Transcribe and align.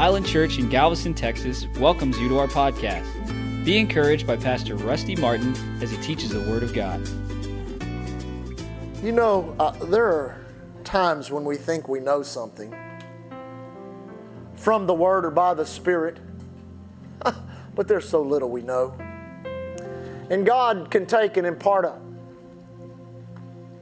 Island 0.00 0.24
Church 0.24 0.58
in 0.58 0.70
Galveston, 0.70 1.12
Texas 1.12 1.66
welcomes 1.78 2.18
you 2.18 2.26
to 2.30 2.38
our 2.38 2.46
podcast. 2.46 3.04
Be 3.66 3.76
encouraged 3.76 4.26
by 4.26 4.34
Pastor 4.34 4.74
Rusty 4.74 5.14
Martin 5.14 5.54
as 5.82 5.90
he 5.90 5.98
teaches 5.98 6.30
the 6.30 6.40
Word 6.40 6.62
of 6.62 6.72
God. 6.72 7.06
You 9.04 9.12
know, 9.12 9.54
uh, 9.58 9.72
there 9.72 10.06
are 10.06 10.42
times 10.84 11.30
when 11.30 11.44
we 11.44 11.58
think 11.58 11.86
we 11.86 12.00
know 12.00 12.22
something 12.22 12.74
from 14.54 14.86
the 14.86 14.94
Word 14.94 15.26
or 15.26 15.30
by 15.30 15.52
the 15.52 15.66
Spirit, 15.66 16.16
but 17.74 17.86
there's 17.86 18.08
so 18.08 18.22
little 18.22 18.48
we 18.48 18.62
know. 18.62 18.94
And 20.30 20.46
God 20.46 20.90
can 20.90 21.04
take 21.04 21.36
and 21.36 21.46
impart 21.46 21.84
a 21.84 22.00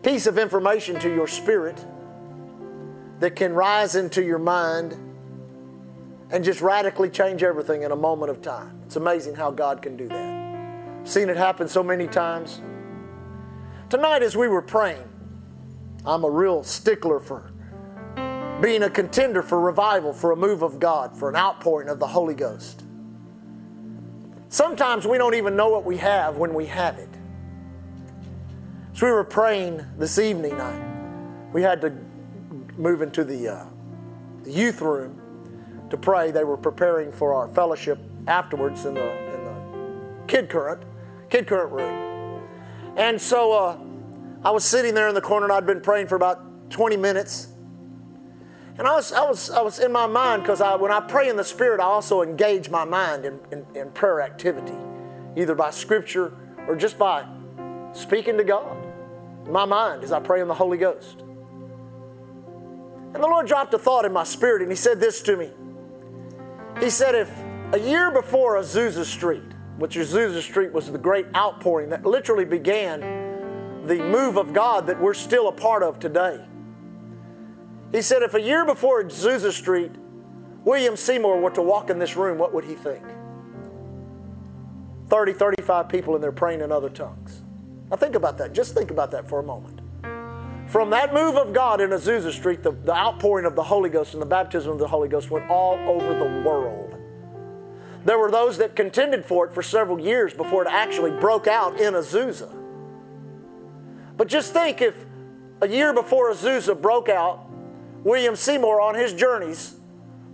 piece 0.02 0.26
of 0.26 0.36
information 0.36 0.98
to 0.98 1.14
your 1.14 1.28
spirit 1.28 1.86
that 3.20 3.36
can 3.36 3.52
rise 3.52 3.94
into 3.94 4.20
your 4.20 4.40
mind 4.40 4.98
and 6.30 6.44
just 6.44 6.60
radically 6.60 7.08
change 7.08 7.42
everything 7.42 7.82
in 7.82 7.92
a 7.92 7.96
moment 7.96 8.30
of 8.30 8.42
time. 8.42 8.80
It's 8.84 8.96
amazing 8.96 9.34
how 9.34 9.50
God 9.50 9.80
can 9.80 9.96
do 9.96 10.08
that. 10.08 11.08
Seen 11.08 11.30
it 11.30 11.36
happen 11.36 11.68
so 11.68 11.82
many 11.82 12.06
times. 12.06 12.60
Tonight, 13.88 14.22
as 14.22 14.36
we 14.36 14.48
were 14.48 14.60
praying, 14.60 15.08
I'm 16.04 16.24
a 16.24 16.30
real 16.30 16.62
stickler 16.62 17.20
for 17.20 17.50
being 18.60 18.82
a 18.82 18.90
contender 18.90 19.40
for 19.42 19.60
revival, 19.60 20.12
for 20.12 20.32
a 20.32 20.36
move 20.36 20.62
of 20.62 20.78
God, 20.78 21.16
for 21.16 21.30
an 21.30 21.36
outpouring 21.36 21.88
of 21.88 21.98
the 21.98 22.06
Holy 22.06 22.34
Ghost. 22.34 22.82
Sometimes 24.50 25.06
we 25.06 25.16
don't 25.16 25.34
even 25.34 25.56
know 25.56 25.68
what 25.68 25.84
we 25.84 25.96
have 25.98 26.36
when 26.36 26.52
we 26.54 26.66
have 26.66 26.98
it. 26.98 27.08
So 28.94 29.06
we 29.06 29.12
were 29.12 29.24
praying 29.24 29.84
this 29.96 30.18
evening, 30.18 30.60
I, 30.60 31.48
we 31.52 31.62
had 31.62 31.80
to 31.82 31.96
move 32.76 33.00
into 33.00 33.24
the, 33.24 33.48
uh, 33.48 33.66
the 34.42 34.50
youth 34.50 34.80
room 34.80 35.17
to 35.90 35.96
pray. 35.96 36.30
They 36.30 36.44
were 36.44 36.56
preparing 36.56 37.12
for 37.12 37.34
our 37.34 37.48
fellowship 37.48 37.98
afterwards 38.26 38.84
in 38.84 38.94
the, 38.94 39.34
in 39.34 39.44
the 39.44 40.24
kid 40.26 40.48
current, 40.48 40.82
kid 41.30 41.46
current 41.46 41.72
room. 41.72 42.08
And 42.96 43.20
so 43.20 43.52
uh, 43.52 43.78
I 44.44 44.50
was 44.50 44.64
sitting 44.64 44.94
there 44.94 45.08
in 45.08 45.14
the 45.14 45.20
corner 45.20 45.46
and 45.46 45.52
I'd 45.52 45.66
been 45.66 45.80
praying 45.80 46.08
for 46.08 46.16
about 46.16 46.70
20 46.70 46.96
minutes. 46.96 47.48
And 48.76 48.86
I 48.86 48.94
was, 48.94 49.12
I 49.12 49.22
was, 49.22 49.50
I 49.50 49.60
was 49.60 49.80
in 49.80 49.90
my 49.90 50.06
mind 50.06 50.42
because 50.42 50.60
I, 50.60 50.76
when 50.76 50.92
I 50.92 51.00
pray 51.00 51.28
in 51.28 51.36
the 51.36 51.44
Spirit, 51.44 51.80
I 51.80 51.84
also 51.84 52.22
engage 52.22 52.70
my 52.70 52.84
mind 52.84 53.24
in, 53.24 53.40
in, 53.50 53.66
in 53.74 53.90
prayer 53.90 54.20
activity, 54.20 54.76
either 55.36 55.54
by 55.54 55.70
Scripture 55.70 56.32
or 56.68 56.76
just 56.76 56.98
by 56.98 57.24
speaking 57.92 58.36
to 58.36 58.44
God. 58.44 58.76
My 59.48 59.64
mind 59.64 60.04
as 60.04 60.12
I 60.12 60.20
pray 60.20 60.40
in 60.40 60.48
the 60.48 60.54
Holy 60.54 60.78
Ghost. 60.78 61.20
And 63.14 63.22
the 63.22 63.26
Lord 63.26 63.46
dropped 63.46 63.72
a 63.74 63.78
thought 63.78 64.04
in 64.04 64.12
my 64.12 64.24
spirit 64.24 64.62
and 64.62 64.70
He 64.70 64.76
said 64.76 65.00
this 65.00 65.22
to 65.22 65.36
me. 65.36 65.50
He 66.80 66.90
said, 66.90 67.14
if 67.14 67.30
a 67.72 67.78
year 67.78 68.10
before 68.10 68.56
Azusa 68.56 69.04
Street, 69.04 69.42
which 69.78 69.96
Azusa 69.96 70.42
Street 70.42 70.72
was 70.72 70.90
the 70.90 70.98
great 70.98 71.26
outpouring 71.34 71.90
that 71.90 72.04
literally 72.04 72.44
began 72.44 73.00
the 73.86 73.96
move 73.96 74.36
of 74.36 74.52
God 74.52 74.86
that 74.86 75.00
we're 75.00 75.14
still 75.14 75.48
a 75.48 75.52
part 75.52 75.82
of 75.82 75.98
today. 75.98 76.44
He 77.92 78.02
said, 78.02 78.22
if 78.22 78.34
a 78.34 78.40
year 78.40 78.64
before 78.64 79.02
Azusa 79.02 79.52
Street, 79.52 79.92
William 80.64 80.96
Seymour 80.96 81.40
were 81.40 81.50
to 81.50 81.62
walk 81.62 81.90
in 81.90 81.98
this 81.98 82.16
room, 82.16 82.38
what 82.38 82.52
would 82.52 82.64
he 82.64 82.74
think? 82.74 83.04
30, 85.08 85.32
35 85.32 85.88
people 85.88 86.14
in 86.14 86.20
there 86.20 86.32
praying 86.32 86.60
in 86.60 86.70
other 86.70 86.90
tongues. 86.90 87.42
Now 87.90 87.96
think 87.96 88.14
about 88.14 88.36
that. 88.38 88.52
Just 88.52 88.74
think 88.74 88.90
about 88.90 89.10
that 89.12 89.26
for 89.26 89.38
a 89.38 89.42
moment. 89.42 89.80
From 90.68 90.90
that 90.90 91.14
move 91.14 91.36
of 91.36 91.54
God 91.54 91.80
in 91.80 91.90
Azusa 91.90 92.30
Street, 92.30 92.62
the, 92.62 92.72
the 92.72 92.94
outpouring 92.94 93.46
of 93.46 93.56
the 93.56 93.62
Holy 93.62 93.88
Ghost 93.88 94.12
and 94.12 94.20
the 94.20 94.26
baptism 94.26 94.70
of 94.70 94.78
the 94.78 94.86
Holy 94.86 95.08
Ghost 95.08 95.30
went 95.30 95.48
all 95.48 95.78
over 95.88 96.12
the 96.12 96.42
world. 96.46 96.94
There 98.04 98.18
were 98.18 98.30
those 98.30 98.58
that 98.58 98.76
contended 98.76 99.24
for 99.24 99.46
it 99.46 99.52
for 99.52 99.62
several 99.62 99.98
years 99.98 100.34
before 100.34 100.62
it 100.62 100.68
actually 100.70 101.10
broke 101.12 101.46
out 101.46 101.80
in 101.80 101.94
Azusa. 101.94 102.54
But 104.18 104.28
just 104.28 104.52
think 104.52 104.82
if 104.82 105.06
a 105.62 105.68
year 105.68 105.94
before 105.94 106.30
Azusa 106.32 106.80
broke 106.80 107.08
out, 107.08 107.48
William 108.04 108.36
Seymour 108.36 108.80
on 108.80 108.94
his 108.94 109.14
journeys 109.14 109.76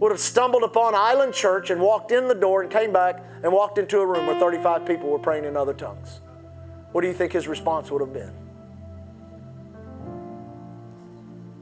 would 0.00 0.10
have 0.10 0.20
stumbled 0.20 0.64
upon 0.64 0.96
Island 0.96 1.32
Church 1.32 1.70
and 1.70 1.80
walked 1.80 2.10
in 2.10 2.26
the 2.26 2.34
door 2.34 2.62
and 2.62 2.70
came 2.70 2.92
back 2.92 3.24
and 3.44 3.52
walked 3.52 3.78
into 3.78 4.00
a 4.00 4.06
room 4.06 4.26
where 4.26 4.38
35 4.38 4.84
people 4.84 5.10
were 5.10 5.18
praying 5.18 5.44
in 5.44 5.56
other 5.56 5.74
tongues. 5.74 6.20
What 6.90 7.02
do 7.02 7.06
you 7.06 7.14
think 7.14 7.32
his 7.32 7.46
response 7.46 7.90
would 7.90 8.00
have 8.00 8.12
been? 8.12 8.43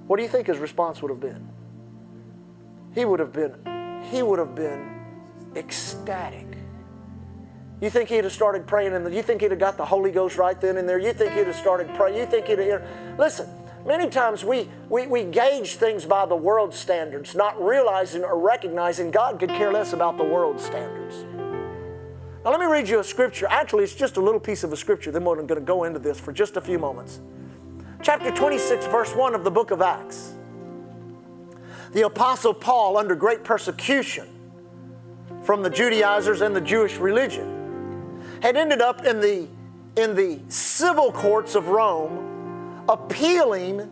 What 0.07 0.17
do 0.17 0.23
you 0.23 0.29
think 0.29 0.47
his 0.47 0.59
response 0.59 1.01
would 1.03 1.11
have 1.11 1.21
been? 1.21 1.49
He 2.95 3.05
would 3.05 3.21
have 3.21 3.33
been, 3.33 4.03
he 4.11 4.23
would 4.23 4.39
have 4.39 4.55
been 4.55 5.01
ecstatic. 5.57 6.47
You 7.81 7.91
think 7.91 8.09
he'd 8.09 8.25
have 8.25 8.33
started 8.33 8.67
praying 8.67 8.93
and 8.93 9.13
you 9.13 9.23
think 9.23 9.41
he'd 9.41 9.51
have 9.51 9.61
got 9.61 9.77
the 9.77 9.85
Holy 9.85 10.13
Ghost 10.13 10.37
right 10.37 10.61
then 10.61 10.77
and 10.77 10.89
there? 10.89 10.99
You 10.99 11.13
think 11.13 11.33
he'd 11.33 11.47
have 11.47 11.57
started 11.57 11.93
praying? 11.95 12.17
You 12.17 12.27
think 12.27 12.47
he'd 12.47 12.59
have, 12.59 12.87
listen, 13.19 13.49
many 13.87 14.09
times 14.09 14.45
we, 14.45 14.69
we, 14.89 15.07
we 15.07 15.25
gauge 15.25 15.77
things 15.77 16.05
by 16.05 16.27
the 16.27 16.37
world 16.37 16.75
standards, 16.75 17.35
not 17.35 17.61
realizing 17.63 18.23
or 18.23 18.39
recognizing 18.39 19.11
God 19.11 19.41
could 19.41 19.51
care 19.51 19.73
less 19.73 19.93
about 19.93 20.17
the 20.17 20.25
world 20.25 20.61
standards. 20.61 21.25
Now, 22.45 22.51
let 22.51 22.61
me 22.61 22.67
read 22.67 22.89
you 22.89 22.99
a 22.99 23.05
scripture. 23.05 23.47
Actually, 23.49 23.85
it's 23.85 23.95
just 23.95 24.17
a 24.17 24.21
little 24.21 24.41
piece 24.41 24.63
of 24.65 24.73
a 24.73 24.77
scripture, 24.77 25.11
then 25.11 25.25
we're 25.25 25.37
going 25.37 25.49
to 25.49 25.61
go 25.61 25.85
into 25.85 25.99
this 25.99 26.21
for 26.21 26.33
just 26.33 26.57
a 26.57 26.61
few 26.61 26.79
moments 26.79 27.21
chapter 28.03 28.33
26, 28.33 28.87
verse 28.87 29.15
1 29.15 29.35
of 29.35 29.45
the 29.45 29.51
book 29.51 29.71
of 29.71 29.81
Acts. 29.81 30.35
The 31.93 32.03
Apostle 32.03 32.53
Paul, 32.53 32.97
under 32.97 33.15
great 33.15 33.45
persecution 33.45 34.29
from 35.45 35.63
the 35.63 35.71
Judaizers 35.71 36.41
and 36.41 36.55
the 36.55 36.61
Jewish 36.61 36.97
religion, 36.97 38.21
had 38.43 38.57
ended 38.57 38.81
up 38.81 39.05
in 39.05 39.21
the, 39.21 39.47
in 39.97 40.17
the 40.17 40.41
civil 40.49 41.13
courts 41.13 41.55
of 41.55 41.69
Rome 41.69 42.85
appealing 42.89 43.91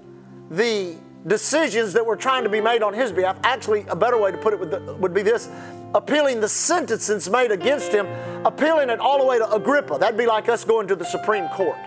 the 0.50 0.96
decisions 1.26 1.92
that 1.92 2.04
were 2.04 2.16
trying 2.16 2.42
to 2.42 2.48
be 2.48 2.60
made 2.60 2.82
on 2.82 2.92
his 2.92 3.12
behalf. 3.12 3.38
Actually, 3.44 3.84
a 3.88 3.96
better 3.96 4.18
way 4.18 4.32
to 4.32 4.38
put 4.38 4.54
it 4.54 4.58
would, 4.58 5.00
would 5.00 5.14
be 5.14 5.22
this 5.22 5.48
appealing 5.94 6.40
the 6.40 6.48
sentences 6.48 7.28
made 7.28 7.52
against 7.52 7.92
him, 7.92 8.06
appealing 8.44 8.90
it 8.90 8.98
all 8.98 9.18
the 9.18 9.24
way 9.24 9.38
to 9.38 9.52
Agrippa. 9.52 9.98
That'd 9.98 10.18
be 10.18 10.26
like 10.26 10.48
us 10.48 10.64
going 10.64 10.88
to 10.88 10.96
the 10.96 11.04
Supreme 11.04 11.48
Court. 11.48 11.78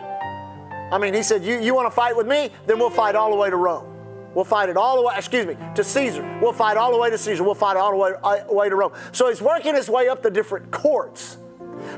I 0.94 1.00
mean, 1.00 1.16
he 1.16 1.24
said, 1.24 1.44
You, 1.44 1.60
you 1.60 1.74
want 1.74 1.88
to 1.88 1.92
fight 1.92 2.16
with 2.16 2.28
me? 2.28 2.52
Then 2.68 2.78
we'll 2.78 2.92
fight 2.92 3.16
all 3.16 3.32
the 3.32 3.36
way 3.36 3.50
to 3.50 3.56
Rome. 3.56 3.88
We'll 4.36 4.46
fight 4.46 4.70
it 4.70 4.78
all 4.78 4.96
the 4.96 5.02
way, 5.02 5.16
excuse 5.18 5.48
me, 5.48 5.58
to 5.74 5.84
Caesar. 5.84 6.40
We'll 6.40 6.54
fight 6.54 6.78
all 6.78 6.92
the 6.92 7.00
way 7.00 7.10
to 7.10 7.18
Caesar. 7.18 7.44
We'll 7.44 7.56
fight 7.56 7.78
all 7.78 7.90
the 7.90 7.98
way, 7.98 8.12
uh, 8.24 8.44
way 8.54 8.70
to 8.70 8.76
Rome. 8.76 8.92
So 9.12 9.28
he's 9.28 9.42
working 9.42 9.74
his 9.74 9.90
way 9.90 10.08
up 10.08 10.22
the 10.22 10.30
different 10.30 10.70
courts. 10.70 11.38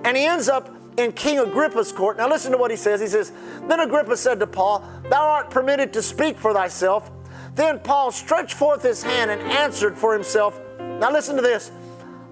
And 0.06 0.16
he 0.16 0.24
ends 0.24 0.48
up 0.48 0.74
in 0.98 1.12
King 1.12 1.40
Agrippa's 1.40 1.92
court. 1.92 2.16
Now 2.16 2.30
listen 2.30 2.54
to 2.54 2.58
what 2.58 2.72
he 2.72 2.78
says. 2.78 3.02
He 3.02 3.08
says, 3.08 3.34
Then 3.68 3.82
Agrippa 3.82 4.16
said 4.16 4.40
to 4.40 4.48
Paul, 4.48 4.90
Thou 5.10 5.24
art 5.24 5.50
permitted 5.50 5.92
to 5.92 6.02
speak 6.02 6.38
for 6.38 6.54
thyself. 6.54 7.12
Then 7.54 7.80
Paul 7.80 8.12
stretched 8.12 8.54
forth 8.54 8.82
his 8.82 9.04
hand 9.04 9.30
and 9.30 9.42
answered 9.42 9.98
for 9.98 10.14
himself. 10.14 10.58
Now 10.80 11.12
listen 11.12 11.36
to 11.36 11.42
this. 11.42 11.70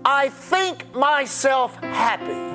I 0.06 0.30
think 0.30 0.96
myself 0.96 1.76
happy 1.76 2.53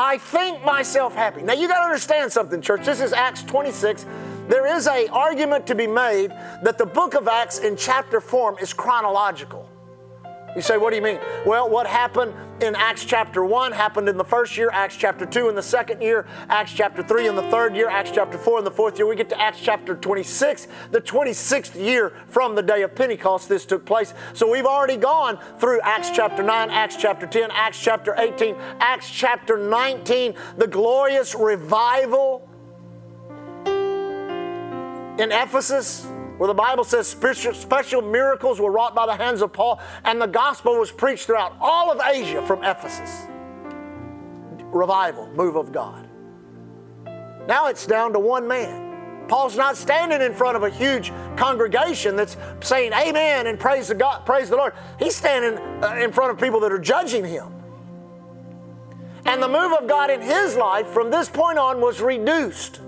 I 0.00 0.16
think 0.16 0.64
myself 0.64 1.14
happy. 1.14 1.42
Now 1.42 1.52
you 1.52 1.68
got 1.68 1.80
to 1.80 1.84
understand 1.84 2.32
something, 2.32 2.62
church. 2.62 2.86
This 2.86 3.02
is 3.02 3.12
Acts 3.12 3.42
26. 3.42 4.06
There 4.48 4.66
is 4.66 4.86
a 4.86 5.06
argument 5.08 5.66
to 5.66 5.74
be 5.74 5.86
made 5.86 6.30
that 6.62 6.78
the 6.78 6.86
book 6.86 7.12
of 7.12 7.28
Acts 7.28 7.58
in 7.58 7.76
chapter 7.76 8.18
form 8.18 8.56
is 8.62 8.72
chronological. 8.72 9.69
You 10.56 10.62
say, 10.62 10.76
what 10.76 10.90
do 10.90 10.96
you 10.96 11.02
mean? 11.02 11.20
Well, 11.46 11.68
what 11.70 11.86
happened 11.86 12.34
in 12.60 12.74
Acts 12.74 13.04
chapter 13.04 13.44
1 13.44 13.72
happened 13.72 14.08
in 14.08 14.16
the 14.16 14.24
first 14.24 14.56
year, 14.56 14.68
Acts 14.72 14.96
chapter 14.96 15.24
2 15.24 15.48
in 15.48 15.54
the 15.54 15.62
second 15.62 16.02
year, 16.02 16.26
Acts 16.48 16.72
chapter 16.72 17.02
3 17.02 17.28
in 17.28 17.36
the 17.36 17.42
third 17.44 17.76
year, 17.76 17.88
Acts 17.88 18.10
chapter 18.10 18.36
4 18.36 18.58
in 18.58 18.64
the 18.64 18.70
fourth 18.70 18.98
year. 18.98 19.06
We 19.06 19.16
get 19.16 19.28
to 19.30 19.40
Acts 19.40 19.60
chapter 19.60 19.94
26, 19.94 20.66
the 20.90 21.00
26th 21.00 21.74
year 21.74 22.12
from 22.26 22.54
the 22.54 22.62
day 22.62 22.82
of 22.82 22.94
Pentecost 22.94 23.48
this 23.48 23.64
took 23.64 23.86
place. 23.86 24.12
So 24.34 24.50
we've 24.50 24.66
already 24.66 24.96
gone 24.96 25.38
through 25.58 25.80
Acts 25.82 26.10
chapter 26.10 26.42
9, 26.42 26.70
Acts 26.70 26.96
chapter 26.96 27.26
10, 27.26 27.50
Acts 27.52 27.80
chapter 27.80 28.14
18, 28.18 28.56
Acts 28.80 29.08
chapter 29.08 29.56
19, 29.56 30.34
the 30.58 30.66
glorious 30.66 31.34
revival 31.34 32.48
in 35.18 35.32
Ephesus 35.32 36.06
where 36.40 36.48
the 36.48 36.54
Bible 36.54 36.84
says 36.84 37.06
special, 37.06 38.00
miracles 38.00 38.58
were 38.58 38.70
wrought 38.70 38.94
by 38.94 39.04
the 39.04 39.14
hands 39.14 39.42
of 39.42 39.52
Paul, 39.52 39.78
and 40.06 40.18
the 40.18 40.26
gospel 40.26 40.78
was 40.78 40.90
preached 40.90 41.26
throughout 41.26 41.54
all 41.60 41.92
of 41.92 42.00
Asia 42.02 42.40
from 42.46 42.64
Ephesus. 42.64 43.26
Revival, 44.72 45.28
move 45.34 45.56
of 45.56 45.70
God. 45.70 46.08
Now 47.46 47.66
it's 47.66 47.84
down 47.84 48.14
to 48.14 48.18
one 48.18 48.48
man. 48.48 49.26
Paul's 49.28 49.54
not 49.54 49.76
standing 49.76 50.22
in 50.22 50.32
front 50.32 50.56
of 50.56 50.62
a 50.62 50.70
huge 50.70 51.12
congregation 51.36 52.16
that's 52.16 52.38
saying 52.62 52.94
amen 52.94 53.46
and 53.46 53.60
praise 53.60 53.88
the 53.88 53.94
God, 53.94 54.24
praise 54.24 54.48
the 54.48 54.56
Lord. 54.56 54.72
He's 54.98 55.14
standing 55.14 55.58
uh, 55.84 55.96
in 55.96 56.10
front 56.10 56.30
of 56.30 56.40
people 56.40 56.60
that 56.60 56.72
are 56.72 56.78
judging 56.78 57.26
him. 57.26 57.52
And 59.26 59.42
the 59.42 59.48
move 59.48 59.74
of 59.78 59.86
God 59.86 60.08
in 60.08 60.22
his 60.22 60.56
life 60.56 60.86
from 60.86 61.10
this 61.10 61.28
point 61.28 61.58
on 61.58 61.82
was 61.82 62.00
reduced. 62.00 62.80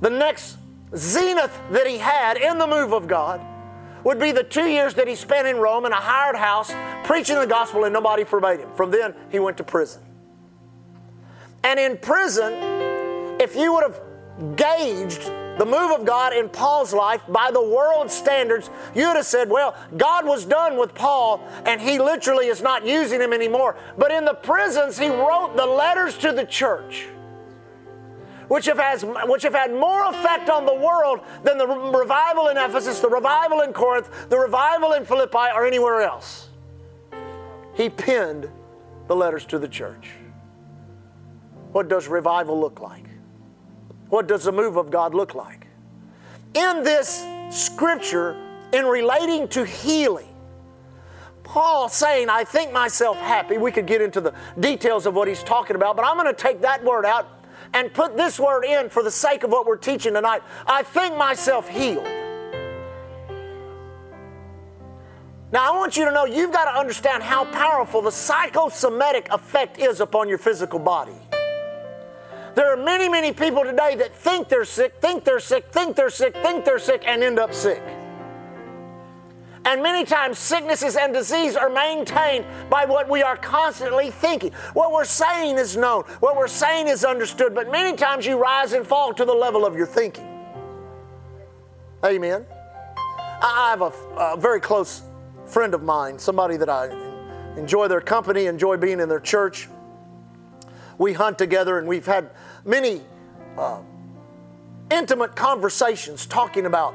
The 0.00 0.08
next 0.08 0.56
zenith 0.96 1.56
that 1.70 1.86
he 1.86 1.98
had 1.98 2.36
in 2.36 2.58
the 2.58 2.66
move 2.66 2.92
of 2.92 3.06
God 3.06 3.40
would 4.04 4.18
be 4.18 4.32
the 4.32 4.42
two 4.42 4.66
years 4.66 4.94
that 4.94 5.06
he 5.06 5.14
spent 5.14 5.46
in 5.46 5.56
Rome 5.56 5.84
in 5.84 5.92
a 5.92 5.96
hired 5.96 6.36
house 6.36 6.72
preaching 7.04 7.36
the 7.36 7.46
gospel 7.46 7.84
and 7.84 7.92
nobody 7.92 8.24
forbade 8.24 8.60
him. 8.60 8.70
From 8.74 8.90
then, 8.90 9.14
he 9.30 9.38
went 9.38 9.56
to 9.58 9.64
prison. 9.64 10.02
And 11.62 11.78
in 11.78 11.98
prison, 11.98 12.52
if 13.40 13.54
you 13.54 13.74
would 13.74 13.82
have 13.82 14.00
gauged 14.56 15.22
the 15.58 15.66
move 15.66 15.90
of 15.90 16.06
God 16.06 16.32
in 16.32 16.48
Paul's 16.48 16.94
life 16.94 17.20
by 17.28 17.50
the 17.50 17.62
world 17.62 18.10
standards, 18.10 18.70
you'd 18.94 19.16
have 19.16 19.26
said, 19.26 19.50
well, 19.50 19.76
God 19.98 20.24
was 20.24 20.46
done 20.46 20.78
with 20.78 20.94
Paul 20.94 21.46
and 21.66 21.78
he 21.80 21.98
literally 21.98 22.46
is 22.46 22.62
not 22.62 22.86
using 22.86 23.20
him 23.20 23.34
anymore. 23.34 23.76
But 23.98 24.10
in 24.10 24.24
the 24.24 24.34
prisons, 24.34 24.98
he 24.98 25.08
wrote 25.08 25.56
the 25.56 25.66
letters 25.66 26.16
to 26.18 26.32
the 26.32 26.46
church 26.46 27.06
which 28.50 28.66
have, 28.66 28.80
has, 28.80 29.04
which 29.04 29.44
have 29.44 29.54
had 29.54 29.72
more 29.72 30.06
effect 30.06 30.50
on 30.50 30.66
the 30.66 30.74
world 30.74 31.20
than 31.44 31.56
the 31.56 31.64
revival 31.68 32.48
in 32.48 32.56
Ephesus, 32.56 32.98
the 32.98 33.08
revival 33.08 33.60
in 33.60 33.72
Corinth, 33.72 34.28
the 34.28 34.36
revival 34.36 34.94
in 34.94 35.04
Philippi, 35.04 35.54
or 35.54 35.64
anywhere 35.64 36.02
else. 36.02 36.48
He 37.74 37.88
penned 37.88 38.50
the 39.06 39.14
letters 39.14 39.44
to 39.46 39.60
the 39.60 39.68
church. 39.68 40.10
What 41.70 41.86
does 41.88 42.08
revival 42.08 42.58
look 42.58 42.80
like? 42.80 43.04
What 44.08 44.26
does 44.26 44.42
the 44.42 44.52
move 44.52 44.76
of 44.76 44.90
God 44.90 45.14
look 45.14 45.36
like? 45.36 45.68
In 46.54 46.82
this 46.82 47.24
scripture, 47.50 48.36
in 48.72 48.84
relating 48.84 49.46
to 49.50 49.64
healing, 49.64 50.34
Paul 51.44 51.88
saying, 51.88 52.28
I 52.28 52.42
think 52.42 52.72
myself 52.72 53.16
happy. 53.16 53.58
We 53.58 53.70
could 53.70 53.86
get 53.86 54.02
into 54.02 54.20
the 54.20 54.34
details 54.58 55.06
of 55.06 55.14
what 55.14 55.28
he's 55.28 55.44
talking 55.44 55.76
about, 55.76 55.94
but 55.94 56.04
I'm 56.04 56.16
going 56.16 56.26
to 56.26 56.32
take 56.32 56.62
that 56.62 56.82
word 56.82 57.06
out 57.06 57.39
and 57.72 57.92
put 57.92 58.16
this 58.16 58.38
word 58.38 58.64
in 58.64 58.88
for 58.88 59.02
the 59.02 59.10
sake 59.10 59.42
of 59.42 59.50
what 59.50 59.66
we're 59.66 59.76
teaching 59.76 60.14
tonight. 60.14 60.42
I 60.66 60.82
think 60.82 61.16
myself 61.16 61.68
healed. 61.68 62.06
Now, 65.52 65.72
I 65.72 65.76
want 65.76 65.96
you 65.96 66.04
to 66.04 66.12
know 66.12 66.26
you've 66.26 66.52
got 66.52 66.70
to 66.70 66.78
understand 66.78 67.24
how 67.24 67.44
powerful 67.46 68.02
the 68.02 68.12
psychosomatic 68.12 69.28
effect 69.32 69.78
is 69.78 70.00
upon 70.00 70.28
your 70.28 70.38
physical 70.38 70.78
body. 70.78 71.16
There 72.54 72.72
are 72.72 72.76
many, 72.76 73.08
many 73.08 73.32
people 73.32 73.64
today 73.64 73.96
that 73.96 74.14
think 74.14 74.48
they're 74.48 74.64
sick, 74.64 75.00
think 75.00 75.24
they're 75.24 75.40
sick, 75.40 75.72
think 75.72 75.96
they're 75.96 76.10
sick, 76.10 76.34
think 76.36 76.64
they're 76.64 76.78
sick, 76.78 77.02
and 77.04 77.22
end 77.22 77.38
up 77.38 77.52
sick. 77.52 77.82
And 79.64 79.82
many 79.82 80.06
times, 80.06 80.38
sicknesses 80.38 80.96
and 80.96 81.12
disease 81.12 81.54
are 81.54 81.68
maintained 81.68 82.46
by 82.70 82.86
what 82.86 83.10
we 83.10 83.22
are 83.22 83.36
constantly 83.36 84.10
thinking. 84.10 84.52
What 84.72 84.90
we're 84.90 85.04
saying 85.04 85.58
is 85.58 85.76
known, 85.76 86.04
what 86.20 86.36
we're 86.36 86.48
saying 86.48 86.88
is 86.88 87.04
understood, 87.04 87.54
but 87.54 87.70
many 87.70 87.96
times 87.96 88.24
you 88.24 88.38
rise 88.38 88.72
and 88.72 88.86
fall 88.86 89.12
to 89.12 89.24
the 89.24 89.34
level 89.34 89.66
of 89.66 89.76
your 89.76 89.86
thinking. 89.86 90.26
Amen. 92.04 92.46
I 93.42 93.68
have 93.70 93.82
a, 93.82 93.92
a 94.16 94.36
very 94.38 94.60
close 94.60 95.02
friend 95.44 95.74
of 95.74 95.82
mine, 95.82 96.18
somebody 96.18 96.56
that 96.56 96.70
I 96.70 96.88
enjoy 97.58 97.88
their 97.88 98.00
company, 98.00 98.46
enjoy 98.46 98.78
being 98.78 98.98
in 98.98 99.10
their 99.10 99.20
church. 99.20 99.68
We 100.96 101.12
hunt 101.12 101.36
together, 101.36 101.78
and 101.78 101.86
we've 101.86 102.06
had 102.06 102.30
many 102.64 103.02
uh, 103.58 103.80
intimate 104.90 105.36
conversations 105.36 106.24
talking 106.24 106.64
about 106.64 106.94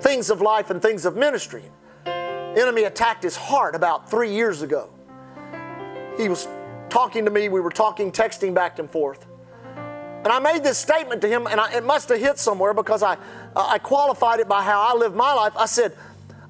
things 0.00 0.30
of 0.30 0.40
life 0.40 0.70
and 0.70 0.80
things 0.80 1.04
of 1.04 1.16
ministry 1.16 1.64
enemy 2.56 2.84
attacked 2.84 3.22
his 3.22 3.36
heart 3.36 3.74
about 3.74 4.10
three 4.10 4.32
years 4.32 4.62
ago. 4.62 4.90
He 6.16 6.28
was 6.28 6.48
talking 6.88 7.24
to 7.24 7.30
me, 7.30 7.48
we 7.48 7.60
were 7.60 7.70
talking, 7.70 8.10
texting 8.12 8.54
back 8.54 8.78
and 8.78 8.90
forth. 8.90 9.26
And 10.22 10.28
I 10.28 10.38
made 10.38 10.62
this 10.62 10.76
statement 10.76 11.22
to 11.22 11.28
him, 11.28 11.46
and 11.46 11.58
I, 11.58 11.72
it 11.72 11.84
must 11.84 12.10
have 12.10 12.20
hit 12.20 12.38
somewhere 12.38 12.74
because 12.74 13.02
I, 13.02 13.16
I 13.56 13.78
qualified 13.78 14.40
it 14.40 14.48
by 14.48 14.62
how 14.62 14.80
I 14.82 14.94
live 14.94 15.14
my 15.14 15.32
life. 15.32 15.54
I 15.56 15.64
said, 15.64 15.96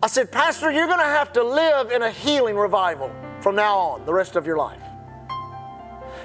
I 0.03 0.09
said, 0.09 0.33
Pastor, 0.33 0.73
you're 0.73 0.87
going 0.87 0.99
to 0.99 1.05
have 1.05 1.33
to 1.35 1.45
live 1.45 1.93
in 1.93 2.03
a 2.03 2.11
healing 2.11 2.57
revival 2.57 3.15
from 3.41 3.55
now 3.55 3.79
on, 3.79 4.07
the 4.07 4.13
rest 4.13 4.35
of 4.35 4.45
your 4.45 4.57
life. 4.57 4.83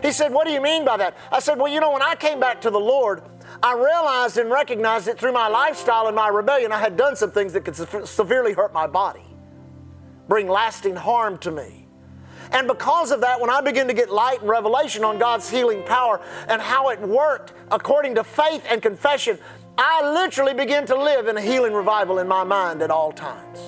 He 0.01 0.11
said, 0.11 0.33
What 0.33 0.47
do 0.47 0.53
you 0.53 0.61
mean 0.61 0.85
by 0.85 0.97
that? 0.97 1.17
I 1.31 1.39
said, 1.39 1.59
Well, 1.59 1.71
you 1.71 1.79
know, 1.79 1.91
when 1.91 2.01
I 2.01 2.15
came 2.15 2.39
back 2.39 2.61
to 2.61 2.71
the 2.71 2.79
Lord, 2.79 3.21
I 3.61 3.73
realized 3.75 4.37
and 4.37 4.49
recognized 4.49 5.05
that 5.05 5.19
through 5.19 5.31
my 5.31 5.47
lifestyle 5.47 6.07
and 6.07 6.15
my 6.15 6.29
rebellion, 6.29 6.71
I 6.71 6.79
had 6.79 6.97
done 6.97 7.15
some 7.15 7.31
things 7.31 7.53
that 7.53 7.61
could 7.61 7.75
severely 8.07 8.53
hurt 8.53 8.73
my 8.73 8.87
body 8.87 9.21
bring 10.27 10.47
lasting 10.47 10.95
harm 10.95 11.37
to 11.39 11.51
me. 11.51 11.85
And 12.51 12.67
because 12.67 13.11
of 13.11 13.21
that, 13.21 13.41
when 13.41 13.49
I 13.49 13.61
begin 13.61 13.87
to 13.87 13.93
get 13.93 14.11
light 14.11 14.41
and 14.41 14.49
revelation 14.49 15.03
on 15.03 15.17
God's 15.17 15.49
healing 15.49 15.83
power 15.83 16.21
and 16.47 16.61
how 16.61 16.89
it 16.89 17.01
worked 17.01 17.53
according 17.71 18.15
to 18.15 18.23
faith 18.23 18.63
and 18.69 18.81
confession, 18.81 19.39
I 19.77 20.13
literally 20.13 20.53
begin 20.53 20.85
to 20.87 20.95
live 20.95 21.27
in 21.27 21.37
a 21.37 21.41
healing 21.41 21.73
revival 21.73 22.19
in 22.19 22.27
my 22.27 22.43
mind 22.43 22.81
at 22.81 22.91
all 22.91 23.11
times. 23.11 23.59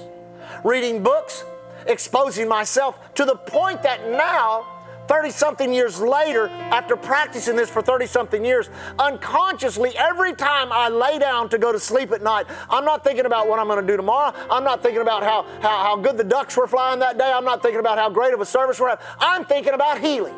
Reading 0.63 1.03
books, 1.03 1.43
exposing 1.85 2.47
myself 2.47 3.13
to 3.15 3.25
the 3.25 3.35
point 3.35 3.83
that 3.83 4.09
now 4.09 4.65
30 5.07 5.31
something 5.31 5.73
years 5.73 5.99
later, 5.99 6.49
after 6.49 6.95
practicing 6.95 7.55
this 7.55 7.69
for 7.69 7.81
30 7.81 8.05
something 8.07 8.43
years, 8.43 8.69
unconsciously, 8.99 9.97
every 9.97 10.33
time 10.33 10.71
I 10.71 10.89
lay 10.89 11.19
down 11.19 11.49
to 11.49 11.57
go 11.57 11.71
to 11.71 11.79
sleep 11.79 12.11
at 12.11 12.21
night, 12.21 12.47
I'm 12.69 12.85
not 12.85 13.03
thinking 13.03 13.25
about 13.25 13.47
what 13.47 13.59
I'm 13.59 13.67
going 13.67 13.81
to 13.81 13.87
do 13.87 13.97
tomorrow. 13.97 14.33
I'm 14.49 14.63
not 14.63 14.83
thinking 14.83 15.01
about 15.01 15.23
how, 15.23 15.43
how, 15.61 15.83
how 15.83 15.95
good 15.95 16.17
the 16.17 16.23
ducks 16.23 16.57
were 16.57 16.67
flying 16.67 16.99
that 16.99 17.17
day. 17.17 17.31
I'm 17.31 17.45
not 17.45 17.61
thinking 17.61 17.79
about 17.79 17.97
how 17.97 18.09
great 18.09 18.33
of 18.33 18.41
a 18.41 18.45
service 18.45 18.79
we're 18.79 18.89
having. 18.89 19.05
I'm 19.19 19.45
thinking 19.45 19.73
about 19.73 19.99
healing. 19.99 20.35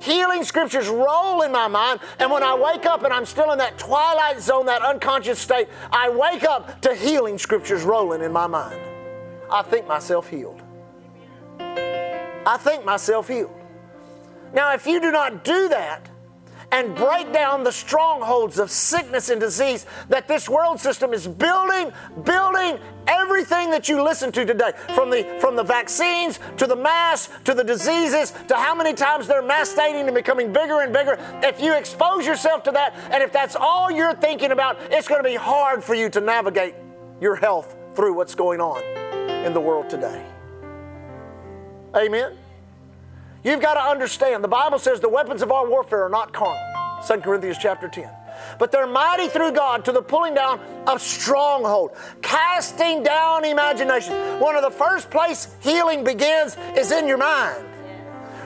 Healing 0.00 0.44
scriptures 0.44 0.88
roll 0.88 1.42
in 1.42 1.52
my 1.52 1.68
mind, 1.68 2.00
and 2.18 2.30
when 2.30 2.42
I 2.42 2.54
wake 2.54 2.86
up 2.86 3.04
and 3.04 3.12
I'm 3.12 3.26
still 3.26 3.52
in 3.52 3.58
that 3.58 3.76
twilight 3.78 4.40
zone, 4.40 4.64
that 4.66 4.80
unconscious 4.80 5.38
state, 5.38 5.68
I 5.92 6.08
wake 6.08 6.42
up 6.42 6.80
to 6.82 6.94
healing 6.94 7.36
scriptures 7.36 7.82
rolling 7.82 8.22
in 8.22 8.32
my 8.32 8.46
mind. 8.46 8.80
I 9.50 9.62
think 9.62 9.86
myself 9.86 10.28
healed. 10.28 10.62
I 11.58 12.56
think 12.58 12.84
myself 12.84 13.28
healed. 13.28 13.59
Now, 14.52 14.74
if 14.74 14.86
you 14.86 15.00
do 15.00 15.10
not 15.10 15.44
do 15.44 15.68
that 15.68 16.08
and 16.72 16.94
break 16.94 17.32
down 17.32 17.64
the 17.64 17.72
strongholds 17.72 18.58
of 18.58 18.70
sickness 18.70 19.28
and 19.28 19.40
disease 19.40 19.86
that 20.08 20.28
this 20.28 20.48
world 20.48 20.80
system 20.80 21.12
is 21.12 21.26
building, 21.26 21.92
building 22.24 22.78
everything 23.06 23.70
that 23.70 23.88
you 23.88 24.02
listen 24.02 24.30
to 24.32 24.44
today, 24.44 24.72
from 24.94 25.10
the 25.10 25.24
from 25.40 25.56
the 25.56 25.62
vaccines 25.62 26.38
to 26.56 26.66
the 26.66 26.76
mass 26.76 27.28
to 27.44 27.54
the 27.54 27.64
diseases 27.64 28.32
to 28.48 28.54
how 28.54 28.74
many 28.74 28.94
times 28.94 29.26
they're 29.26 29.42
mass 29.42 29.70
stating 29.70 30.06
and 30.06 30.14
becoming 30.14 30.52
bigger 30.52 30.80
and 30.80 30.92
bigger. 30.92 31.18
If 31.42 31.60
you 31.60 31.74
expose 31.74 32.26
yourself 32.26 32.62
to 32.64 32.70
that, 32.72 32.94
and 33.10 33.22
if 33.22 33.32
that's 33.32 33.56
all 33.56 33.90
you're 33.90 34.14
thinking 34.14 34.52
about, 34.52 34.78
it's 34.90 35.08
going 35.08 35.22
to 35.22 35.28
be 35.28 35.36
hard 35.36 35.82
for 35.82 35.94
you 35.94 36.08
to 36.10 36.20
navigate 36.20 36.74
your 37.20 37.36
health 37.36 37.76
through 37.94 38.14
what's 38.14 38.34
going 38.34 38.60
on 38.60 38.82
in 39.44 39.52
the 39.52 39.60
world 39.60 39.90
today. 39.90 40.24
Amen. 41.96 42.39
You've 43.42 43.60
got 43.60 43.74
to 43.74 43.80
understand, 43.80 44.44
the 44.44 44.48
Bible 44.48 44.78
says 44.78 45.00
the 45.00 45.08
weapons 45.08 45.42
of 45.42 45.50
our 45.50 45.68
warfare 45.68 46.04
are 46.04 46.10
not 46.10 46.32
carnal. 46.32 46.58
2 47.06 47.20
Corinthians 47.20 47.56
chapter 47.58 47.88
10. 47.88 48.08
But 48.58 48.72
they're 48.72 48.86
mighty 48.86 49.28
through 49.28 49.52
God 49.52 49.84
to 49.86 49.92
the 49.92 50.02
pulling 50.02 50.34
down 50.34 50.60
of 50.86 51.00
stronghold, 51.00 51.92
casting 52.20 53.02
down 53.02 53.44
imagination. 53.44 54.12
One 54.38 54.56
of 54.56 54.62
the 54.62 54.70
first 54.70 55.10
place 55.10 55.54
healing 55.60 56.04
begins 56.04 56.56
is 56.76 56.92
in 56.92 57.06
your 57.06 57.18
mind 57.18 57.64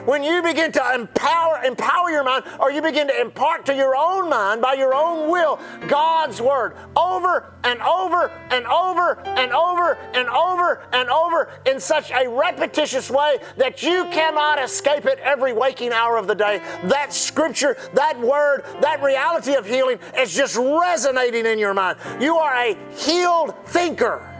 when 0.05 0.23
you 0.23 0.41
begin 0.41 0.71
to 0.71 0.93
empower, 0.93 1.63
empower 1.63 2.09
your 2.09 2.23
mind, 2.23 2.45
or 2.59 2.71
you 2.71 2.81
begin 2.81 3.07
to 3.07 3.21
impart 3.21 3.65
to 3.65 3.75
your 3.75 3.95
own 3.95 4.29
mind 4.29 4.61
by 4.61 4.73
your 4.73 4.93
own 4.93 5.29
will 5.29 5.59
God's 5.87 6.41
word 6.41 6.75
over 6.95 7.51
and 7.63 7.81
over 7.81 8.31
and 8.51 8.65
over 8.67 9.19
and 9.25 9.51
over 9.51 9.97
and 10.13 10.29
over 10.29 10.83
and 10.93 11.09
over 11.09 11.49
in 11.65 11.79
such 11.79 12.11
a 12.11 12.29
repetitious 12.29 13.09
way 13.09 13.39
that 13.57 13.83
you 13.83 14.05
cannot 14.11 14.61
escape 14.63 15.05
it 15.05 15.19
every 15.19 15.53
waking 15.53 15.91
hour 15.91 16.17
of 16.17 16.27
the 16.27 16.35
day. 16.35 16.59
That 16.83 17.13
scripture, 17.13 17.77
that 17.93 18.19
word, 18.19 18.63
that 18.81 19.01
reality 19.01 19.55
of 19.55 19.65
healing 19.65 19.99
is 20.17 20.33
just 20.33 20.55
resonating 20.55 21.45
in 21.45 21.59
your 21.59 21.73
mind. 21.73 21.97
You 22.19 22.37
are 22.37 22.53
a 22.53 22.77
healed 22.95 23.55
thinker. 23.65 24.31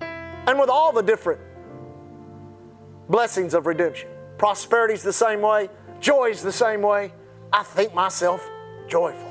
And 0.00 0.58
with 0.58 0.68
all 0.68 0.92
the 0.92 1.02
different 1.02 1.40
blessings 3.12 3.52
of 3.52 3.66
redemption. 3.66 4.08
Prosperity's 4.38 5.02
the 5.02 5.12
same 5.12 5.42
way, 5.42 5.68
joy's 6.00 6.42
the 6.42 6.50
same 6.50 6.80
way. 6.80 7.12
I 7.52 7.62
think 7.62 7.94
myself 7.94 8.50
joyful. 8.88 9.30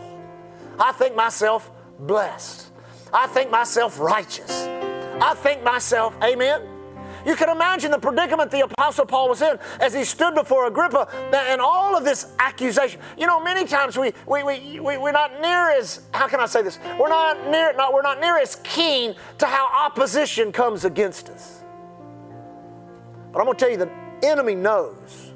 I 0.80 0.92
think 0.94 1.16
myself 1.16 1.70
blessed. 2.00 2.72
I 3.12 3.28
think 3.28 3.50
myself 3.50 4.00
righteous. 4.00 4.52
I 5.20 5.34
think 5.36 5.64
myself, 5.64 6.16
amen. 6.24 6.62
You 7.26 7.36
can 7.36 7.50
imagine 7.50 7.92
the 7.92 8.00
predicament 8.00 8.52
the 8.52 8.62
Apostle 8.62 9.06
Paul 9.06 9.30
was 9.30 9.42
in 9.42 9.60
as 9.80 9.94
he 9.94 10.04
stood 10.04 10.36
before 10.36 10.68
Agrippa 10.68 11.08
and 11.34 11.60
all 11.60 11.98
of 11.98 12.04
this 12.04 12.28
accusation. 12.40 13.00
You 13.18 13.28
know, 13.28 13.44
many 13.44 13.66
times 13.66 13.98
we, 13.98 14.14
we, 14.28 14.44
we, 14.44 14.80
we, 14.80 14.98
we're 14.98 15.12
not 15.12 15.42
near 15.42 15.72
as, 15.72 16.02
how 16.14 16.28
can 16.28 16.40
I 16.40 16.46
say 16.46 16.62
this? 16.62 16.80
We're 17.00 17.10
not 17.10 17.50
near, 17.50 17.74
not, 17.74 17.94
we're 17.94 18.02
not 18.02 18.20
near 18.20 18.38
as 18.38 18.58
keen 18.64 19.16
to 19.40 19.46
how 19.46 19.68
opposition 19.86 20.52
comes 20.52 20.86
against 20.86 21.30
us. 21.30 21.61
But 23.32 23.40
I'm 23.40 23.46
going 23.46 23.58
to 23.58 23.60
tell 23.60 23.72
you, 23.72 23.78
the 23.78 23.92
enemy 24.28 24.56
knows 24.56 25.32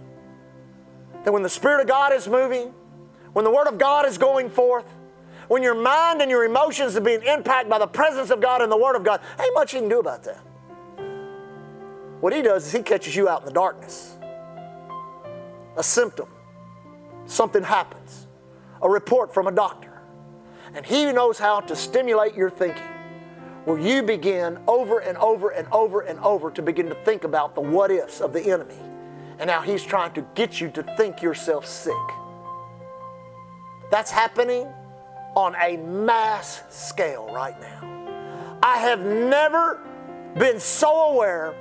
that 1.23 1.31
when 1.31 1.43
the 1.43 1.49
Spirit 1.49 1.81
of 1.81 1.87
God 1.87 2.13
is 2.13 2.27
moving, 2.27 2.73
when 3.33 3.45
the 3.45 3.51
Word 3.51 3.67
of 3.67 3.77
God 3.77 4.05
is 4.05 4.17
going 4.17 4.49
forth, 4.49 4.85
when 5.47 5.63
your 5.63 5.75
mind 5.75 6.21
and 6.21 6.29
your 6.29 6.43
emotions 6.43 6.95
are 6.95 7.01
being 7.01 7.23
impacted 7.23 7.69
by 7.69 7.79
the 7.79 7.87
presence 7.87 8.29
of 8.31 8.41
God 8.41 8.61
and 8.61 8.71
the 8.71 8.77
Word 8.77 8.95
of 8.95 9.03
God, 9.03 9.21
ain't 9.39 9.53
much 9.53 9.73
you 9.73 9.79
can 9.79 9.89
do 9.89 9.99
about 9.99 10.23
that. 10.23 10.39
What 12.19 12.33
He 12.33 12.41
does 12.41 12.65
is 12.65 12.71
He 12.71 12.81
catches 12.81 13.15
you 13.15 13.29
out 13.29 13.41
in 13.41 13.45
the 13.45 13.53
darkness. 13.53 14.15
A 15.77 15.83
symptom, 15.83 16.29
something 17.25 17.63
happens, 17.63 18.27
a 18.81 18.89
report 18.89 19.33
from 19.33 19.47
a 19.47 19.51
doctor, 19.51 20.01
and 20.73 20.85
He 20.85 21.11
knows 21.11 21.37
how 21.37 21.59
to 21.61 21.75
stimulate 21.75 22.35
your 22.35 22.49
thinking 22.49 22.94
where 23.65 23.79
you 23.79 24.03
begin 24.03 24.60
over 24.67 25.00
and 25.00 25.17
over 25.17 25.50
and 25.50 25.67
over 25.72 26.01
and 26.01 26.19
over 26.19 26.51
to 26.51 26.62
begin 26.62 26.88
to 26.88 26.95
think 26.95 27.24
about 27.24 27.55
the 27.55 27.62
what 27.62 27.91
ifs 27.91 28.22
of 28.22 28.31
the 28.31 28.41
enemy 28.51 28.77
and 29.39 29.50
how 29.50 29.62
he's 29.62 29.84
trying 29.84 30.13
to 30.13 30.25
get 30.36 30.62
you 30.62 30.69
to 30.69 30.84
think 30.95 31.22
yourself 31.22 31.65
sick. 31.65 31.93
That's 33.91 34.12
happening 34.12 34.67
on 35.36 35.55
a 35.55 35.77
mass 35.77 36.63
scale 36.69 37.31
right 37.34 37.60
now. 37.60 38.60
I 38.63 38.77
have 38.77 39.05
never 39.05 39.81
been 40.38 40.60
so 40.60 41.13
aware 41.13 41.55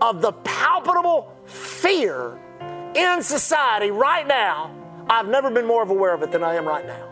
of 0.00 0.22
the 0.22 0.32
palpable 0.32 1.34
fear 1.46 2.38
in 2.94 3.22
society 3.22 3.90
right 3.90 4.26
now. 4.26 4.74
I've 5.08 5.28
never 5.28 5.50
been 5.50 5.66
more 5.66 5.82
aware 5.82 6.14
of 6.14 6.22
it 6.22 6.32
than 6.32 6.42
I 6.42 6.54
am 6.54 6.66
right 6.66 6.86
now. 6.86 7.08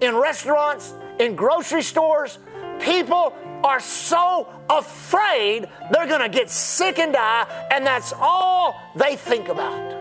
In 0.00 0.16
restaurants, 0.16 0.92
in 1.18 1.34
grocery 1.34 1.82
stores, 1.82 2.38
people 2.80 3.34
are 3.64 3.80
so 3.80 4.46
afraid 4.68 5.66
they're 5.90 6.06
going 6.06 6.20
to 6.20 6.28
get 6.28 6.50
sick 6.50 6.98
and 6.98 7.14
die, 7.14 7.68
and 7.70 7.84
that's 7.84 8.12
all 8.12 8.78
they 8.94 9.16
think 9.16 9.48
about. 9.48 9.92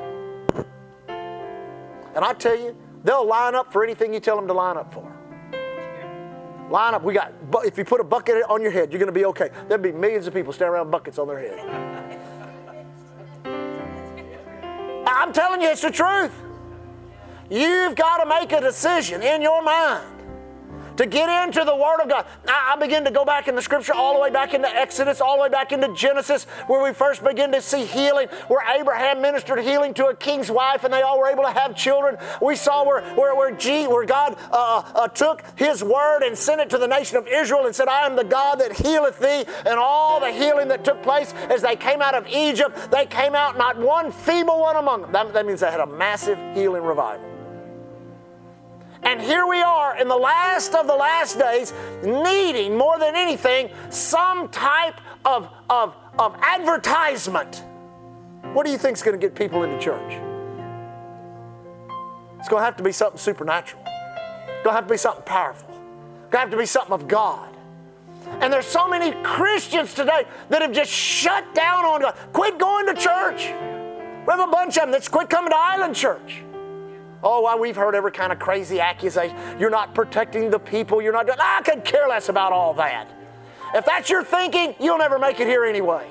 And 2.15 2.23
I 2.23 2.33
tell 2.33 2.59
you, 2.59 2.75
they'll 3.03 3.25
line 3.25 3.55
up 3.55 3.71
for 3.71 3.83
anything 3.83 4.13
you 4.13 4.19
tell 4.19 4.35
them 4.35 4.47
to 4.47 4.53
line 4.53 4.77
up 4.77 4.93
for. 4.93 5.09
Line 6.69 6.93
up. 6.93 7.03
We 7.03 7.13
got. 7.13 7.33
If 7.63 7.77
you 7.77 7.85
put 7.85 7.99
a 8.01 8.03
bucket 8.03 8.43
on 8.49 8.61
your 8.61 8.71
head, 8.71 8.91
you're 8.91 8.99
going 8.99 9.11
to 9.11 9.19
be 9.19 9.25
okay. 9.25 9.49
There'll 9.67 9.83
be 9.83 9.91
millions 9.91 10.27
of 10.27 10.33
people 10.33 10.53
standing 10.53 10.73
around 10.73 10.91
buckets 10.91 11.17
on 11.17 11.27
their 11.27 11.39
head. 11.39 11.59
I'm 15.05 15.31
telling 15.31 15.61
you, 15.61 15.69
it's 15.69 15.81
the 15.81 15.91
truth. 15.91 16.31
You've 17.49 17.95
got 17.95 18.23
to 18.23 18.29
make 18.29 18.51
a 18.51 18.61
decision 18.61 19.21
in 19.21 19.41
your 19.41 19.63
mind 19.63 20.22
to 20.97 21.05
get 21.05 21.29
into 21.45 21.63
the 21.63 21.75
Word 21.75 22.01
of 22.01 22.09
God. 22.09 22.25
I, 22.47 22.75
begin 22.83 23.05
to 23.05 23.11
go 23.11 23.23
back 23.23 23.47
in 23.47 23.55
the 23.55 23.61
Scripture 23.61 23.93
all 23.93 24.13
the 24.13 24.19
way 24.19 24.29
back 24.29 24.53
into 24.53 24.67
Exodus, 24.67 25.21
all 25.21 25.37
the 25.37 25.43
way 25.43 25.49
back 25.49 25.71
into 25.71 25.93
Genesis, 25.93 26.43
where 26.67 26.83
we 26.83 26.93
first 26.93 27.23
begin 27.23 27.51
to 27.53 27.61
see 27.61 27.85
healing, 27.85 28.27
where 28.47 28.61
Abraham 28.77 29.21
ministered 29.21 29.59
healing 29.59 29.93
to 29.95 30.07
a 30.07 30.15
king's 30.15 30.51
wife 30.51 30.83
and 30.83 30.93
they 30.93 31.01
all 31.01 31.17
were 31.19 31.27
able 31.27 31.43
to 31.43 31.51
have 31.51 31.75
children. 31.75 32.17
We 32.41 32.55
saw 32.55 32.85
where, 32.85 33.01
where, 33.15 33.35
where, 33.35 33.51
G, 33.55 33.87
where 33.87 34.05
God 34.05 34.37
uh, 34.51 34.83
uh, 34.95 35.07
took 35.07 35.43
His 35.55 35.83
Word 35.83 36.23
and 36.23 36.37
sent 36.37 36.59
it 36.61 36.69
to 36.71 36.77
the 36.77 36.87
nation 36.87 37.17
of 37.17 37.27
Israel 37.27 37.65
and 37.65 37.75
said, 37.75 37.87
I 37.87 38.05
am 38.05 38.15
the 38.15 38.23
God 38.23 38.59
that 38.59 38.73
healeth 38.73 39.19
thee. 39.19 39.45
And 39.65 39.79
all 39.79 40.19
the 40.19 40.31
healing 40.31 40.67
that 40.67 40.83
took 40.83 41.01
place 41.03 41.33
as 41.49 41.61
they 41.61 41.75
came 41.75 42.01
out 42.01 42.15
of 42.15 42.27
Egypt, 42.27 42.91
they 42.91 43.05
came 43.05 43.35
out 43.35 43.57
not 43.57 43.77
one 43.77 44.11
feeble 44.11 44.59
one 44.59 44.75
among 44.75 45.03
them. 45.03 45.11
That, 45.11 45.33
that 45.33 45.45
means 45.45 45.61
they 45.61 45.71
had 45.71 45.79
a 45.79 45.87
massive 45.87 46.37
healing 46.55 46.83
revival. 46.83 47.32
And 49.03 49.21
here 49.21 49.45
we 49.45 49.61
are 49.61 49.97
in 49.97 50.07
the 50.07 50.15
last 50.15 50.73
of 50.73 50.87
the 50.87 50.95
last 50.95 51.37
days, 51.37 51.73
needing 52.03 52.77
more 52.77 52.97
than 52.97 53.15
anything 53.15 53.69
some 53.89 54.47
type 54.49 54.99
of, 55.25 55.49
of, 55.69 55.95
of 56.17 56.35
advertisement. 56.41 57.63
What 58.53 58.65
do 58.65 58.71
you 58.71 58.77
think 58.77 58.97
is 58.97 59.03
going 59.03 59.19
to 59.19 59.25
get 59.25 59.35
people 59.35 59.63
into 59.63 59.77
church? 59.79 60.13
It's 62.39 62.49
going 62.49 62.61
to 62.61 62.65
have 62.65 62.77
to 62.77 62.83
be 62.83 62.91
something 62.91 63.17
supernatural. 63.17 63.81
It's 63.85 64.63
going 64.63 64.73
to 64.73 64.73
have 64.73 64.87
to 64.87 64.93
be 64.93 64.97
something 64.97 65.23
powerful. 65.23 65.69
It's 65.69 66.31
going 66.31 66.31
to 66.31 66.37
have 66.39 66.51
to 66.51 66.57
be 66.57 66.65
something 66.65 66.93
of 66.93 67.07
God. 67.07 67.49
And 68.41 68.51
there's 68.51 68.65
so 68.65 68.87
many 68.87 69.11
Christians 69.23 69.93
today 69.93 70.25
that 70.49 70.61
have 70.61 70.71
just 70.71 70.91
shut 70.91 71.53
down 71.53 71.85
on 71.85 72.01
God. 72.01 72.15
Quit 72.31 72.57
going 72.57 72.85
to 72.87 72.93
church. 72.93 73.47
We 73.47 74.31
have 74.31 74.39
a 74.39 74.51
bunch 74.51 74.77
of 74.77 74.83
them 74.83 74.91
that's 74.91 75.09
quit 75.09 75.29
coming 75.29 75.51
to 75.51 75.57
Island 75.57 75.95
Church. 75.95 76.43
Oh, 77.23 77.41
well, 77.41 77.57
we've 77.57 77.75
heard 77.75 77.95
every 77.95 78.11
kind 78.11 78.33
of 78.33 78.39
crazy 78.39 78.79
accusation. 78.81 79.37
You're 79.57 79.69
not 79.69 79.95
protecting 79.95 80.49
the 80.49 80.59
people. 80.59 81.01
You're 81.01 81.13
not 81.13 81.25
doing. 81.25 81.39
I 81.39 81.61
could 81.63 81.85
care 81.85 82.07
less 82.07 82.29
about 82.29 82.51
all 82.51 82.73
that. 82.75 83.09
If 83.73 83.85
that's 83.85 84.09
your 84.09 84.23
thinking, 84.23 84.75
you'll 84.79 84.97
never 84.97 85.17
make 85.17 85.39
it 85.39 85.47
here 85.47 85.65
anyway. 85.65 86.07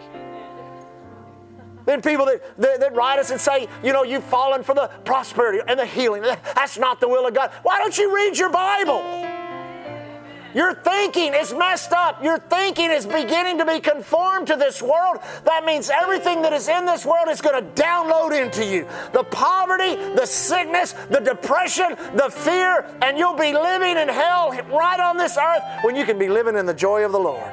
Then 1.84 2.00
people 2.00 2.26
that, 2.26 2.40
that, 2.58 2.80
that, 2.80 2.94
write 2.94 3.18
us 3.18 3.30
and 3.30 3.40
say, 3.40 3.68
you 3.82 3.92
know, 3.92 4.04
you've 4.04 4.24
fallen 4.24 4.62
for 4.62 4.74
the 4.74 4.88
prosperity 5.04 5.60
and 5.66 5.78
the 5.78 5.86
healing. 5.86 6.22
That's 6.22 6.78
not 6.78 7.00
the 7.00 7.08
will 7.08 7.26
of 7.26 7.34
God. 7.34 7.50
Why 7.62 7.78
don't 7.78 7.96
you 7.98 8.14
read 8.14 8.38
your 8.38 8.50
Bible? 8.50 9.41
Your 10.54 10.74
thinking 10.74 11.34
is 11.34 11.52
messed 11.52 11.92
up. 11.92 12.22
Your 12.22 12.38
thinking 12.38 12.90
is 12.90 13.06
beginning 13.06 13.58
to 13.58 13.66
be 13.66 13.80
conformed 13.80 14.46
to 14.48 14.56
this 14.56 14.82
world. 14.82 15.18
That 15.44 15.64
means 15.64 15.90
everything 15.90 16.42
that 16.42 16.52
is 16.52 16.68
in 16.68 16.84
this 16.84 17.06
world 17.06 17.28
is 17.28 17.40
going 17.40 17.62
to 17.62 17.82
download 17.82 18.38
into 18.38 18.64
you 18.64 18.86
the 19.12 19.24
poverty, 19.24 19.96
the 20.14 20.26
sickness, 20.26 20.92
the 21.10 21.20
depression, 21.20 21.96
the 22.14 22.30
fear, 22.30 22.86
and 23.02 23.18
you'll 23.18 23.36
be 23.36 23.52
living 23.52 23.96
in 23.96 24.08
hell 24.08 24.52
right 24.70 25.00
on 25.00 25.16
this 25.16 25.36
earth 25.36 25.62
when 25.82 25.96
you 25.96 26.04
can 26.04 26.18
be 26.18 26.28
living 26.28 26.56
in 26.56 26.66
the 26.66 26.74
joy 26.74 27.04
of 27.04 27.12
the 27.12 27.20
Lord. 27.20 27.52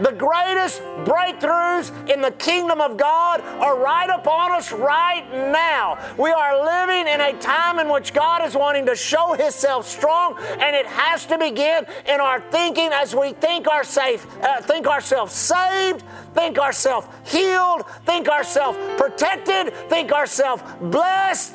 The 0.00 0.12
greatest 0.12 0.80
breakthroughs 1.04 2.10
in 2.12 2.20
the 2.20 2.32
kingdom 2.32 2.80
of 2.80 2.96
God 2.96 3.40
are 3.40 3.78
right 3.78 4.10
upon 4.10 4.50
us 4.52 4.72
right 4.72 5.24
now. 5.30 5.98
We 6.18 6.30
are 6.30 6.64
living 6.64 7.12
in 7.12 7.20
a 7.20 7.38
time 7.38 7.78
in 7.78 7.88
which 7.88 8.12
God 8.12 8.44
is 8.44 8.56
wanting 8.56 8.86
to 8.86 8.96
show 8.96 9.34
Himself 9.34 9.86
strong, 9.88 10.36
and 10.38 10.74
it 10.74 10.86
has 10.86 11.26
to 11.26 11.38
begin 11.38 11.86
in 12.08 12.20
our 12.20 12.40
thinking 12.40 12.90
as 12.92 13.14
we 13.14 13.34
think, 13.34 13.68
our 13.68 13.84
safe, 13.84 14.26
uh, 14.42 14.60
think 14.62 14.88
ourselves 14.88 15.32
saved, 15.32 16.02
think 16.34 16.58
ourselves 16.58 17.06
healed, 17.24 17.84
think 18.04 18.28
ourselves 18.28 18.78
protected, 18.96 19.72
think 19.88 20.12
ourselves 20.12 20.62
blessed. 20.80 21.54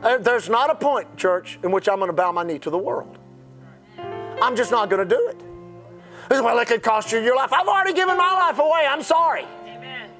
Uh, 0.00 0.16
there's 0.18 0.48
not 0.48 0.70
a 0.70 0.74
point, 0.74 1.16
church, 1.16 1.58
in 1.64 1.72
which 1.72 1.88
I'm 1.88 1.98
going 1.98 2.08
to 2.08 2.14
bow 2.14 2.30
my 2.30 2.44
knee 2.44 2.58
to 2.60 2.70
the 2.70 2.78
world. 2.78 3.17
I'm 4.42 4.56
just 4.56 4.70
not 4.70 4.88
going 4.90 5.08
to 5.08 5.14
do 5.14 5.28
it. 5.28 5.42
Well, 6.30 6.58
it 6.58 6.68
could 6.68 6.82
cost 6.82 7.12
you 7.12 7.20
your 7.20 7.36
life. 7.36 7.52
I've 7.52 7.66
already 7.66 7.94
given 7.94 8.16
my 8.16 8.32
life 8.32 8.58
away. 8.58 8.86
I'm 8.88 9.02
sorry. 9.02 9.46
Amen. 9.66 10.10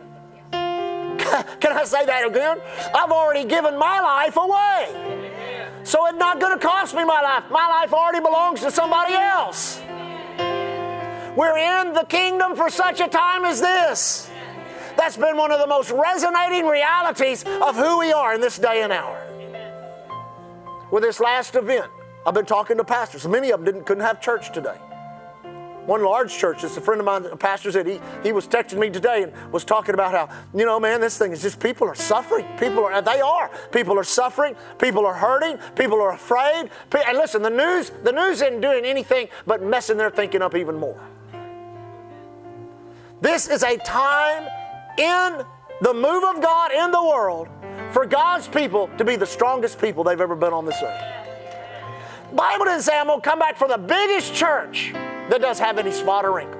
Can 1.60 1.72
I 1.72 1.84
say 1.84 2.06
that 2.06 2.26
again? 2.26 2.58
I've 2.94 3.10
already 3.10 3.46
given 3.46 3.78
my 3.78 4.00
life 4.00 4.36
away. 4.36 4.88
Amen. 4.94 5.84
So 5.84 6.06
it's 6.06 6.18
not 6.18 6.40
going 6.40 6.58
to 6.58 6.66
cost 6.66 6.94
me 6.94 7.04
my 7.04 7.20
life. 7.20 7.50
My 7.50 7.66
life 7.66 7.92
already 7.92 8.20
belongs 8.20 8.60
to 8.60 8.70
somebody 8.70 9.14
else. 9.14 9.80
We're 11.36 11.58
in 11.58 11.92
the 11.92 12.04
kingdom 12.08 12.56
for 12.56 12.68
such 12.68 13.00
a 13.00 13.08
time 13.08 13.44
as 13.44 13.60
this. 13.60 14.30
That's 14.96 15.16
been 15.16 15.36
one 15.36 15.52
of 15.52 15.60
the 15.60 15.66
most 15.66 15.90
resonating 15.90 16.66
realities 16.66 17.44
of 17.44 17.76
who 17.76 18.00
we 18.00 18.12
are 18.12 18.34
in 18.34 18.40
this 18.40 18.58
day 18.58 18.82
and 18.82 18.92
hour. 18.92 19.24
With 20.90 21.04
this 21.04 21.20
last 21.20 21.54
event, 21.54 21.90
I've 22.28 22.34
been 22.34 22.44
talking 22.44 22.76
to 22.76 22.84
pastors. 22.84 23.26
Many 23.26 23.52
of 23.52 23.60
them 23.60 23.64
didn't, 23.64 23.86
couldn't 23.86 24.04
have 24.04 24.20
church 24.20 24.52
today. 24.52 24.76
One 25.86 26.04
large 26.04 26.36
church, 26.36 26.60
just 26.60 26.76
a 26.76 26.80
friend 26.82 27.00
of 27.00 27.06
mine, 27.06 27.24
a 27.24 27.38
pastor 27.38 27.72
said 27.72 27.86
he, 27.86 28.02
he 28.22 28.32
was 28.32 28.46
texting 28.46 28.78
me 28.78 28.90
today 28.90 29.22
and 29.22 29.32
was 29.50 29.64
talking 29.64 29.94
about 29.94 30.12
how, 30.12 30.28
you 30.54 30.66
know, 30.66 30.78
man, 30.78 31.00
this 31.00 31.16
thing 31.16 31.32
is 31.32 31.40
just 31.40 31.58
people 31.58 31.88
are 31.88 31.94
suffering. 31.94 32.44
People 32.58 32.84
are, 32.84 33.00
they 33.00 33.22
are. 33.22 33.50
People 33.72 33.98
are 33.98 34.04
suffering. 34.04 34.54
People 34.78 35.06
are 35.06 35.14
hurting. 35.14 35.56
People 35.74 36.02
are 36.02 36.12
afraid. 36.12 36.68
And 36.92 37.16
listen, 37.16 37.40
the 37.40 37.48
news, 37.48 37.92
the 38.04 38.12
news 38.12 38.42
isn't 38.42 38.60
doing 38.60 38.84
anything 38.84 39.28
but 39.46 39.62
messing 39.62 39.96
their 39.96 40.10
thinking 40.10 40.42
up 40.42 40.54
even 40.54 40.76
more. 40.76 41.00
This 43.22 43.48
is 43.48 43.62
a 43.62 43.78
time 43.78 44.46
in 44.98 45.46
the 45.80 45.94
move 45.94 46.24
of 46.24 46.42
God 46.42 46.72
in 46.72 46.90
the 46.90 47.02
world 47.02 47.48
for 47.90 48.04
God's 48.04 48.48
people 48.48 48.90
to 48.98 49.04
be 49.06 49.16
the 49.16 49.24
strongest 49.24 49.80
people 49.80 50.04
they've 50.04 50.20
ever 50.20 50.36
been 50.36 50.52
on 50.52 50.66
this 50.66 50.76
earth. 50.82 51.27
Bible 52.32 52.66
didn't 52.66 52.82
say 52.82 52.98
I'm 52.98 53.06
going 53.06 53.20
to 53.20 53.28
come 53.28 53.38
back 53.38 53.56
for 53.56 53.68
the 53.68 53.78
biggest 53.78 54.34
church 54.34 54.92
that 54.92 55.40
does 55.40 55.58
have 55.58 55.78
any 55.78 55.92
spot 55.92 56.24
or 56.24 56.32
wrinkle. 56.32 56.58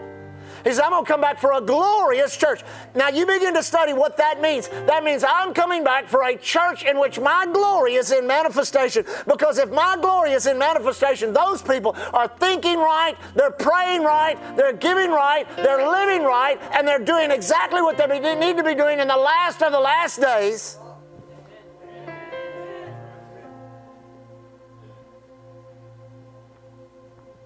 He 0.65 0.73
said, 0.73 0.83
I'm 0.83 0.91
going 0.91 1.05
to 1.05 1.11
come 1.11 1.21
back 1.21 1.39
for 1.39 1.53
a 1.53 1.61
glorious 1.61 2.37
church. 2.37 2.63
Now, 2.95 3.09
you 3.09 3.27
begin 3.27 3.55
to 3.55 3.63
study 3.63 3.93
what 3.93 4.17
that 4.17 4.41
means. 4.41 4.69
That 4.69 5.05
means 5.05 5.25
I'm 5.27 5.55
coming 5.55 5.85
back 5.85 6.07
for 6.09 6.25
a 6.25 6.37
church 6.37 6.85
in 6.85 6.99
which 6.99 7.21
my 7.21 7.47
glory 7.53 7.95
is 7.95 8.11
in 8.11 8.27
manifestation. 8.27 9.05
Because 9.27 9.59
if 9.59 9.71
my 9.71 9.97
glory 10.01 10.33
is 10.33 10.47
in 10.47 10.59
manifestation, 10.59 11.33
those 11.33 11.63
people 11.63 11.97
are 12.13 12.29
thinking 12.29 12.79
right, 12.79 13.17
they're 13.35 13.51
praying 13.51 14.03
right, 14.03 14.37
they're 14.57 14.73
giving 14.73 15.11
right, 15.11 15.47
they're 15.57 15.89
living 15.89 16.25
right, 16.25 16.61
and 16.73 16.87
they're 16.87 16.99
doing 16.99 17.31
exactly 17.31 17.81
what 17.81 17.97
they 17.97 18.35
need 18.35 18.57
to 18.57 18.65
be 18.65 18.75
doing 18.75 18.99
in 18.99 19.09
the 19.09 19.17
last 19.17 19.63
of 19.63 19.73
the 19.73 19.81
last 19.81 20.21
days. 20.21 20.79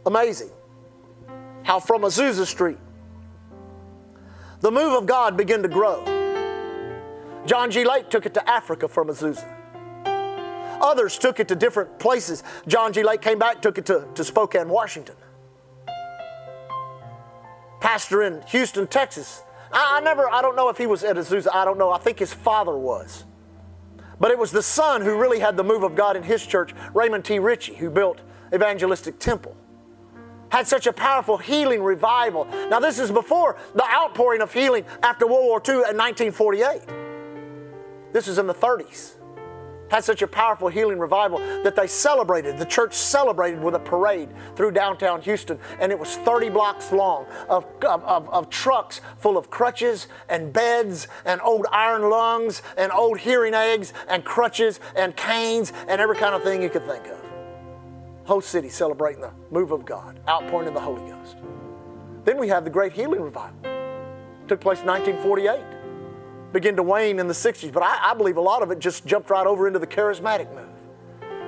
Amazing 0.06 0.50
how 1.62 1.78
from 1.78 2.02
Azusa 2.02 2.46
Street, 2.46 2.78
the 4.60 4.70
move 4.70 4.92
of 4.92 5.06
God 5.06 5.36
began 5.36 5.62
to 5.62 5.68
grow. 5.68 6.04
John 7.46 7.70
G. 7.70 7.84
Lake 7.84 8.08
took 8.08 8.26
it 8.26 8.34
to 8.34 8.48
Africa 8.48 8.88
from 8.88 9.08
Azusa. 9.08 9.46
Others 10.80 11.18
took 11.18 11.38
it 11.40 11.48
to 11.48 11.54
different 11.54 11.98
places. 11.98 12.42
John 12.66 12.92
G. 12.92 13.02
Lake 13.02 13.20
came 13.20 13.38
back, 13.38 13.62
took 13.62 13.78
it 13.78 13.86
to, 13.86 14.06
to 14.14 14.24
Spokane, 14.24 14.68
Washington. 14.68 15.14
Pastor 17.80 18.22
in 18.22 18.42
Houston, 18.48 18.86
Texas. 18.86 19.42
I, 19.72 19.98
I 19.98 20.04
never, 20.04 20.28
I 20.30 20.42
don't 20.42 20.56
know 20.56 20.68
if 20.68 20.78
he 20.78 20.86
was 20.86 21.04
at 21.04 21.16
Azusa. 21.16 21.48
I 21.52 21.64
don't 21.64 21.78
know. 21.78 21.90
I 21.90 21.98
think 21.98 22.18
his 22.18 22.32
father 22.32 22.76
was. 22.76 23.24
But 24.20 24.30
it 24.30 24.38
was 24.38 24.52
the 24.52 24.62
son 24.62 25.02
who 25.02 25.16
really 25.18 25.40
had 25.40 25.56
the 25.56 25.64
move 25.64 25.82
of 25.82 25.96
God 25.96 26.16
in 26.16 26.22
his 26.22 26.46
church, 26.46 26.72
Raymond 26.94 27.24
T. 27.24 27.38
Richey, 27.38 27.74
who 27.74 27.90
built 27.90 28.20
Evangelistic 28.54 29.18
Temple. 29.18 29.56
Had 30.52 30.68
such 30.68 30.86
a 30.86 30.92
powerful 30.92 31.38
healing 31.38 31.82
revival. 31.82 32.44
Now, 32.68 32.78
this 32.78 32.98
is 32.98 33.10
before 33.10 33.56
the 33.74 33.84
outpouring 33.84 34.42
of 34.42 34.52
healing 34.52 34.84
after 35.02 35.26
World 35.26 35.46
War 35.46 35.62
II 35.66 35.74
in 35.90 35.96
1948. 35.96 36.82
This 38.12 38.28
is 38.28 38.38
in 38.38 38.46
the 38.46 38.54
30s 38.54 39.14
had 39.92 40.02
such 40.02 40.22
a 40.22 40.26
powerful 40.26 40.68
healing 40.68 40.98
revival 40.98 41.38
that 41.62 41.76
they 41.76 41.86
celebrated, 41.86 42.56
the 42.56 42.64
church 42.64 42.94
celebrated 42.94 43.62
with 43.62 43.74
a 43.74 43.78
parade 43.78 44.30
through 44.56 44.70
downtown 44.70 45.20
Houston, 45.20 45.58
and 45.80 45.92
it 45.92 45.98
was 45.98 46.16
30 46.16 46.48
blocks 46.48 46.92
long 46.92 47.26
of, 47.50 47.66
of, 47.86 48.02
of, 48.04 48.26
of 48.30 48.48
trucks 48.48 49.02
full 49.18 49.36
of 49.36 49.50
crutches 49.50 50.08
and 50.30 50.50
beds 50.50 51.08
and 51.26 51.42
old 51.42 51.66
iron 51.70 52.08
lungs 52.08 52.62
and 52.78 52.90
old 52.90 53.18
hearing 53.18 53.52
aids 53.52 53.92
and 54.08 54.24
crutches 54.24 54.80
and 54.96 55.14
canes 55.14 55.74
and 55.88 56.00
every 56.00 56.16
kind 56.16 56.34
of 56.34 56.42
thing 56.42 56.62
you 56.62 56.70
could 56.70 56.86
think 56.86 57.06
of. 57.08 57.21
Whole 58.24 58.40
city 58.40 58.68
celebrating 58.68 59.20
the 59.20 59.32
move 59.50 59.72
of 59.72 59.84
God, 59.84 60.20
outpouring 60.28 60.68
of 60.68 60.74
the 60.74 60.80
Holy 60.80 61.02
Ghost. 61.10 61.36
Then 62.24 62.38
we 62.38 62.48
have 62.48 62.64
the 62.64 62.70
great 62.70 62.92
healing 62.92 63.20
revival. 63.20 63.56
It 63.64 64.48
took 64.48 64.60
place 64.60 64.80
in 64.80 64.86
1948 64.86 65.82
begin 66.52 66.76
to 66.76 66.82
wane 66.82 67.18
in 67.18 67.26
the 67.26 67.34
60s, 67.34 67.72
but 67.72 67.82
I, 67.82 68.10
I, 68.10 68.14
believe 68.14 68.36
a 68.36 68.40
lot 68.40 68.62
of 68.62 68.70
it 68.70 68.78
just 68.78 69.06
jumped 69.06 69.30
right 69.30 69.46
over 69.46 69.66
into 69.66 69.78
the 69.78 69.86
charismatic 69.86 70.54
move. 70.54 70.68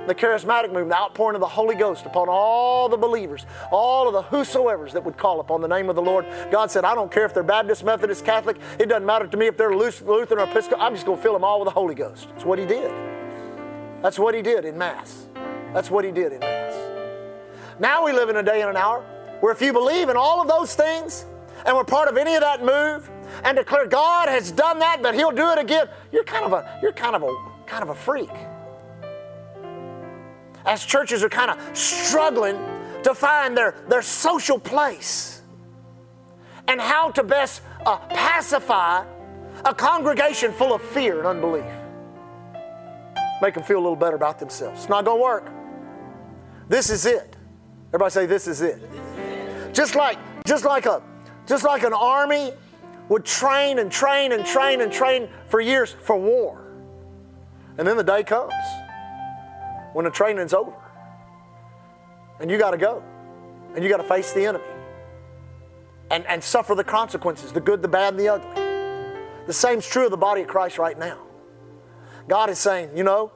The 0.07 0.15
charismatic 0.15 0.71
move, 0.71 0.87
the 0.89 0.95
outpouring 0.95 1.35
of 1.35 1.41
the 1.41 1.47
Holy 1.47 1.75
Ghost 1.75 2.05
upon 2.05 2.27
all 2.29 2.89
the 2.89 2.97
believers, 2.97 3.45
all 3.71 4.07
of 4.07 4.13
the 4.13 4.21
whosoever's 4.21 4.93
that 4.93 5.03
would 5.03 5.17
call 5.17 5.39
upon 5.39 5.61
the 5.61 5.67
name 5.67 5.89
of 5.89 5.95
the 5.95 6.01
Lord. 6.01 6.25
God 6.51 6.69
said, 6.69 6.85
I 6.85 6.93
don't 6.93 7.11
care 7.11 7.25
if 7.25 7.33
they're 7.33 7.43
Baptist, 7.43 7.83
Methodist, 7.83 8.23
Catholic, 8.23 8.57
it 8.77 8.87
doesn't 8.87 9.05
matter 9.05 9.25
to 9.25 9.37
me 9.37 9.47
if 9.47 9.57
they're 9.57 9.75
Lutheran 9.75 10.39
or 10.39 10.43
Episcopal, 10.43 10.83
I'm 10.83 10.93
just 10.93 11.05
going 11.05 11.17
to 11.17 11.23
fill 11.23 11.33
them 11.33 11.43
all 11.43 11.59
with 11.59 11.67
the 11.67 11.71
Holy 11.71 11.95
Ghost. 11.95 12.27
That's 12.29 12.45
what 12.45 12.59
He 12.59 12.65
did. 12.65 12.91
That's 14.01 14.19
what 14.19 14.35
He 14.35 14.41
did 14.41 14.65
in 14.65 14.77
Mass. 14.77 15.27
That's 15.75 15.91
what 15.91 16.03
He 16.05 16.11
did 16.11 16.31
in 16.33 16.39
Mass. 16.39 16.73
Now 17.79 18.03
we 18.05 18.13
live 18.13 18.29
in 18.29 18.37
a 18.37 18.43
day 18.43 18.61
and 18.61 18.71
an 18.71 18.77
hour 18.77 19.01
where 19.41 19.53
if 19.53 19.61
you 19.61 19.73
believe 19.73 20.09
in 20.09 20.17
all 20.17 20.41
of 20.41 20.47
those 20.47 20.73
things 20.73 21.25
and 21.65 21.75
we're 21.75 21.83
part 21.83 22.07
of 22.07 22.17
any 22.17 22.33
of 22.33 22.41
that 22.41 22.63
move, 22.63 23.09
and 23.43 23.57
declare 23.57 23.85
God 23.85 24.29
has 24.29 24.51
done 24.51 24.79
that, 24.79 25.01
but 25.01 25.13
He'll 25.15 25.31
do 25.31 25.51
it 25.51 25.59
again, 25.59 25.89
you're 26.11 26.23
kind 26.23 26.45
of 26.45 26.53
a 26.53 26.79
you're 26.81 26.93
kind 26.93 27.15
of 27.15 27.23
a 27.23 27.35
kind 27.65 27.83
of 27.83 27.89
a 27.89 27.95
freak. 27.95 28.29
As 30.65 30.83
churches 30.83 31.23
are 31.23 31.29
kind 31.29 31.51
of 31.51 31.77
struggling 31.77 32.57
to 33.03 33.13
find 33.13 33.55
their, 33.55 33.75
their 33.87 34.01
social 34.01 34.57
place 34.57 35.41
and 36.67 36.81
how 36.81 37.11
to 37.11 37.23
best 37.23 37.61
uh, 37.85 37.97
pacify 37.97 39.05
a 39.63 39.75
congregation 39.75 40.51
full 40.51 40.73
of 40.73 40.81
fear 40.81 41.19
and 41.19 41.27
unbelief. 41.27 41.71
Make 43.41 43.53
them 43.53 43.63
feel 43.63 43.77
a 43.77 43.83
little 43.83 43.95
better 43.95 44.15
about 44.15 44.39
themselves. 44.39 44.81
It's 44.81 44.89
not 44.89 45.05
going 45.05 45.19
to 45.19 45.23
work. 45.23 45.54
This 46.67 46.89
is 46.89 47.05
it. 47.05 47.35
Everybody 47.89 48.11
say, 48.11 48.25
This 48.25 48.47
is 48.47 48.61
it. 48.61 48.81
Just 49.73 49.95
like, 49.95 50.17
just 50.45 50.65
like 50.65 50.85
a 50.85 51.01
just 51.45 51.63
like 51.63 51.83
an 51.83 51.93
army 51.93 52.53
would 53.09 53.23
train 53.23 53.79
and 53.79 53.91
train 53.91 54.31
and 54.31 54.45
train 54.45 54.81
and 54.81 54.91
train 54.91 55.29
for 55.47 55.61
years 55.61 55.91
for 55.91 56.17
war. 56.17 56.65
And 57.77 57.87
then 57.87 57.97
the 57.97 58.03
day 58.03 58.23
comes 58.23 58.53
when 59.93 60.05
the 60.05 60.11
training's 60.11 60.53
over. 60.53 60.73
And 62.39 62.49
you 62.49 62.57
got 62.57 62.71
to 62.71 62.77
go. 62.77 63.03
And 63.75 63.83
you 63.83 63.89
got 63.89 63.97
to 63.97 64.03
face 64.03 64.33
the 64.33 64.45
enemy. 64.45 64.63
And, 66.09 66.25
and 66.27 66.43
suffer 66.43 66.75
the 66.75 66.83
consequences 66.83 67.51
the 67.51 67.61
good, 67.61 67.81
the 67.81 67.87
bad, 67.87 68.13
and 68.13 68.19
the 68.19 68.29
ugly. 68.29 68.61
The 69.47 69.53
same's 69.53 69.87
true 69.87 70.05
of 70.05 70.11
the 70.11 70.17
body 70.17 70.41
of 70.41 70.47
Christ 70.47 70.77
right 70.77 70.97
now. 70.97 71.19
God 72.27 72.49
is 72.49 72.57
saying, 72.57 72.97
you 72.97 73.03
know, 73.03 73.31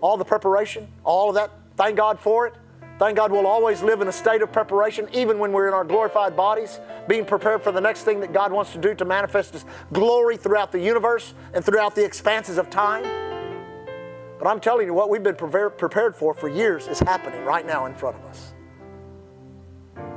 all 0.00 0.16
the 0.16 0.24
preparation, 0.24 0.88
all 1.04 1.30
of 1.30 1.34
that, 1.34 1.50
thank 1.76 1.96
God 1.96 2.20
for 2.20 2.46
it. 2.46 2.54
Thank 3.00 3.16
God 3.16 3.32
we'll 3.32 3.46
always 3.46 3.82
live 3.82 4.02
in 4.02 4.08
a 4.08 4.12
state 4.12 4.42
of 4.42 4.52
preparation, 4.52 5.08
even 5.14 5.38
when 5.38 5.52
we're 5.52 5.68
in 5.68 5.72
our 5.72 5.84
glorified 5.84 6.36
bodies, 6.36 6.80
being 7.08 7.24
prepared 7.24 7.62
for 7.62 7.72
the 7.72 7.80
next 7.80 8.02
thing 8.02 8.20
that 8.20 8.34
God 8.34 8.52
wants 8.52 8.72
to 8.72 8.78
do 8.78 8.94
to 8.94 9.06
manifest 9.06 9.54
His 9.54 9.64
glory 9.90 10.36
throughout 10.36 10.70
the 10.70 10.80
universe 10.80 11.32
and 11.54 11.64
throughout 11.64 11.94
the 11.94 12.04
expanses 12.04 12.58
of 12.58 12.68
time. 12.68 13.04
But 14.38 14.48
I'm 14.48 14.60
telling 14.60 14.86
you, 14.86 14.92
what 14.92 15.08
we've 15.08 15.22
been 15.22 15.34
prepared 15.34 16.14
for 16.14 16.34
for 16.34 16.50
years 16.50 16.88
is 16.88 16.98
happening 16.98 17.42
right 17.42 17.66
now 17.66 17.86
in 17.86 17.94
front 17.94 18.16
of 18.16 18.24
us. 18.26 18.52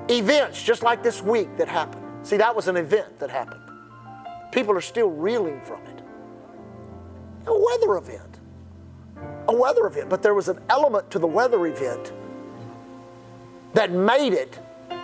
Events 0.09 0.61
just 0.61 0.83
like 0.83 1.01
this 1.01 1.21
week 1.21 1.55
that 1.55 1.69
happened. 1.69 2.03
See, 2.27 2.35
that 2.35 2.53
was 2.53 2.67
an 2.67 2.75
event 2.75 3.17
that 3.19 3.29
happened. 3.29 3.63
People 4.51 4.75
are 4.75 4.81
still 4.81 5.09
reeling 5.09 5.61
from 5.61 5.81
it. 5.85 6.01
A 7.47 7.57
weather 7.57 7.95
event. 7.95 8.39
A 9.47 9.55
weather 9.55 9.87
event. 9.87 10.09
But 10.09 10.21
there 10.21 10.33
was 10.33 10.49
an 10.49 10.59
element 10.67 11.09
to 11.11 11.19
the 11.19 11.27
weather 11.27 11.65
event 11.65 12.11
that 13.73 13.91
made 13.91 14.33
it 14.33 14.59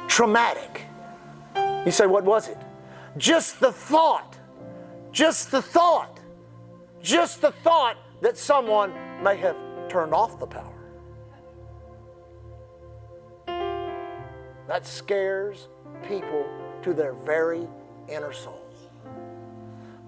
traumatic. 0.07 0.83
You 1.85 1.91
say, 1.91 2.05
what 2.05 2.23
was 2.23 2.47
it? 2.47 2.57
Just 3.17 3.59
the 3.59 3.71
thought, 3.71 4.37
just 5.11 5.51
the 5.51 5.61
thought, 5.61 6.19
just 7.01 7.41
the 7.41 7.51
thought 7.51 7.97
that 8.21 8.37
someone 8.37 8.93
may 9.23 9.37
have 9.37 9.55
turned 9.89 10.13
off 10.13 10.39
the 10.39 10.47
power. 10.47 10.75
That 14.67 14.85
scares 14.85 15.67
people 16.07 16.45
to 16.83 16.93
their 16.93 17.13
very 17.13 17.67
inner 18.07 18.31
soul. 18.31 18.69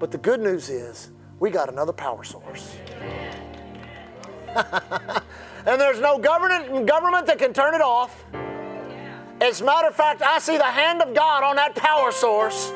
But 0.01 0.09
the 0.09 0.17
good 0.17 0.39
news 0.39 0.69
is, 0.69 1.11
we 1.39 1.51
got 1.51 1.69
another 1.69 1.93
power 1.93 2.23
source. 2.23 2.75
and 4.55 5.79
there's 5.79 5.99
no 5.99 6.17
government, 6.17 6.87
government 6.87 7.27
that 7.27 7.37
can 7.37 7.53
turn 7.53 7.75
it 7.75 7.81
off. 7.81 8.25
As 9.41 9.59
a 9.59 9.65
matter 9.65 9.87
of 9.87 9.95
fact, 9.95 10.21
I 10.21 10.37
see 10.37 10.57
the 10.57 10.63
hand 10.63 11.01
of 11.01 11.15
God 11.15 11.43
on 11.43 11.55
that 11.55 11.73
power 11.73 12.11
source, 12.11 12.71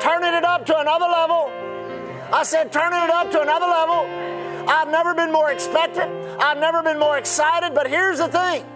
turning 0.00 0.34
it 0.34 0.42
up 0.42 0.66
to 0.66 0.76
another 0.76 1.06
level. 1.06 1.48
I 2.32 2.42
said, 2.42 2.72
turning 2.72 3.00
it 3.00 3.10
up 3.10 3.30
to 3.30 3.40
another 3.40 3.66
level. 3.66 4.68
I've 4.68 4.88
never 4.88 5.14
been 5.14 5.30
more 5.30 5.52
expectant. 5.52 6.10
I've 6.40 6.58
never 6.58 6.82
been 6.82 6.98
more 6.98 7.16
excited. 7.16 7.76
But 7.76 7.88
here's 7.88 8.18
the 8.18 8.26
thing 8.26 8.66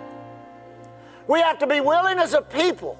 we 1.26 1.40
have 1.40 1.58
to 1.58 1.66
be 1.66 1.80
willing 1.80 2.18
as 2.18 2.34
a 2.34 2.42
people 2.42 2.96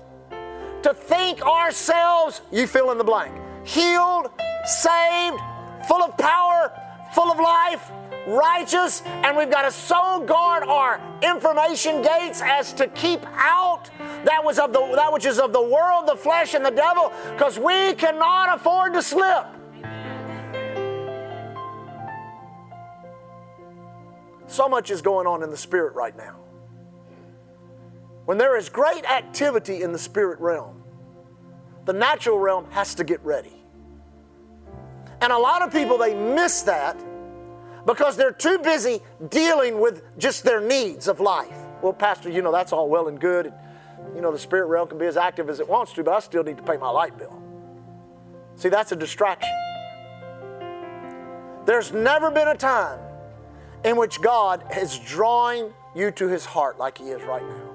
to 0.82 0.92
think 0.92 1.40
ourselves, 1.46 2.40
you 2.50 2.66
fill 2.66 2.90
in 2.90 2.98
the 2.98 3.04
blank, 3.04 3.32
healed, 3.64 4.30
saved, 4.64 5.38
full 5.86 6.02
of 6.02 6.18
power, 6.18 6.72
full 7.14 7.30
of 7.30 7.38
life, 7.38 7.88
righteous, 8.26 9.02
and 9.04 9.36
we've 9.36 9.50
got 9.50 9.62
to 9.62 9.70
so 9.70 10.24
guard 10.26 10.62
our 10.64 11.00
information 11.22 12.02
gates 12.02 12.40
as 12.42 12.72
to 12.74 12.88
keep 12.88 13.20
out 13.36 13.90
that 14.24 14.42
was 14.42 14.58
of 14.58 14.72
the 14.72 14.80
that 14.94 15.12
which 15.12 15.26
is 15.26 15.38
of 15.38 15.52
the 15.52 15.62
world, 15.62 16.08
the 16.08 16.16
flesh, 16.16 16.54
and 16.54 16.64
the 16.64 16.70
devil, 16.70 17.12
because 17.32 17.58
we 17.58 17.94
cannot 17.94 18.56
afford 18.56 18.94
to 18.94 19.02
slip. 19.02 19.46
So 24.46 24.68
much 24.68 24.90
is 24.90 25.02
going 25.02 25.26
on 25.26 25.42
in 25.42 25.50
the 25.50 25.56
spirit 25.56 25.94
right 25.94 26.16
now. 26.16 26.36
When 28.24 28.38
there 28.38 28.56
is 28.56 28.68
great 28.68 29.04
activity 29.04 29.82
in 29.82 29.92
the 29.92 29.98
spirit 29.98 30.40
realm, 30.40 30.82
the 31.84 31.92
natural 31.92 32.38
realm 32.38 32.70
has 32.70 32.94
to 32.94 33.04
get 33.04 33.22
ready. 33.24 33.52
And 35.20 35.32
a 35.32 35.38
lot 35.38 35.62
of 35.62 35.72
people, 35.72 35.98
they 35.98 36.14
miss 36.14 36.62
that 36.62 36.96
because 37.86 38.16
they're 38.16 38.32
too 38.32 38.58
busy 38.58 39.00
dealing 39.28 39.80
with 39.80 40.02
just 40.18 40.44
their 40.44 40.60
needs 40.60 41.08
of 41.08 41.20
life. 41.20 41.56
Well, 41.82 41.92
Pastor, 41.92 42.30
you 42.30 42.42
know, 42.42 42.52
that's 42.52 42.72
all 42.72 42.88
well 42.88 43.08
and 43.08 43.20
good. 43.20 43.46
And, 43.46 44.16
you 44.16 44.22
know, 44.22 44.32
the 44.32 44.38
spirit 44.38 44.66
realm 44.66 44.88
can 44.88 44.98
be 44.98 45.06
as 45.06 45.16
active 45.16 45.50
as 45.50 45.60
it 45.60 45.68
wants 45.68 45.92
to, 45.94 46.04
but 46.04 46.14
I 46.14 46.20
still 46.20 46.42
need 46.42 46.56
to 46.56 46.62
pay 46.62 46.76
my 46.76 46.88
light 46.88 47.16
bill. 47.18 47.42
See, 48.56 48.68
that's 48.68 48.92
a 48.92 48.96
distraction. 48.96 49.50
There's 51.66 51.92
never 51.92 52.30
been 52.30 52.48
a 52.48 52.56
time 52.56 53.00
in 53.84 53.96
which 53.96 54.20
God 54.20 54.64
is 54.76 54.98
drawing 54.98 55.72
you 55.94 56.10
to 56.12 56.28
his 56.28 56.44
heart 56.44 56.78
like 56.78 56.98
he 56.98 57.04
is 57.04 57.22
right 57.22 57.42
now. 57.42 57.70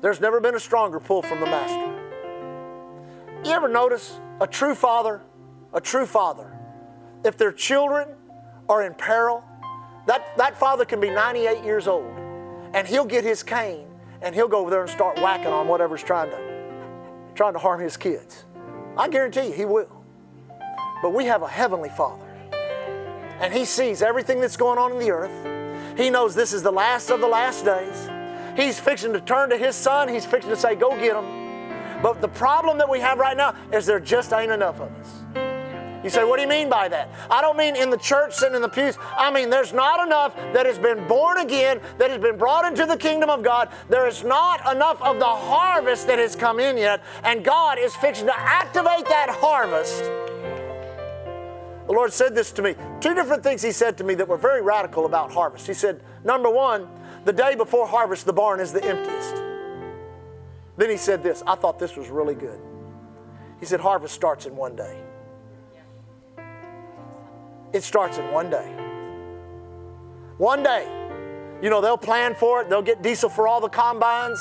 There's 0.00 0.20
never 0.20 0.40
been 0.40 0.54
a 0.54 0.60
stronger 0.60 1.00
pull 1.00 1.22
from 1.22 1.40
the 1.40 1.46
Master. 1.46 1.92
You 3.44 3.52
ever 3.52 3.68
notice 3.68 4.18
a 4.40 4.46
true 4.46 4.74
father, 4.74 5.20
a 5.72 5.80
true 5.80 6.06
father 6.06 6.55
if 7.26 7.36
their 7.36 7.52
children 7.52 8.08
are 8.68 8.82
in 8.82 8.94
peril, 8.94 9.44
that, 10.06 10.36
that 10.36 10.58
father 10.58 10.84
can 10.84 11.00
be 11.00 11.10
98 11.10 11.64
years 11.64 11.88
old 11.88 12.12
and 12.72 12.86
he'll 12.86 13.04
get 13.04 13.24
his 13.24 13.42
cane 13.42 13.86
and 14.22 14.34
he'll 14.34 14.48
go 14.48 14.58
over 14.58 14.70
there 14.70 14.82
and 14.82 14.90
start 14.90 15.18
whacking 15.20 15.48
on 15.48 15.68
whatever's 15.68 16.02
trying 16.02 16.30
to, 16.30 17.32
trying 17.34 17.52
to 17.52 17.58
harm 17.58 17.80
his 17.80 17.96
kids. 17.96 18.44
I 18.96 19.08
guarantee 19.08 19.48
you 19.48 19.52
he 19.52 19.64
will. 19.64 20.04
But 21.02 21.12
we 21.12 21.26
have 21.26 21.42
a 21.42 21.48
heavenly 21.48 21.90
Father. 21.90 22.26
And 23.40 23.52
He 23.52 23.64
sees 23.64 24.02
everything 24.02 24.40
that's 24.40 24.56
going 24.56 24.78
on 24.78 24.92
in 24.92 24.98
the 24.98 25.10
earth. 25.10 25.98
He 25.98 26.10
knows 26.10 26.34
this 26.34 26.52
is 26.52 26.62
the 26.62 26.70
last 26.70 27.10
of 27.10 27.20
the 27.20 27.28
last 27.28 27.64
days. 27.64 28.10
He's 28.56 28.80
fixing 28.80 29.12
to 29.12 29.20
turn 29.20 29.50
to 29.50 29.58
His 29.58 29.76
Son. 29.76 30.08
He's 30.08 30.24
fixing 30.24 30.50
to 30.50 30.56
say, 30.56 30.74
Go 30.74 30.90
get 30.98 31.14
them. 31.14 32.02
But 32.02 32.20
the 32.20 32.28
problem 32.28 32.78
that 32.78 32.88
we 32.88 33.00
have 33.00 33.18
right 33.18 33.36
now 33.36 33.54
is 33.72 33.86
there 33.86 34.00
just 34.00 34.32
ain't 34.32 34.52
enough 34.52 34.80
of 34.80 34.90
us. 34.92 35.45
You 36.06 36.10
say, 36.10 36.22
what 36.22 36.36
do 36.36 36.42
you 36.42 36.48
mean 36.48 36.70
by 36.70 36.86
that? 36.86 37.10
I 37.28 37.40
don't 37.40 37.56
mean 37.56 37.74
in 37.74 37.90
the 37.90 37.96
church 37.96 38.32
sitting 38.32 38.54
in 38.54 38.62
the 38.62 38.68
pews. 38.68 38.96
I 39.18 39.28
mean, 39.28 39.50
there's 39.50 39.72
not 39.72 40.06
enough 40.06 40.36
that 40.52 40.64
has 40.64 40.78
been 40.78 41.04
born 41.08 41.38
again, 41.38 41.80
that 41.98 42.10
has 42.10 42.20
been 42.20 42.38
brought 42.38 42.64
into 42.64 42.86
the 42.86 42.96
kingdom 42.96 43.28
of 43.28 43.42
God. 43.42 43.70
There 43.88 44.06
is 44.06 44.22
not 44.22 44.72
enough 44.72 45.02
of 45.02 45.18
the 45.18 45.24
harvest 45.24 46.06
that 46.06 46.20
has 46.20 46.36
come 46.36 46.60
in 46.60 46.76
yet, 46.76 47.02
and 47.24 47.44
God 47.44 47.80
is 47.80 47.96
fixing 47.96 48.26
to 48.26 48.38
activate 48.38 49.04
that 49.06 49.30
harvest. 49.30 50.04
The 51.88 51.92
Lord 51.92 52.12
said 52.12 52.36
this 52.36 52.52
to 52.52 52.62
me. 52.62 52.76
Two 53.00 53.12
different 53.12 53.42
things 53.42 53.60
He 53.60 53.72
said 53.72 53.98
to 53.98 54.04
me 54.04 54.14
that 54.14 54.28
were 54.28 54.36
very 54.36 54.62
radical 54.62 55.06
about 55.06 55.32
harvest. 55.32 55.66
He 55.66 55.74
said, 55.74 56.00
number 56.22 56.48
one, 56.48 56.86
the 57.24 57.32
day 57.32 57.56
before 57.56 57.84
harvest, 57.84 58.26
the 58.26 58.32
barn 58.32 58.60
is 58.60 58.72
the 58.72 58.84
emptiest. 58.84 59.42
Then 60.76 60.88
He 60.88 60.98
said 60.98 61.24
this. 61.24 61.42
I 61.48 61.56
thought 61.56 61.80
this 61.80 61.96
was 61.96 62.10
really 62.10 62.36
good. 62.36 62.60
He 63.58 63.66
said, 63.66 63.80
harvest 63.80 64.14
starts 64.14 64.46
in 64.46 64.54
one 64.54 64.76
day. 64.76 65.02
It 67.72 67.82
starts 67.82 68.18
in 68.18 68.30
one 68.30 68.50
day. 68.50 68.72
One 70.38 70.62
day. 70.62 70.86
You 71.62 71.70
know, 71.70 71.80
they'll 71.80 71.96
plan 71.96 72.34
for 72.34 72.60
it, 72.60 72.68
they'll 72.68 72.82
get 72.82 73.02
diesel 73.02 73.30
for 73.30 73.48
all 73.48 73.60
the 73.60 73.68
combines. 73.68 74.38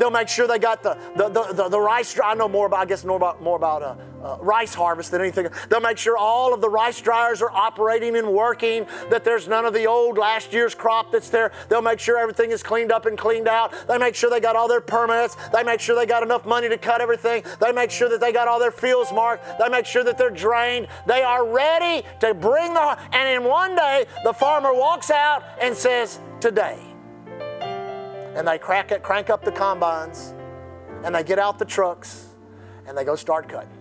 They'll 0.00 0.10
make 0.10 0.28
sure 0.28 0.48
they 0.48 0.58
got 0.58 0.82
the, 0.82 0.98
the, 1.16 1.28
the, 1.28 1.52
the, 1.52 1.68
the 1.68 1.80
rice. 1.80 2.18
I 2.22 2.34
know 2.34 2.48
more 2.48 2.66
about, 2.66 2.80
I 2.80 2.84
guess, 2.84 3.04
more 3.04 3.16
about, 3.16 3.42
more 3.42 3.56
about 3.56 3.82
uh, 3.82 3.94
uh, 4.24 4.36
rice 4.40 4.74
harvest 4.74 5.10
than 5.10 5.20
anything. 5.20 5.48
They'll 5.68 5.80
make 5.80 5.98
sure 5.98 6.16
all 6.16 6.54
of 6.54 6.60
the 6.60 6.68
rice 6.68 7.00
dryers 7.00 7.42
are 7.42 7.50
operating 7.50 8.16
and 8.16 8.32
working, 8.32 8.86
that 9.10 9.24
there's 9.24 9.46
none 9.46 9.66
of 9.66 9.74
the 9.74 9.86
old 9.86 10.18
last 10.18 10.52
year's 10.52 10.74
crop 10.74 11.12
that's 11.12 11.28
there. 11.28 11.52
They'll 11.68 11.82
make 11.82 12.00
sure 12.00 12.18
everything 12.18 12.50
is 12.50 12.62
cleaned 12.62 12.90
up 12.90 13.06
and 13.06 13.16
cleaned 13.18 13.48
out. 13.48 13.72
They 13.86 13.98
make 13.98 14.14
sure 14.14 14.30
they 14.30 14.40
got 14.40 14.56
all 14.56 14.68
their 14.68 14.80
permits. 14.80 15.36
They 15.52 15.62
make 15.62 15.80
sure 15.80 15.94
they 15.94 16.06
got 16.06 16.22
enough 16.22 16.46
money 16.46 16.68
to 16.68 16.78
cut 16.78 17.00
everything. 17.00 17.44
They 17.60 17.72
make 17.72 17.90
sure 17.90 18.08
that 18.08 18.20
they 18.20 18.32
got 18.32 18.48
all 18.48 18.58
their 18.58 18.70
fields 18.70 19.12
marked. 19.12 19.44
They 19.58 19.68
make 19.68 19.86
sure 19.86 20.04
that 20.04 20.18
they're 20.18 20.30
drained. 20.30 20.88
They 21.06 21.22
are 21.22 21.46
ready 21.46 22.06
to 22.20 22.34
bring 22.34 22.74
the. 22.74 22.98
And 23.12 23.28
in 23.28 23.48
one 23.48 23.76
day, 23.76 24.06
the 24.24 24.32
farmer 24.32 24.72
walks 24.72 25.10
out 25.10 25.44
and 25.60 25.76
says, 25.76 26.18
Today 26.40 26.78
and 28.34 28.46
they 28.46 28.58
crack 28.58 28.90
it, 28.90 29.02
crank 29.02 29.30
up 29.30 29.44
the 29.44 29.52
combines, 29.52 30.34
and 31.04 31.14
they 31.14 31.22
get 31.22 31.38
out 31.38 31.58
the 31.58 31.64
trucks, 31.64 32.28
and 32.86 32.98
they 32.98 33.04
go 33.04 33.14
start 33.14 33.48
cutting. 33.48 33.73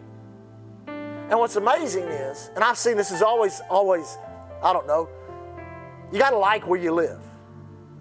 And 1.33 1.39
what's 1.39 1.55
amazing 1.55 2.03
is, 2.03 2.51
and 2.53 2.63
I've 2.63 2.77
seen 2.77 2.95
this 2.95 3.09
is 3.09 3.23
always, 3.23 3.59
always, 3.67 4.19
I 4.61 4.71
don't 4.71 4.85
know, 4.85 5.09
you 6.11 6.19
got 6.19 6.29
to 6.29 6.37
like 6.37 6.67
where 6.67 6.79
you 6.79 6.91
live. 6.91 7.19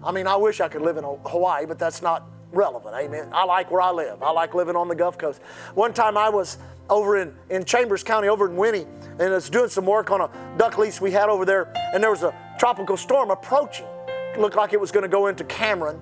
I 0.03 0.11
mean, 0.11 0.27
I 0.27 0.35
wish 0.35 0.61
I 0.61 0.67
could 0.67 0.83
live 0.83 0.97
in 0.97 1.03
Hawaii, 1.03 1.65
but 1.65 1.79
that's 1.79 2.03
not 2.03 2.29
relevant. 2.51 2.93
Amen. 2.95 3.29
I 3.31 3.43
like 3.45 3.71
where 3.71 3.81
I 3.81 3.89
live. 3.89 4.21
I 4.21 4.29
like 4.29 4.53
living 4.53 4.75
on 4.75 4.87
the 4.87 4.93
Gulf 4.93 5.17
Coast. 5.17 5.41
One 5.73 5.95
time 5.95 6.15
I 6.15 6.29
was 6.29 6.59
over 6.91 7.17
in, 7.17 7.33
in 7.49 7.65
Chambers 7.65 8.03
County, 8.03 8.27
over 8.27 8.47
in 8.47 8.55
Winnie, 8.55 8.85
and 9.17 9.23
I 9.23 9.29
was 9.29 9.49
doing 9.49 9.69
some 9.69 9.87
work 9.87 10.11
on 10.11 10.21
a 10.21 10.29
duck 10.59 10.77
lease 10.77 11.01
we 11.01 11.09
had 11.09 11.27
over 11.27 11.43
there, 11.43 11.73
and 11.91 12.03
there 12.03 12.11
was 12.11 12.21
a 12.21 12.35
tropical 12.59 12.97
storm 12.97 13.31
approaching. 13.31 13.87
It 14.35 14.39
looked 14.39 14.57
like 14.57 14.73
it 14.73 14.79
was 14.79 14.91
going 14.91 15.01
to 15.01 15.09
go 15.09 15.25
into 15.25 15.43
Cameron. 15.45 15.99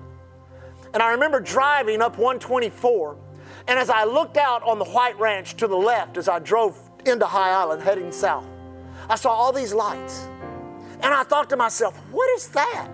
And 0.92 1.02
I 1.02 1.12
remember 1.12 1.40
driving 1.40 2.02
up 2.02 2.18
124, 2.18 3.16
and 3.68 3.78
as 3.78 3.88
I 3.88 4.04
looked 4.04 4.36
out 4.36 4.62
on 4.64 4.78
the 4.78 4.84
White 4.84 5.18
Ranch 5.18 5.56
to 5.56 5.66
the 5.66 5.78
left 5.78 6.18
as 6.18 6.28
I 6.28 6.38
drove 6.38 6.76
into 7.06 7.26
High 7.26 7.50
Island 7.50 7.82
heading 7.82 8.12
south, 8.12 8.46
I 9.08 9.16
saw 9.16 9.30
all 9.30 9.52
these 9.52 9.72
lights. 9.72 10.28
And 11.02 11.12
I 11.12 11.24
thought 11.24 11.50
to 11.50 11.56
myself, 11.56 11.96
what 12.12 12.30
is 12.36 12.48
that? 12.48 12.88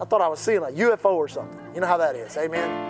I 0.00 0.04
thought 0.04 0.20
I 0.20 0.28
was 0.28 0.38
seeing 0.38 0.58
a 0.58 0.66
UFO 0.66 1.14
or 1.14 1.26
something. 1.26 1.58
You 1.74 1.80
know 1.80 1.88
how 1.88 1.96
that 1.96 2.14
is, 2.14 2.36
amen? 2.36 2.88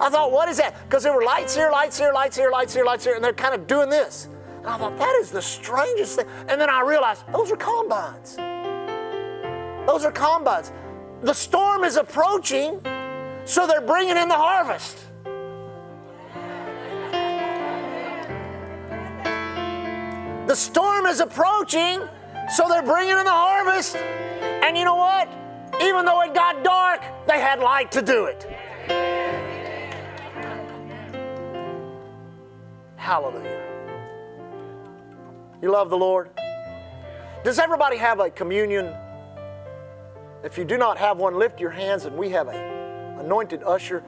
I 0.00 0.08
thought, 0.08 0.32
what 0.32 0.48
is 0.48 0.56
that? 0.56 0.74
Because 0.88 1.02
there 1.02 1.12
were 1.12 1.24
lights 1.24 1.54
here, 1.54 1.70
lights 1.70 1.98
here, 1.98 2.12
lights 2.12 2.36
here, 2.36 2.50
lights 2.50 2.74
here, 2.74 2.84
lights 2.84 3.04
here, 3.04 3.14
and 3.14 3.22
they're 3.22 3.34
kind 3.34 3.54
of 3.54 3.66
doing 3.66 3.90
this. 3.90 4.28
And 4.60 4.66
I 4.68 4.78
thought, 4.78 4.96
that 4.96 5.18
is 5.20 5.30
the 5.30 5.42
strangest 5.42 6.16
thing. 6.16 6.26
And 6.48 6.58
then 6.58 6.70
I 6.70 6.80
realized, 6.80 7.24
those 7.30 7.52
are 7.52 7.56
combines. 7.56 8.36
Those 9.86 10.04
are 10.04 10.12
combines. 10.12 10.72
The 11.22 11.34
storm 11.34 11.84
is 11.84 11.96
approaching, 11.96 12.80
so 13.44 13.66
they're 13.66 13.82
bringing 13.82 14.16
in 14.16 14.28
the 14.28 14.36
harvest. 14.36 15.04
The 20.50 20.56
storm 20.56 21.06
is 21.06 21.20
approaching, 21.20 22.00
so 22.56 22.66
they're 22.68 22.82
bringing 22.82 23.16
in 23.16 23.24
the 23.24 23.30
harvest. 23.30 23.94
And 23.94 24.76
you 24.76 24.84
know 24.84 24.96
what? 24.96 25.28
Even 25.80 26.04
though 26.04 26.22
it 26.22 26.34
got 26.34 26.64
dark, 26.64 27.02
they 27.28 27.38
had 27.38 27.60
light 27.60 27.92
to 27.92 28.02
do 28.02 28.24
it. 28.24 28.50
Hallelujah. 32.96 33.62
You 35.62 35.70
love 35.70 35.88
the 35.88 35.96
Lord? 35.96 36.30
Does 37.44 37.60
everybody 37.60 37.96
have 37.98 38.18
a 38.18 38.28
communion? 38.28 38.92
If 40.42 40.58
you 40.58 40.64
do 40.64 40.76
not 40.76 40.98
have 40.98 41.18
one, 41.18 41.38
lift 41.38 41.60
your 41.60 41.70
hands 41.70 42.06
and 42.06 42.18
we 42.18 42.28
have 42.30 42.48
an 42.48 43.20
anointed 43.20 43.62
usher. 43.62 44.02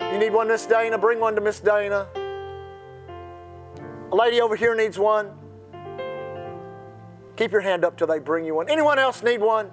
You 0.00 0.16
need 0.16 0.32
one, 0.32 0.48
Miss 0.48 0.64
Dana? 0.64 0.96
Bring 0.96 1.20
one 1.20 1.34
to 1.34 1.42
Miss 1.42 1.60
Dana. 1.60 2.06
A 4.10 4.16
lady 4.16 4.40
over 4.40 4.56
here 4.56 4.74
needs 4.74 4.98
one. 4.98 5.34
Keep 7.38 7.52
your 7.52 7.60
hand 7.60 7.84
up 7.84 7.96
till 7.96 8.08
they 8.08 8.18
bring 8.18 8.44
you 8.44 8.56
one. 8.56 8.68
Anyone 8.68 8.98
else 8.98 9.22
need 9.22 9.40
one? 9.40 9.70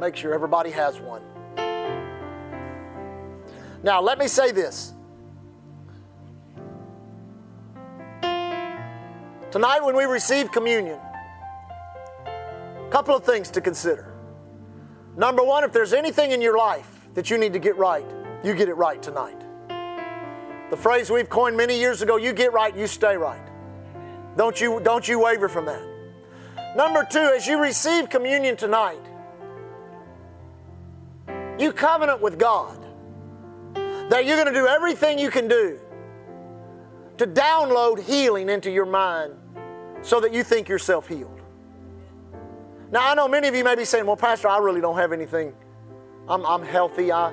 Make 0.00 0.16
sure 0.16 0.34
everybody 0.34 0.72
has 0.72 0.98
one. 0.98 1.22
Now, 3.84 4.00
let 4.00 4.18
me 4.18 4.26
say 4.26 4.50
this. 4.50 4.94
Tonight, 9.52 9.78
when 9.80 9.94
we 9.94 10.06
receive 10.06 10.50
communion, 10.50 10.98
a 12.26 12.88
couple 12.90 13.14
of 13.14 13.22
things 13.22 13.48
to 13.52 13.60
consider. 13.60 14.12
Number 15.16 15.44
one, 15.44 15.62
if 15.62 15.72
there's 15.72 15.92
anything 15.92 16.32
in 16.32 16.42
your 16.42 16.58
life 16.58 16.91
that 17.14 17.30
you 17.30 17.38
need 17.38 17.52
to 17.52 17.58
get 17.58 17.76
right, 17.76 18.06
you 18.42 18.54
get 18.54 18.68
it 18.68 18.74
right 18.74 19.02
tonight. 19.02 19.38
The 20.70 20.76
phrase 20.76 21.10
we've 21.10 21.28
coined 21.28 21.56
many 21.56 21.78
years 21.78 22.00
ago, 22.02 22.16
you 22.16 22.32
get 22.32 22.52
right, 22.52 22.74
you 22.74 22.86
stay 22.86 23.16
right. 23.16 23.46
Don't 24.36 24.58
you, 24.60 24.80
don't 24.80 25.06
you 25.06 25.18
waver 25.18 25.48
from 25.48 25.66
that. 25.66 25.86
Number 26.74 27.04
two, 27.04 27.18
as 27.18 27.46
you 27.46 27.60
receive 27.60 28.08
communion 28.08 28.56
tonight, 28.56 29.02
you 31.58 31.72
covenant 31.72 32.22
with 32.22 32.38
God 32.38 32.78
that 33.74 34.24
you're 34.24 34.36
going 34.36 34.52
to 34.52 34.58
do 34.58 34.66
everything 34.66 35.18
you 35.18 35.30
can 35.30 35.48
do 35.48 35.78
to 37.18 37.26
download 37.26 38.02
healing 38.02 38.48
into 38.48 38.70
your 38.70 38.86
mind 38.86 39.34
so 40.00 40.20
that 40.20 40.32
you 40.32 40.42
think 40.42 40.68
yourself 40.68 41.06
healed. 41.06 41.40
Now, 42.90 43.10
I 43.10 43.14
know 43.14 43.28
many 43.28 43.48
of 43.48 43.54
you 43.54 43.64
may 43.64 43.74
be 43.74 43.84
saying, 43.84 44.06
well, 44.06 44.16
Pastor, 44.16 44.48
I 44.48 44.58
really 44.58 44.80
don't 44.80 44.96
have 44.96 45.12
anything. 45.12 45.54
I'm, 46.28 46.44
I'm 46.46 46.62
healthy. 46.62 47.12
I, 47.12 47.32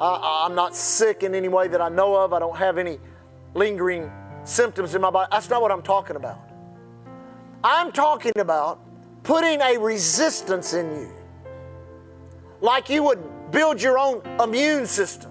I, 0.00 0.44
I'm 0.46 0.54
not 0.54 0.74
sick 0.74 1.22
in 1.22 1.34
any 1.34 1.48
way 1.48 1.68
that 1.68 1.80
I 1.80 1.88
know 1.88 2.14
of. 2.16 2.32
I 2.32 2.38
don't 2.38 2.56
have 2.56 2.78
any 2.78 2.98
lingering 3.54 4.10
symptoms 4.44 4.94
in 4.94 5.00
my 5.00 5.10
body. 5.10 5.28
That's 5.30 5.50
not 5.50 5.62
what 5.62 5.70
I'm 5.70 5.82
talking 5.82 6.16
about. 6.16 6.38
I'm 7.62 7.92
talking 7.92 8.32
about 8.36 8.80
putting 9.22 9.60
a 9.60 9.78
resistance 9.78 10.74
in 10.74 10.90
you, 10.92 11.12
like 12.60 12.88
you 12.88 13.04
would 13.04 13.52
build 13.52 13.80
your 13.80 13.98
own 13.98 14.22
immune 14.40 14.86
system. 14.86 15.30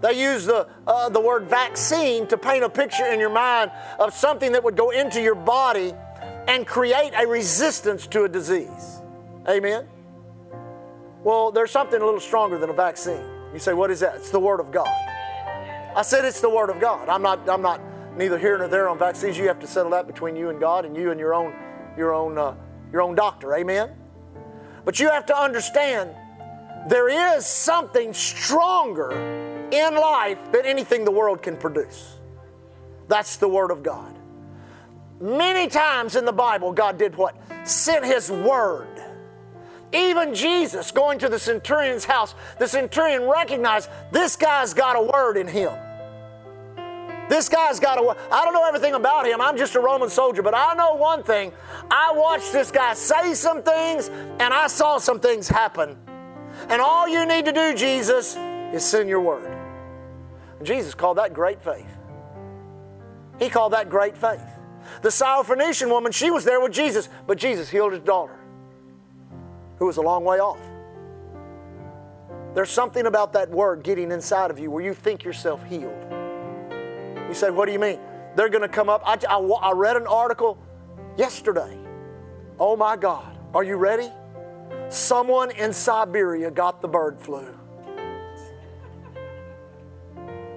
They 0.00 0.20
use 0.20 0.46
the, 0.46 0.66
uh, 0.86 1.10
the 1.10 1.20
word 1.20 1.44
vaccine 1.44 2.26
to 2.28 2.38
paint 2.38 2.64
a 2.64 2.68
picture 2.68 3.06
in 3.06 3.20
your 3.20 3.30
mind 3.30 3.70
of 3.98 4.14
something 4.14 4.52
that 4.52 4.64
would 4.64 4.76
go 4.76 4.90
into 4.90 5.20
your 5.20 5.34
body 5.34 5.92
and 6.48 6.66
create 6.66 7.12
a 7.16 7.26
resistance 7.26 8.06
to 8.08 8.24
a 8.24 8.28
disease. 8.28 9.02
Amen? 9.48 9.86
Well, 11.24 11.52
there's 11.52 11.70
something 11.70 12.00
a 12.00 12.04
little 12.04 12.20
stronger 12.20 12.58
than 12.58 12.70
a 12.70 12.74
vaccine. 12.74 13.22
You 13.52 13.60
say, 13.60 13.74
what 13.74 13.90
is 13.90 14.00
that? 14.00 14.16
It's 14.16 14.30
the 14.30 14.40
Word 14.40 14.58
of 14.58 14.72
God. 14.72 14.88
I 15.94 16.02
said 16.02 16.24
it's 16.24 16.40
the 16.40 16.50
Word 16.50 16.70
of 16.70 16.80
God. 16.80 17.08
I'm 17.08 17.22
not, 17.22 17.48
I'm 17.48 17.62
not 17.62 17.80
neither 18.16 18.38
here 18.38 18.58
nor 18.58 18.66
there 18.66 18.88
on 18.88 18.98
vaccines. 18.98 19.38
You 19.38 19.46
have 19.48 19.60
to 19.60 19.66
settle 19.66 19.92
that 19.92 20.06
between 20.06 20.34
you 20.34 20.48
and 20.48 20.58
God 20.58 20.84
and 20.84 20.96
you 20.96 21.10
and 21.10 21.20
your 21.20 21.34
own, 21.34 21.54
your 21.96 22.12
own, 22.12 22.38
uh, 22.38 22.54
your 22.90 23.02
own 23.02 23.14
doctor. 23.14 23.54
Amen? 23.54 23.90
But 24.84 24.98
you 24.98 25.10
have 25.10 25.26
to 25.26 25.38
understand 25.38 26.10
there 26.88 27.36
is 27.36 27.46
something 27.46 28.12
stronger 28.12 29.12
in 29.70 29.94
life 29.94 30.40
than 30.50 30.66
anything 30.66 31.04
the 31.04 31.12
world 31.12 31.40
can 31.40 31.56
produce. 31.56 32.16
That's 33.06 33.36
the 33.36 33.48
Word 33.48 33.70
of 33.70 33.84
God. 33.84 34.12
Many 35.20 35.68
times 35.68 36.16
in 36.16 36.24
the 36.24 36.32
Bible, 36.32 36.72
God 36.72 36.98
did 36.98 37.14
what? 37.14 37.36
Sent 37.64 38.04
His 38.04 38.28
Word. 38.28 38.91
Even 39.92 40.34
Jesus 40.34 40.90
going 40.90 41.18
to 41.18 41.28
the 41.28 41.38
centurion's 41.38 42.04
house, 42.04 42.34
the 42.58 42.66
centurion 42.66 43.28
recognized 43.28 43.90
this 44.10 44.36
guy's 44.36 44.72
got 44.74 44.96
a 44.96 45.02
word 45.02 45.36
in 45.36 45.46
him. 45.46 45.72
This 47.28 47.48
guy's 47.48 47.80
got 47.80 47.98
a. 47.98 48.16
I 48.32 48.44
don't 48.44 48.52
know 48.52 48.66
everything 48.66 48.94
about 48.94 49.26
him. 49.26 49.40
I'm 49.40 49.56
just 49.56 49.74
a 49.74 49.80
Roman 49.80 50.10
soldier, 50.10 50.42
but 50.42 50.54
I 50.54 50.74
know 50.74 50.96
one 50.96 51.22
thing. 51.22 51.52
I 51.90 52.12
watched 52.14 52.52
this 52.52 52.70
guy 52.70 52.94
say 52.94 53.34
some 53.34 53.62
things 53.62 54.08
and 54.08 54.52
I 54.52 54.66
saw 54.66 54.98
some 54.98 55.20
things 55.20 55.48
happen. 55.48 55.96
And 56.68 56.80
all 56.80 57.08
you 57.08 57.24
need 57.26 57.46
to 57.46 57.52
do, 57.52 57.74
Jesus, 57.74 58.36
is 58.74 58.84
send 58.84 59.08
your 59.08 59.20
word. 59.20 59.56
Jesus 60.62 60.94
called 60.94 61.18
that 61.18 61.32
great 61.32 61.62
faith. 61.62 61.86
He 63.38 63.48
called 63.48 63.72
that 63.72 63.88
great 63.88 64.16
faith. 64.16 64.46
The 65.02 65.08
Syrophoenician 65.08 65.88
woman, 65.88 66.12
she 66.12 66.30
was 66.30 66.44
there 66.44 66.60
with 66.60 66.72
Jesus, 66.72 67.08
but 67.26 67.38
Jesus 67.38 67.68
healed 67.68 67.92
his 67.92 68.02
daughter, 68.02 68.38
who 69.82 69.86
was 69.86 69.96
a 69.96 70.00
long 70.00 70.22
way 70.22 70.38
off. 70.38 70.60
There's 72.54 72.70
something 72.70 73.06
about 73.06 73.32
that 73.32 73.50
word 73.50 73.82
getting 73.82 74.12
inside 74.12 74.52
of 74.52 74.60
you 74.60 74.70
where 74.70 74.84
you 74.84 74.94
think 74.94 75.24
yourself 75.24 75.60
healed. 75.64 76.06
You 77.26 77.34
say, 77.34 77.50
What 77.50 77.66
do 77.66 77.72
you 77.72 77.80
mean? 77.80 77.98
They're 78.36 78.48
going 78.48 78.62
to 78.62 78.68
come 78.68 78.88
up. 78.88 79.02
I, 79.04 79.18
I, 79.28 79.38
I 79.40 79.72
read 79.72 79.96
an 79.96 80.06
article 80.06 80.56
yesterday. 81.18 81.76
Oh 82.60 82.76
my 82.76 82.96
God. 82.96 83.36
Are 83.54 83.64
you 83.64 83.74
ready? 83.74 84.08
Someone 84.88 85.50
in 85.50 85.72
Siberia 85.72 86.52
got 86.52 86.80
the 86.80 86.86
bird 86.86 87.18
flu. 87.18 87.52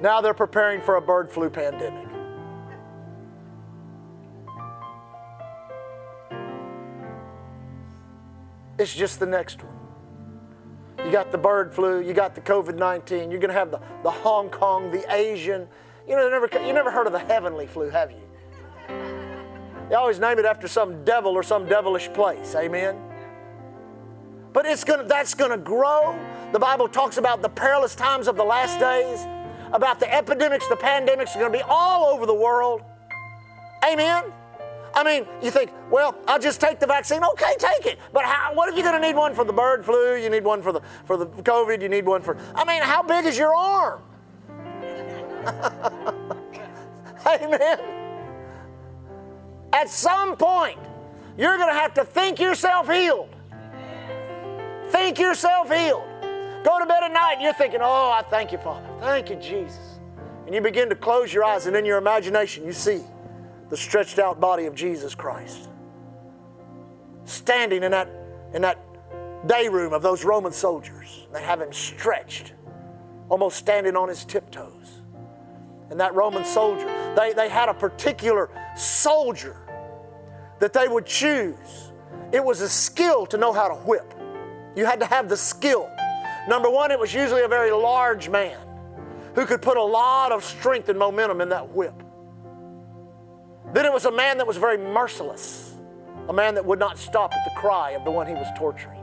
Now 0.04 0.22
they're 0.22 0.36
preparing 0.36 0.82
for 0.82 0.98
a 0.98 1.02
bird 1.02 1.32
flu 1.32 1.50
pandemic. 1.50 2.05
It's 8.78 8.94
just 8.94 9.20
the 9.20 9.26
next 9.26 9.64
one. 9.64 9.74
You 11.06 11.12
got 11.12 11.32
the 11.32 11.38
bird 11.38 11.74
flu, 11.74 12.02
you 12.02 12.14
got 12.14 12.36
the 12.36 12.42
COVID 12.42 12.76
19, 12.76 13.32
you're 13.32 13.40
going 13.40 13.50
to 13.50 13.54
have 13.54 13.72
the, 13.72 13.80
the 14.04 14.12
Hong 14.12 14.50
Kong, 14.50 14.92
the 14.92 15.06
Asian. 15.14 15.68
You 16.08 16.16
know, 16.16 16.30
never, 16.30 16.50
you 16.66 16.74
never 16.74 16.92
heard 16.92 17.08
of 17.08 17.14
the 17.14 17.20
heavenly 17.20 17.68
flu, 17.68 17.90
have 17.90 18.12
you? 18.12 18.22
They 19.90 19.96
always 19.96 20.20
name 20.20 20.40
it 20.40 20.46
after 20.46 20.68
some 20.68 21.04
devil 21.06 21.34
or 21.34 21.44
some 21.44 21.68
devilish 21.68 22.12
place. 22.14 22.56
Amen? 22.56 22.98
But 24.52 24.66
it's 24.66 24.84
gonna, 24.84 25.04
that's 25.04 25.34
going 25.34 25.52
to 25.52 25.58
grow. 25.58 26.18
The 26.52 26.60
Bible 26.60 26.88
talks 26.88 27.18
about 27.18 27.42
the 27.42 27.50
perilous 27.50 27.94
times 27.94 28.28
of 28.28 28.36
the 28.36 28.44
last 28.44 28.80
days, 28.80 29.28
about 29.74 30.00
the 30.00 30.12
epidemics, 30.12 30.68
the 30.68 30.76
pandemics 30.76 31.36
are 31.36 31.40
going 31.40 31.52
to 31.52 31.58
be 31.58 31.64
all 31.68 32.06
over 32.06 32.26
the 32.26 32.34
world. 32.34 32.82
Amen? 33.86 34.24
I 34.96 35.04
mean, 35.04 35.28
you 35.44 35.52
think, 35.52 35.72
well, 35.92 36.16
I'll 36.26 36.40
just 36.40 36.62
take 36.62 36.80
the 36.80 36.88
vaccine. 36.88 37.22
Okay, 37.24 37.54
take 37.60 37.86
it. 37.86 38.00
But 38.14 38.24
how, 38.24 38.54
what 38.54 38.70
if 38.70 38.76
you're 38.76 38.90
going 38.90 39.00
to 39.00 39.06
need 39.06 39.16
one 39.16 39.36
for 39.36 39.44
the 39.44 39.52
bird 39.52 39.84
flu? 39.84 40.16
You 40.16 40.30
need 40.30 40.46
one 40.46 40.62
for 40.62 40.72
the 40.72 40.82
for 41.04 41.18
the 41.18 41.26
COVID. 41.28 41.82
You 41.82 41.90
need 41.90 42.06
one 42.06 42.22
for. 42.22 42.38
I 42.56 42.64
mean, 42.64 42.82
how 42.82 43.04
big 43.04 43.26
is 43.26 43.38
your 43.38 43.54
arm? 43.54 44.02
Amen. 47.28 47.80
At 49.74 49.90
some 49.90 50.38
point, 50.38 50.80
you're 51.38 51.58
going 51.58 51.70
to 51.70 51.76
have 51.76 51.94
to 51.96 52.06
think 52.06 52.40
yourself 52.40 52.90
healed. 52.90 53.30
Think 54.88 55.20
yourself 55.20 55.70
healed. 55.70 56.06
Go 56.64 56.80
to 56.80 56.86
bed 56.86 57.04
at 57.04 57.12
night 57.12 57.34
and 57.34 57.42
you're 57.42 57.54
thinking, 57.54 57.82
oh, 57.84 58.12
I 58.12 58.24
thank 58.24 58.52
you, 58.52 58.58
Father. 58.58 58.88
Thank 59.02 59.30
you, 59.30 59.36
Jesus. 59.36 60.00
And 60.46 60.56
you 60.56 60.62
begin 60.62 60.90
to 60.90 60.96
close 60.96 61.34
your 61.34 61.44
eyes, 61.44 61.66
and 61.66 61.76
in 61.76 61.86
your 61.86 61.98
imagination, 61.98 62.66
you 62.66 62.72
see 62.72 63.02
the 63.76 63.82
stretched 63.82 64.20
out 64.20 64.40
body 64.40 64.68
of 64.68 64.74
Jesus 64.74 65.16
Christ. 65.16 65.68
Standing 67.26 67.84
in 67.84 67.92
that, 67.92 68.10
in 68.54 68.62
that 68.62 68.80
day 69.48 69.68
room 69.68 69.92
of 69.92 70.02
those 70.02 70.24
Roman 70.24 70.54
soldiers. 70.54 71.28
They 71.34 71.44
have 71.44 71.60
him 71.60 71.74
stretched, 71.74 72.54
almost 73.28 73.58
standing 73.58 73.98
on 73.98 74.08
his 74.08 74.24
tiptoes. 74.24 75.02
And 75.90 76.00
that 76.00 76.16
Roman 76.16 76.46
soldier, 76.46 76.86
they, 77.18 77.34
they 77.34 77.50
had 77.50 77.68
a 77.68 77.74
particular 77.74 78.50
soldier 78.78 79.58
that 80.60 80.72
they 80.72 80.88
would 80.88 81.06
choose. 81.06 81.92
It 82.32 82.42
was 82.42 82.62
a 82.62 82.70
skill 82.70 83.26
to 83.26 83.38
know 83.38 83.52
how 83.52 83.68
to 83.68 83.76
whip. 83.76 84.14
You 84.78 84.86
had 84.86 85.02
to 85.02 85.06
have 85.06 85.28
the 85.28 85.36
skill. 85.36 85.92
Number 86.48 86.70
one, 86.70 86.92
it 86.92 87.00
was 87.00 87.14
usually 87.14 87.42
a 87.42 87.50
very 87.50 87.72
large 87.72 88.30
man 88.30 88.58
who 89.34 89.46
could 89.46 89.62
put 89.62 89.76
a 89.76 89.84
lot 89.84 90.32
of 90.32 90.46
strength 90.46 90.88
and 90.88 90.98
momentum 90.98 91.42
in 91.42 91.50
that 91.50 91.72
whip. 91.72 92.05
Then 93.74 93.86
it 93.86 93.92
was 93.92 94.06
a 94.06 94.12
man 94.12 94.38
that 94.38 94.48
was 94.48 94.58
very 94.58 94.78
merciless, 94.78 95.76
a 96.30 96.34
man 96.34 96.56
that 96.56 96.66
would 96.66 96.80
not 96.80 96.98
stop 96.98 97.34
at 97.34 97.44
the 97.46 97.60
cry 97.60 97.92
of 97.92 98.06
the 98.06 98.12
one 98.12 98.28
he 98.28 98.34
was 98.34 98.48
torturing. 98.58 99.02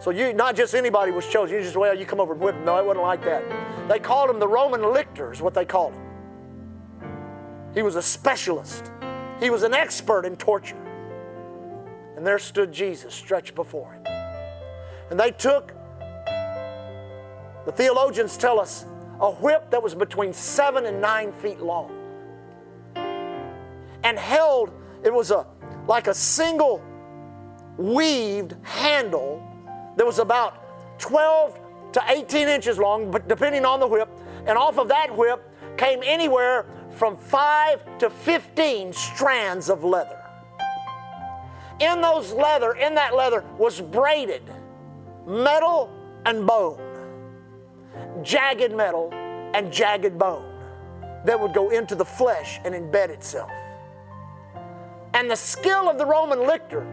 So 0.00 0.10
you, 0.10 0.32
not 0.32 0.56
just 0.56 0.74
anybody 0.74 1.12
was 1.12 1.26
chosen. 1.28 1.56
You 1.56 1.62
just, 1.62 1.76
well, 1.76 1.94
you 1.96 2.06
come 2.06 2.20
over 2.20 2.32
and 2.32 2.40
whip 2.40 2.54
him. 2.54 2.64
No, 2.64 2.78
it 2.78 2.86
wasn't 2.86 3.02
like 3.02 3.22
that. 3.24 3.44
They 3.88 3.98
called 3.98 4.30
him 4.30 4.38
the 4.38 4.48
Roman 4.48 4.82
lictor, 4.92 5.30
is 5.30 5.42
what 5.42 5.52
they 5.52 5.66
called 5.66 5.92
him. 5.92 6.02
He 7.74 7.82
was 7.82 7.96
a 7.96 8.02
specialist. 8.02 8.90
He 9.40 9.50
was 9.50 9.62
an 9.62 9.74
expert 9.74 10.24
in 10.24 10.36
torture. 10.36 10.80
And 12.16 12.26
there 12.26 12.38
stood 12.38 12.72
Jesus 12.72 13.14
stretched 13.14 13.54
before 13.54 13.92
him. 13.92 14.06
And 15.10 15.20
they 15.20 15.32
took, 15.32 15.74
the 17.66 17.72
theologians 17.72 18.38
tell 18.38 18.58
us, 18.58 18.86
a 19.20 19.30
whip 19.32 19.70
that 19.70 19.82
was 19.82 19.94
between 19.94 20.32
seven 20.32 20.86
and 20.86 20.98
nine 20.98 21.30
feet 21.30 21.60
long 21.60 21.99
and 24.04 24.18
held, 24.18 24.70
it 25.04 25.12
was 25.12 25.30
a 25.30 25.46
like 25.86 26.06
a 26.06 26.14
single 26.14 26.82
weaved 27.76 28.54
handle 28.62 29.42
that 29.96 30.06
was 30.06 30.18
about 30.18 30.98
12 31.00 31.58
to 31.92 32.02
18 32.06 32.48
inches 32.48 32.78
long, 32.78 33.10
but 33.10 33.26
depending 33.26 33.64
on 33.64 33.80
the 33.80 33.86
whip. 33.86 34.08
And 34.46 34.56
off 34.56 34.78
of 34.78 34.88
that 34.88 35.16
whip 35.16 35.42
came 35.76 36.00
anywhere 36.04 36.66
from 36.90 37.16
5 37.16 37.98
to 37.98 38.10
15 38.10 38.92
strands 38.92 39.68
of 39.68 39.84
leather. 39.84 40.18
In 41.80 42.00
those 42.00 42.32
leather, 42.32 42.74
in 42.74 42.94
that 42.94 43.14
leather 43.14 43.44
was 43.58 43.80
braided 43.80 44.42
metal 45.26 45.90
and 46.26 46.46
bone, 46.46 46.78
jagged 48.22 48.72
metal 48.72 49.10
and 49.54 49.72
jagged 49.72 50.18
bone 50.18 50.46
that 51.24 51.38
would 51.38 51.54
go 51.54 51.70
into 51.70 51.94
the 51.94 52.04
flesh 52.04 52.60
and 52.64 52.74
embed 52.74 53.08
itself. 53.08 53.50
And 55.14 55.30
the 55.30 55.36
skill 55.36 55.90
of 55.90 55.98
the 55.98 56.06
Roman 56.06 56.46
lictor, 56.46 56.86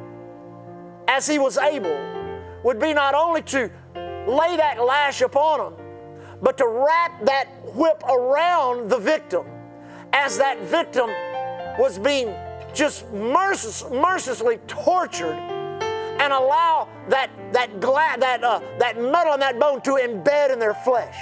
as 1.08 1.28
he 1.28 1.40
was 1.40 1.58
able, 1.58 1.98
would 2.64 2.80
be 2.80 2.94
not 2.94 3.14
only 3.14 3.42
to 3.44 3.72
lay 3.96 4.58
that 4.58 4.84
lash 4.84 5.22
upon 5.22 5.72
him, 5.72 5.80
but 6.42 6.58
to 6.58 6.68
wrap 6.68 7.26
that 7.26 7.48
whip 7.76 8.04
around 8.04 8.90
the 8.90 8.98
victim 8.98 9.46
as 10.14 10.38
that 10.38 10.60
victim 10.64 11.10
was 11.80 12.00
being 12.00 12.34
just 12.74 13.06
mercil- 13.14 13.92
mercilessly 14.02 14.58
tortured 14.68 15.38
and 16.20 16.34
allow 16.34 16.88
that, 17.10 17.30
that, 17.54 17.80
gla- 17.80 18.18
that, 18.20 18.44
uh, 18.44 18.60
that 18.80 19.00
metal 19.02 19.34
and 19.34 19.42
that 19.42 19.60
bone 19.60 19.82
to 19.82 19.92
embed 19.92 20.52
in 20.52 20.60
their 20.60 20.74
flesh. 20.74 21.16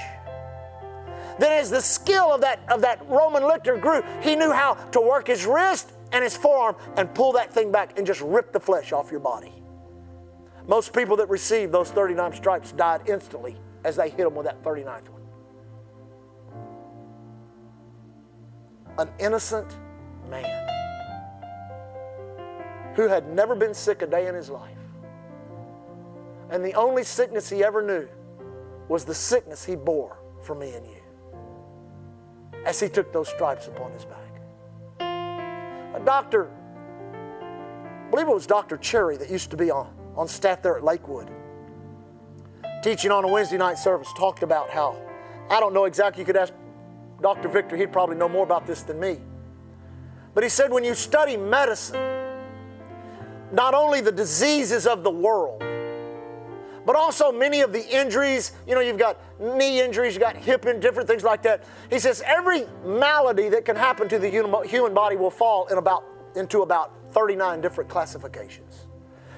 Then, 1.40 1.52
as 1.52 1.70
the 1.70 1.82
skill 1.82 2.34
of 2.34 2.42
that, 2.42 2.60
of 2.70 2.82
that 2.82 3.06
Roman 3.10 3.44
lictor 3.44 3.78
grew, 3.78 4.04
he 4.22 4.36
knew 4.36 4.52
how 4.52 4.76
to 4.92 5.02
work 5.02 5.28
his 5.28 5.46
wrist 5.46 5.92
and 6.12 6.24
his 6.24 6.38
forearm 6.38 6.76
and 6.96 7.14
pull 7.14 7.34
that 7.34 7.52
thing 7.52 7.72
back 7.72 7.98
and 7.98 8.08
just 8.08 8.22
rip 8.22 8.54
the 8.54 8.60
flesh 8.60 8.94
off 8.94 9.12
your 9.12 9.20
body. 9.20 9.52
Most 10.68 10.94
people 10.94 11.18
that 11.18 11.30
received 11.30 11.72
those 11.72 11.92
39 11.92 12.34
stripes 12.34 12.72
died 12.72 13.02
instantly 13.08 13.58
as 13.84 13.96
they 13.98 14.10
hit 14.10 14.20
them 14.20 14.34
with 14.34 14.46
that 14.46 14.64
39th 14.64 15.10
one. 15.10 15.22
An 18.98 19.10
innocent 19.20 19.76
man 20.30 20.66
who 22.96 23.10
had 23.10 23.30
never 23.30 23.56
been 23.56 23.74
sick 23.74 24.02
a 24.02 24.08
day 24.08 24.28
in 24.28 24.34
his 24.34 24.50
life. 24.50 24.72
And 26.50 26.64
the 26.64 26.74
only 26.76 27.04
sickness 27.04 27.50
he 27.50 27.64
ever 27.64 27.82
knew 27.82 28.08
was 28.88 29.04
the 29.04 29.14
sickness 29.14 29.66
he 29.66 29.76
bore 29.76 30.18
for 30.42 30.56
me 30.56 30.74
and 30.74 30.86
you 30.86 31.05
as 32.66 32.80
he 32.80 32.90
took 32.90 33.14
those 33.14 33.30
stripes 33.30 33.68
upon 33.68 33.92
his 33.92 34.06
back. 34.06 34.20
A 35.96 36.02
doctor, 36.04 36.50
I 37.42 38.10
believe 38.10 38.28
it 38.28 38.34
was 38.34 38.48
Dr. 38.48 38.78
Cherry 38.78 39.18
that 39.18 39.30
used 39.30 39.52
to 39.52 39.58
be 39.58 39.72
on, 39.72 39.94
on 40.16 40.28
staff 40.28 40.62
there 40.62 40.76
at 40.76 40.84
Lakewood, 40.84 41.30
teaching 42.84 43.12
on 43.12 43.24
a 43.24 43.28
Wednesday 43.28 43.58
night 43.58 43.78
service, 43.78 44.12
talked 44.18 44.44
about 44.44 44.70
how, 44.70 45.00
I 45.50 45.60
don't 45.60 45.74
know 45.74 45.86
exactly, 45.86 46.22
you 46.22 46.26
could 46.26 46.38
ask 46.38 46.54
Dr. 47.22 47.48
Victor, 47.48 47.78
he'd 47.78 47.94
probably 47.94 48.16
know 48.16 48.28
more 48.28 48.44
about 48.44 48.66
this 48.66 48.82
than 48.82 49.00
me. 49.00 49.20
But 50.34 50.44
he 50.44 50.50
said 50.50 50.72
when 50.72 50.84
you 50.84 50.96
study 50.96 51.38
medicine, 51.38 52.02
not 53.52 53.74
only 53.74 54.02
the 54.02 54.12
diseases 54.12 54.86
of 54.86 55.04
the 55.04 55.10
world, 55.12 55.64
but 56.86 56.96
also 56.96 57.32
many 57.32 57.62
of 57.62 57.74
the 57.74 57.88
injuries. 57.88 58.52
You 58.68 58.76
know, 58.76 58.82
you've 58.82 58.98
got 58.98 59.20
knee 59.40 59.82
injuries, 59.82 60.14
you've 60.14 60.22
got 60.22 60.36
hip 60.36 60.66
and 60.66 60.82
different 60.82 61.08
things 61.08 61.24
like 61.24 61.44
that. 61.44 61.64
He 61.90 62.00
says 62.00 62.22
every 62.26 62.66
malady 62.86 63.50
that 63.50 63.66
can 63.66 63.76
happen 63.76 64.08
to 64.10 64.20
the 64.20 64.30
human 64.30 64.94
body 64.94 65.16
will 65.16 65.32
fall 65.32 65.68
in 65.68 65.78
about 65.78 66.04
into 66.36 66.62
about 66.62 66.92
39 67.14 67.62
different 67.62 67.90
classifications. 67.90 68.88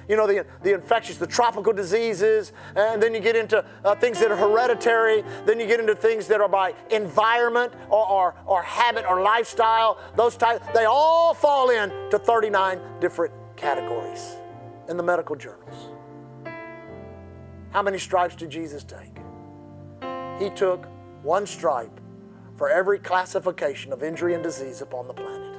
you 0.08 0.16
know, 0.16 0.26
the, 0.26 0.44
the 0.62 0.72
infectious, 0.72 1.18
the 1.18 1.26
tropical 1.26 1.72
diseases, 1.72 2.52
and 2.74 3.00
then 3.00 3.14
you 3.14 3.20
get 3.20 3.36
into 3.36 3.64
uh, 3.84 3.94
things 3.94 4.18
that 4.18 4.30
are 4.30 4.36
hereditary, 4.36 5.22
then 5.44 5.60
you 5.60 5.66
get 5.66 5.78
into 5.78 5.94
things 5.94 6.26
that 6.26 6.40
are 6.40 6.48
by 6.48 6.74
environment 6.90 7.72
or, 7.90 8.08
or, 8.08 8.34
or 8.46 8.62
habit 8.62 9.04
or 9.06 9.20
lifestyle, 9.20 9.98
those 10.16 10.36
types, 10.36 10.66
they 10.74 10.86
all 10.86 11.34
fall 11.34 11.70
into 11.70 12.18
39 12.18 12.80
different 13.00 13.34
categories 13.56 14.36
in 14.88 14.96
the 14.96 15.02
medical 15.02 15.36
journals. 15.36 15.97
How 17.70 17.82
many 17.82 17.98
stripes 17.98 18.34
did 18.34 18.50
Jesus 18.50 18.84
take? 18.84 19.18
He 20.38 20.50
took 20.50 20.86
one 21.22 21.46
stripe 21.46 22.00
for 22.56 22.70
every 22.70 22.98
classification 22.98 23.92
of 23.92 24.02
injury 24.02 24.34
and 24.34 24.42
disease 24.42 24.80
upon 24.80 25.06
the 25.06 25.14
planet. 25.14 25.54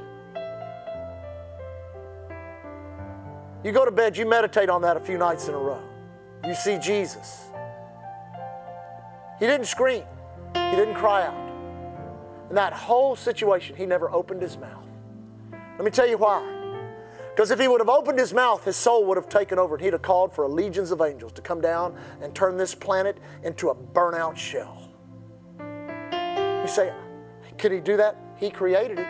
You 3.63 3.71
go 3.71 3.85
to 3.85 3.91
bed, 3.91 4.17
you 4.17 4.25
meditate 4.25 4.69
on 4.69 4.81
that 4.83 4.97
a 4.97 4.99
few 4.99 5.17
nights 5.17 5.47
in 5.47 5.53
a 5.53 5.57
row. 5.57 5.81
You 6.45 6.55
see 6.55 6.77
Jesus. 6.77 7.45
He 9.37 9.45
didn't 9.45 9.67
scream, 9.67 10.03
he 10.53 10.75
didn't 10.75 10.95
cry 10.95 11.25
out. 11.25 11.49
In 12.49 12.55
that 12.55 12.73
whole 12.73 13.15
situation, 13.15 13.75
he 13.75 13.85
never 13.85 14.09
opened 14.11 14.41
his 14.41 14.57
mouth. 14.57 14.85
Let 15.51 15.85
me 15.85 15.91
tell 15.91 16.07
you 16.07 16.17
why. 16.17 16.58
Because 17.39 17.51
if 17.51 17.59
he 17.61 17.69
would 17.69 17.79
have 17.79 17.87
opened 17.87 18.19
his 18.19 18.33
mouth, 18.33 18.65
his 18.65 18.75
soul 18.75 19.05
would 19.05 19.15
have 19.15 19.29
taken 19.29 19.57
over 19.57 19.75
and 19.75 19.81
he'd 19.81 19.93
have 19.93 20.01
called 20.01 20.33
for 20.33 20.45
legions 20.45 20.91
of 20.91 20.99
angels 20.99 21.31
to 21.31 21.41
come 21.41 21.61
down 21.61 21.97
and 22.21 22.35
turn 22.35 22.57
this 22.57 22.75
planet 22.75 23.17
into 23.43 23.69
a 23.69 23.75
burnout 23.75 24.35
shell. 24.35 24.89
You 25.57 26.67
say, 26.67 26.91
could 27.57 27.71
he 27.71 27.79
do 27.79 27.95
that? 27.95 28.17
He 28.35 28.49
created 28.49 28.99
it. 28.99 29.07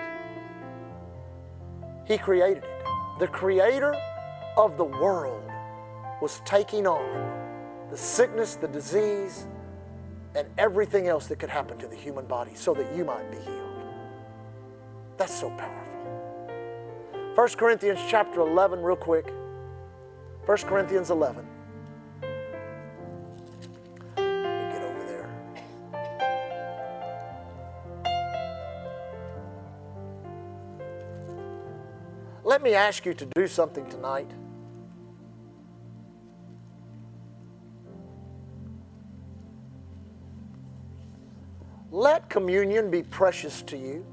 He 2.05 2.19
created 2.19 2.63
it. 2.63 2.69
The 3.19 3.27
creator 3.27 3.95
of 4.57 4.77
the 4.77 4.85
world 4.85 5.49
was 6.21 6.39
taking 6.45 6.85
on 6.85 7.89
the 7.89 7.97
sickness, 7.97 8.53
the 8.53 8.67
disease, 8.67 9.47
and 10.35 10.47
everything 10.59 11.07
else 11.07 11.25
that 11.29 11.39
could 11.39 11.49
happen 11.49 11.79
to 11.79 11.87
the 11.87 11.95
human 11.95 12.27
body 12.27 12.51
so 12.53 12.75
that 12.75 12.95
you 12.95 13.03
might 13.05 13.31
be 13.31 13.37
healed. 13.37 13.81
That's 15.17 15.33
so 15.33 15.49
powerful. 15.49 15.88
1 17.35 17.49
Corinthians 17.49 17.99
chapter 18.07 18.41
11, 18.41 18.81
real 18.81 18.95
quick. 18.95 19.31
1 20.45 20.57
Corinthians 20.59 21.11
11. 21.11 21.45
get 24.15 24.25
over 24.25 25.05
there. 25.05 25.29
Let 32.43 32.61
me 32.63 32.73
ask 32.73 33.05
you 33.05 33.13
to 33.13 33.25
do 33.35 33.47
something 33.47 33.87
tonight. 33.89 34.31
Let 41.91 42.29
communion 42.29 42.89
be 42.91 43.03
precious 43.03 43.61
to 43.63 43.77
you. 43.77 44.05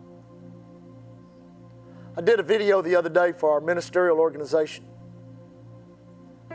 I 2.18 2.22
did 2.22 2.40
a 2.40 2.42
video 2.42 2.80
the 2.80 2.96
other 2.96 3.10
day 3.10 3.32
for 3.32 3.52
our 3.52 3.60
ministerial 3.60 4.18
organization. 4.18 4.86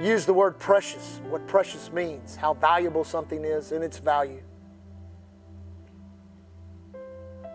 Use 0.02 0.26
the 0.26 0.34
word 0.34 0.58
precious, 0.58 1.21
what 1.30 1.47
precious 1.47 1.91
means, 1.91 2.36
how 2.36 2.56
valuable 2.56 3.04
something 3.04 3.45
is 3.45 3.71
and 3.71 3.84
its 3.84 4.00
value. 4.00 4.41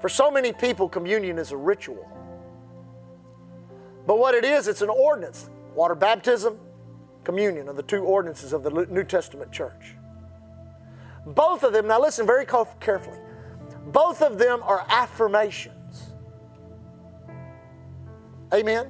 For 0.00 0.08
so 0.08 0.30
many 0.30 0.52
people, 0.52 0.88
communion 0.88 1.36
is 1.36 1.50
a 1.50 1.56
ritual. 1.56 2.08
But 4.06 4.18
what 4.18 4.36
it 4.36 4.44
is, 4.44 4.68
it's 4.68 4.82
an 4.82 4.90
ordinance. 4.90 5.50
Water 5.74 5.96
baptism, 5.96 6.60
communion 7.24 7.68
are 7.68 7.74
the 7.74 7.82
two 7.82 8.04
ordinances 8.04 8.52
of 8.52 8.62
the 8.62 8.70
New 8.70 9.02
Testament 9.02 9.50
church. 9.50 9.96
Both 11.26 11.64
of 11.64 11.72
them, 11.72 11.88
now 11.88 12.00
listen 12.00 12.24
very 12.24 12.46
carefully, 12.46 13.18
both 13.86 14.22
of 14.22 14.38
them 14.38 14.62
are 14.62 14.86
affirmation. 14.88 15.72
Amen? 18.52 18.86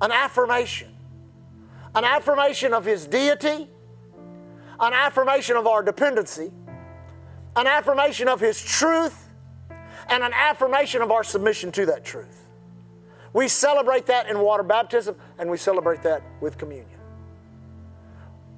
An 0.00 0.12
affirmation. 0.12 0.94
An 1.94 2.04
affirmation 2.04 2.72
of 2.72 2.84
His 2.84 3.06
deity, 3.06 3.68
an 4.80 4.92
affirmation 4.92 5.56
of 5.56 5.66
our 5.66 5.82
dependency, 5.82 6.50
an 7.56 7.66
affirmation 7.66 8.28
of 8.28 8.40
His 8.40 8.60
truth, 8.60 9.28
and 10.08 10.22
an 10.22 10.32
affirmation 10.34 11.02
of 11.02 11.10
our 11.10 11.22
submission 11.22 11.70
to 11.72 11.86
that 11.86 12.04
truth. 12.04 12.48
We 13.32 13.48
celebrate 13.48 14.06
that 14.06 14.28
in 14.28 14.38
water 14.40 14.62
baptism, 14.62 15.16
and 15.38 15.50
we 15.50 15.56
celebrate 15.56 16.02
that 16.02 16.22
with 16.40 16.58
communion. 16.58 16.88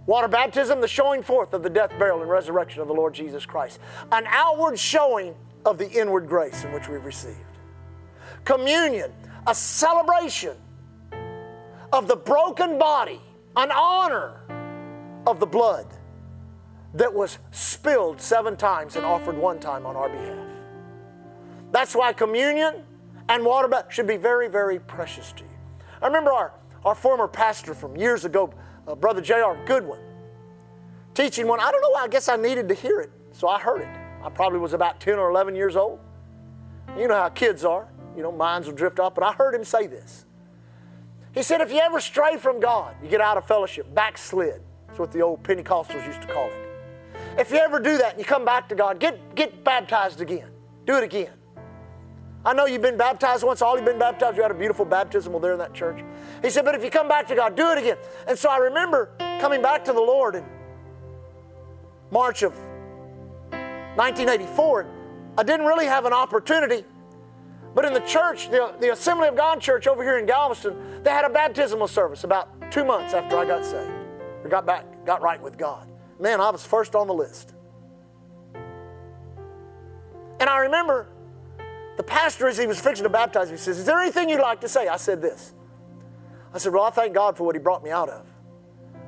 Water 0.06 0.28
baptism, 0.28 0.80
the 0.80 0.88
showing 0.88 1.22
forth 1.22 1.52
of 1.52 1.62
the 1.62 1.70
death, 1.70 1.90
burial, 1.98 2.20
and 2.20 2.30
resurrection 2.30 2.80
of 2.80 2.88
the 2.88 2.94
Lord 2.94 3.12
Jesus 3.12 3.44
Christ. 3.44 3.80
An 4.12 4.24
outward 4.28 4.78
showing 4.78 5.34
of 5.64 5.78
the 5.78 5.90
inward 5.90 6.28
grace 6.28 6.62
in 6.64 6.72
which 6.72 6.88
we've 6.88 7.04
received. 7.04 7.36
Communion, 8.44 9.12
a 9.46 9.54
celebration 9.54 10.56
of 11.92 12.08
the 12.08 12.16
broken 12.16 12.78
body, 12.78 13.20
an 13.56 13.70
honor 13.70 14.40
of 15.26 15.38
the 15.40 15.46
blood 15.46 15.86
that 16.94 17.12
was 17.12 17.38
spilled 17.52 18.20
seven 18.20 18.56
times 18.56 18.96
and 18.96 19.04
offered 19.04 19.36
one 19.36 19.60
time 19.60 19.86
on 19.86 19.96
our 19.96 20.08
behalf. 20.08 20.46
That's 21.70 21.94
why 21.94 22.12
communion 22.12 22.82
and 23.28 23.44
water 23.44 23.84
should 23.88 24.06
be 24.06 24.16
very, 24.16 24.48
very 24.48 24.78
precious 24.78 25.32
to 25.32 25.44
you. 25.44 25.50
I 26.00 26.06
remember 26.06 26.32
our, 26.32 26.52
our 26.84 26.94
former 26.94 27.28
pastor 27.28 27.74
from 27.74 27.96
years 27.96 28.24
ago, 28.24 28.52
uh, 28.86 28.94
Brother 28.94 29.20
J.R. 29.20 29.58
Goodwin, 29.66 30.00
teaching 31.14 31.46
one. 31.46 31.60
I 31.60 31.70
don't 31.70 31.82
know 31.82 31.90
why, 31.90 32.02
I 32.02 32.08
guess 32.08 32.28
I 32.28 32.36
needed 32.36 32.68
to 32.68 32.74
hear 32.74 33.00
it, 33.00 33.10
so 33.32 33.48
I 33.48 33.60
heard 33.60 33.82
it. 33.82 33.88
I 34.22 34.30
probably 34.30 34.58
was 34.58 34.72
about 34.72 35.00
10 35.00 35.18
or 35.18 35.30
11 35.30 35.54
years 35.54 35.76
old. 35.76 36.00
You 36.96 37.08
know 37.08 37.14
how 37.14 37.28
kids 37.28 37.64
are 37.64 37.88
you 38.16 38.22
know, 38.22 38.32
minds 38.32 38.66
will 38.66 38.74
drift 38.74 38.98
off. 38.98 39.14
But 39.14 39.24
I 39.24 39.32
heard 39.32 39.54
him 39.54 39.64
say 39.64 39.86
this. 39.86 40.24
He 41.34 41.42
said, 41.42 41.60
if 41.60 41.70
you 41.70 41.78
ever 41.78 42.00
stray 42.00 42.38
from 42.38 42.60
God, 42.60 42.96
you 43.02 43.10
get 43.10 43.20
out 43.20 43.36
of 43.36 43.46
fellowship, 43.46 43.94
backslid. 43.94 44.62
That's 44.86 44.98
what 44.98 45.12
the 45.12 45.20
old 45.20 45.42
Pentecostals 45.42 46.06
used 46.06 46.22
to 46.22 46.28
call 46.28 46.46
it. 46.48 46.66
If 47.38 47.50
you 47.50 47.58
ever 47.58 47.78
do 47.78 47.98
that 47.98 48.12
and 48.12 48.18
you 48.18 48.24
come 48.24 48.44
back 48.44 48.70
to 48.70 48.74
God, 48.74 48.98
get, 48.98 49.34
get 49.34 49.62
baptized 49.62 50.22
again. 50.22 50.48
Do 50.86 50.96
it 50.96 51.04
again. 51.04 51.32
I 52.42 52.54
know 52.54 52.64
you've 52.64 52.80
been 52.80 52.96
baptized 52.96 53.42
once, 53.42 53.60
all 53.60 53.76
you've 53.76 53.84
been 53.84 53.98
baptized, 53.98 54.36
you 54.36 54.42
had 54.42 54.52
a 54.52 54.54
beautiful 54.54 54.84
baptismal 54.84 55.40
there 55.40 55.52
in 55.52 55.58
that 55.58 55.74
church. 55.74 56.02
He 56.42 56.48
said, 56.48 56.64
but 56.64 56.74
if 56.74 56.84
you 56.84 56.90
come 56.90 57.08
back 57.08 57.26
to 57.28 57.34
God, 57.34 57.56
do 57.56 57.70
it 57.72 57.78
again. 57.78 57.98
And 58.28 58.38
so 58.38 58.48
I 58.48 58.58
remember 58.58 59.10
coming 59.40 59.60
back 59.60 59.84
to 59.86 59.92
the 59.92 60.00
Lord 60.00 60.36
in 60.36 60.44
March 62.10 62.42
of 62.42 62.54
1984. 63.96 64.86
I 65.36 65.42
didn't 65.42 65.66
really 65.66 65.86
have 65.86 66.04
an 66.06 66.12
opportunity 66.12 66.84
but 67.76 67.84
in 67.84 67.92
the 67.92 68.00
church, 68.00 68.50
the, 68.50 68.74
the 68.80 68.90
Assembly 68.90 69.28
of 69.28 69.36
God 69.36 69.60
church 69.60 69.86
over 69.86 70.02
here 70.02 70.18
in 70.18 70.26
Galveston, 70.26 71.04
they 71.04 71.10
had 71.10 71.24
a 71.24 71.30
baptismal 71.30 71.86
service 71.86 72.24
about 72.24 72.72
two 72.72 72.84
months 72.84 73.14
after 73.14 73.38
I 73.38 73.44
got 73.44 73.64
saved 73.64 73.92
got 74.48 74.66
back, 74.66 75.04
got 75.04 75.22
right 75.22 75.40
with 75.40 75.58
God. 75.58 75.88
Man, 76.18 76.40
I 76.40 76.50
was 76.50 76.64
first 76.64 76.94
on 76.94 77.06
the 77.06 77.14
list. 77.14 77.54
And 80.38 80.50
I 80.50 80.58
remember 80.58 81.08
the 81.96 82.02
pastor, 82.02 82.46
as 82.48 82.58
he 82.58 82.66
was 82.66 82.80
fixing 82.80 83.04
to 83.04 83.08
baptize 83.08 83.50
me, 83.50 83.56
says, 83.56 83.78
Is 83.78 83.86
there 83.86 83.98
anything 83.98 84.28
you'd 84.28 84.40
like 84.40 84.60
to 84.62 84.68
say? 84.68 84.88
I 84.88 84.96
said 84.96 85.22
this. 85.22 85.54
I 86.52 86.58
said, 86.58 86.72
Well, 86.72 86.84
I 86.84 86.90
thank 86.90 87.14
God 87.14 87.36
for 87.36 87.44
what 87.44 87.54
he 87.54 87.58
brought 87.58 87.82
me 87.82 87.90
out 87.90 88.08
of. 88.08 88.26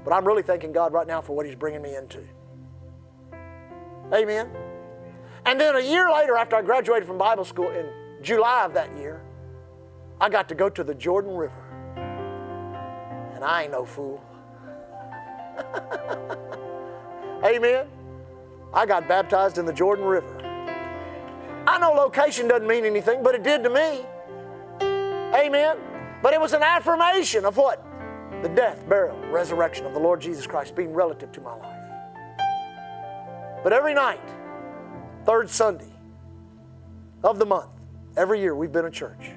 But 0.04 0.12
I'm 0.12 0.26
really 0.26 0.42
thanking 0.42 0.72
God 0.72 0.92
right 0.92 1.06
now 1.06 1.20
for 1.20 1.36
what 1.36 1.44
he's 1.44 1.54
bringing 1.54 1.82
me 1.82 1.96
into. 1.96 2.22
Amen. 4.12 4.50
And 5.44 5.60
then 5.60 5.76
a 5.76 5.80
year 5.80 6.10
later, 6.10 6.36
after 6.36 6.56
I 6.56 6.62
graduated 6.62 7.06
from 7.06 7.18
Bible 7.18 7.44
school 7.44 7.70
in 7.70 7.86
July 8.28 8.66
of 8.66 8.74
that 8.74 8.94
year, 8.94 9.22
I 10.20 10.28
got 10.28 10.50
to 10.50 10.54
go 10.54 10.68
to 10.68 10.84
the 10.84 10.94
Jordan 10.94 11.34
River. 11.34 11.64
And 13.34 13.42
I 13.42 13.62
ain't 13.62 13.72
no 13.72 13.86
fool. 13.86 14.22
Amen. 17.42 17.86
I 18.74 18.84
got 18.84 19.08
baptized 19.08 19.56
in 19.56 19.64
the 19.64 19.72
Jordan 19.72 20.04
River. 20.04 20.36
I 21.66 21.78
know 21.78 21.92
location 21.92 22.48
doesn't 22.48 22.68
mean 22.68 22.84
anything, 22.84 23.22
but 23.22 23.34
it 23.34 23.42
did 23.42 23.64
to 23.64 23.70
me. 23.70 24.04
Amen. 25.34 25.78
But 26.22 26.34
it 26.34 26.40
was 26.40 26.52
an 26.52 26.62
affirmation 26.62 27.46
of 27.46 27.56
what? 27.56 27.82
The 28.42 28.50
death, 28.50 28.86
burial, 28.86 29.16
resurrection 29.30 29.86
of 29.86 29.94
the 29.94 30.00
Lord 30.00 30.20
Jesus 30.20 30.46
Christ 30.46 30.76
being 30.76 30.92
relative 30.92 31.32
to 31.32 31.40
my 31.40 31.54
life. 31.54 31.80
But 33.64 33.72
every 33.72 33.94
night, 33.94 34.20
third 35.24 35.48
Sunday 35.48 35.94
of 37.24 37.38
the 37.38 37.46
month, 37.46 37.70
Every 38.18 38.40
year 38.40 38.52
we've 38.52 38.72
been 38.72 38.84
a 38.84 38.90
church, 38.90 39.30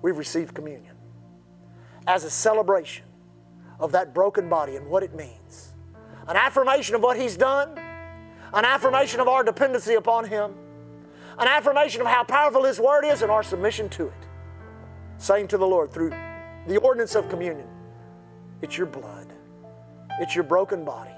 we've 0.00 0.16
received 0.16 0.54
communion 0.54 0.94
as 2.06 2.22
a 2.22 2.30
celebration 2.30 3.04
of 3.80 3.90
that 3.92 4.14
broken 4.14 4.48
body 4.48 4.76
and 4.76 4.86
what 4.86 5.02
it 5.02 5.12
means. 5.12 5.74
An 6.28 6.36
affirmation 6.36 6.94
of 6.94 7.02
what 7.02 7.18
He's 7.18 7.36
done, 7.36 7.76
an 8.54 8.64
affirmation 8.64 9.18
of 9.18 9.26
our 9.26 9.42
dependency 9.42 9.94
upon 9.94 10.24
Him, 10.24 10.54
an 11.36 11.48
affirmation 11.48 12.00
of 12.00 12.06
how 12.06 12.22
powerful 12.22 12.62
His 12.62 12.78
Word 12.78 13.04
is 13.04 13.22
and 13.22 13.30
our 13.30 13.42
submission 13.42 13.88
to 13.88 14.06
it. 14.06 14.28
Saying 15.18 15.48
to 15.48 15.58
the 15.58 15.66
Lord 15.66 15.90
through 15.90 16.10
the 16.68 16.76
ordinance 16.76 17.16
of 17.16 17.28
communion, 17.28 17.66
It's 18.62 18.78
your 18.78 18.86
blood. 18.86 19.32
It's 20.20 20.36
your 20.36 20.44
broken 20.44 20.84
body. 20.84 21.10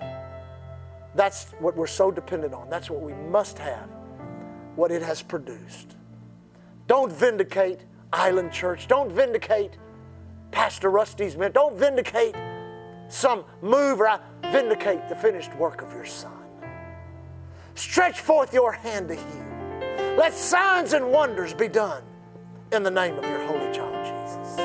That's 1.15 1.53
what 1.59 1.77
we're 1.77 1.87
so 1.87 2.11
dependent 2.11 2.55
on. 2.55 2.71
That's 2.71 2.89
what 2.89 3.03
we 3.03 3.13
must 3.13 3.59
have, 3.59 3.91
what 4.75 4.91
it 4.91 5.03
has 5.03 5.21
produced. 5.21 5.98
Don't 6.89 7.13
vindicate 7.13 7.85
Island 8.13 8.51
Church. 8.51 8.89
Don't 8.89 9.13
vindicate 9.13 9.77
Pastor 10.51 10.91
Rusty's 10.91 11.37
men. 11.37 11.53
Don't 11.53 11.77
vindicate 11.77 12.35
some 13.09 13.45
move 13.63 14.01
or 14.01 14.19
vindicate 14.51 15.09
the 15.09 15.15
finished 15.15 15.55
work 15.57 15.83
of 15.83 15.93
your 15.93 16.07
Son. 16.07 16.33
Stretch 17.75 18.19
forth 18.19 18.53
your 18.53 18.73
hand 18.73 19.09
to 19.09 19.15
heal. 19.15 20.17
Let 20.17 20.33
signs 20.33 20.95
and 20.95 21.13
wonders 21.13 21.55
be 21.55 21.69
done 21.69 22.03
in 22.73 22.83
the 22.83 22.91
name 22.91 23.17
of 23.19 23.25
your 23.25 23.47
holy 23.47 23.73
child, 23.73 23.95
Jesus. 24.05 24.57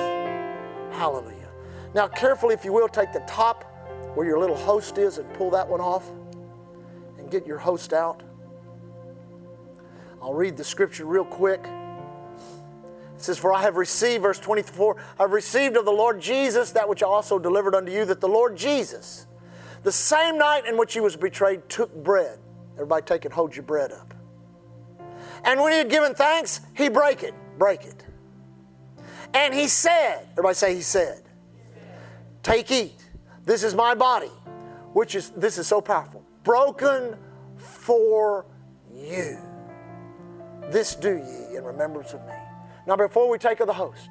Hallelujah. 0.97 1.49
Now, 1.93 2.07
carefully, 2.07 2.53
if 2.53 2.65
you 2.65 2.71
will, 2.74 2.88
take 2.88 3.11
the 3.11 3.24
top 3.28 3.65
where 4.15 4.26
your 4.26 4.39
little 4.39 4.55
host 4.55 4.97
is 4.97 5.17
and 5.17 5.32
pull 5.34 5.51
that 5.51 5.67
one 5.67 5.82
off 5.82 6.09
and 7.17 7.30
get 7.30 7.45
your 7.45 7.57
host 7.57 7.91
out. 7.91 8.24
I'll 10.21 10.34
read 10.34 10.55
the 10.55 10.63
scripture 10.63 11.05
real 11.05 11.26
quick. 11.26 11.65
It 13.24 13.28
says, 13.28 13.39
For 13.39 13.53
I 13.53 13.61
have 13.61 13.78
received, 13.78 14.24
verse 14.24 14.38
24, 14.38 14.97
I've 15.17 15.32
received 15.32 15.78
of 15.78 15.86
the 15.86 15.93
Lord 15.93 16.19
Jesus 16.19 16.71
that 16.71 16.89
which 16.89 17.01
I 17.01 17.05
also 17.05 17.39
delivered 17.39 17.74
unto 17.74 17.89
you, 17.89 18.03
that 18.03 18.19
the 18.19 18.28
Lord 18.28 18.57
Jesus, 18.57 19.28
the 19.84 19.93
same 19.93 20.38
night 20.38 20.65
in 20.65 20.76
which 20.76 20.93
he 20.93 20.99
was 20.99 21.15
betrayed, 21.15 21.69
took 21.69 21.95
bread. 22.03 22.38
Everybody 22.74 23.05
take 23.05 23.24
and 23.24 23.34
hold 23.34 23.55
your 23.55 23.63
bread 23.63 23.93
up. 23.93 24.13
And 25.45 25.61
when 25.61 25.71
he 25.71 25.78
had 25.78 25.89
given 25.89 26.13
thanks, 26.13 26.59
he 26.76 26.89
break 26.89 27.24
it. 27.24 27.34
Break 27.57 27.86
it. 27.86 28.03
And 29.34 29.53
he 29.53 29.69
said, 29.69 30.28
everybody 30.32 30.55
say 30.55 30.76
he 30.76 30.82
said, 30.82 31.24
Take, 32.41 32.69
eat. 32.71 33.05
This 33.45 33.63
is 33.63 33.74
my 33.74 33.95
body, 33.95 34.32
which 34.91 35.15
is, 35.15 35.30
this 35.30 35.57
is 35.57 35.65
so 35.65 35.80
powerful, 35.80 36.26
broken 36.43 37.15
for 37.55 38.45
you. 38.93 39.38
This 40.71 40.93
do 40.93 41.15
ye 41.15 41.55
in 41.55 41.63
remembrance 41.63 42.11
of 42.11 42.19
me. 42.26 42.34
Now, 42.86 42.95
before 42.95 43.29
we 43.29 43.38
take 43.38 43.59
of 43.59 43.67
the 43.67 43.73
host, 43.73 44.09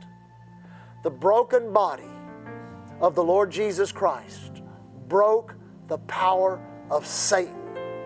the 1.03 1.11
broken 1.11 1.73
body 1.73 2.09
of 3.01 3.15
the 3.15 3.25
Lord 3.25 3.51
Jesus 3.51 3.93
Christ 3.93 4.63
broke 5.09 5.55
the 5.89 5.99
power 5.99 6.61
of 6.91 7.07
Satan 7.07 7.57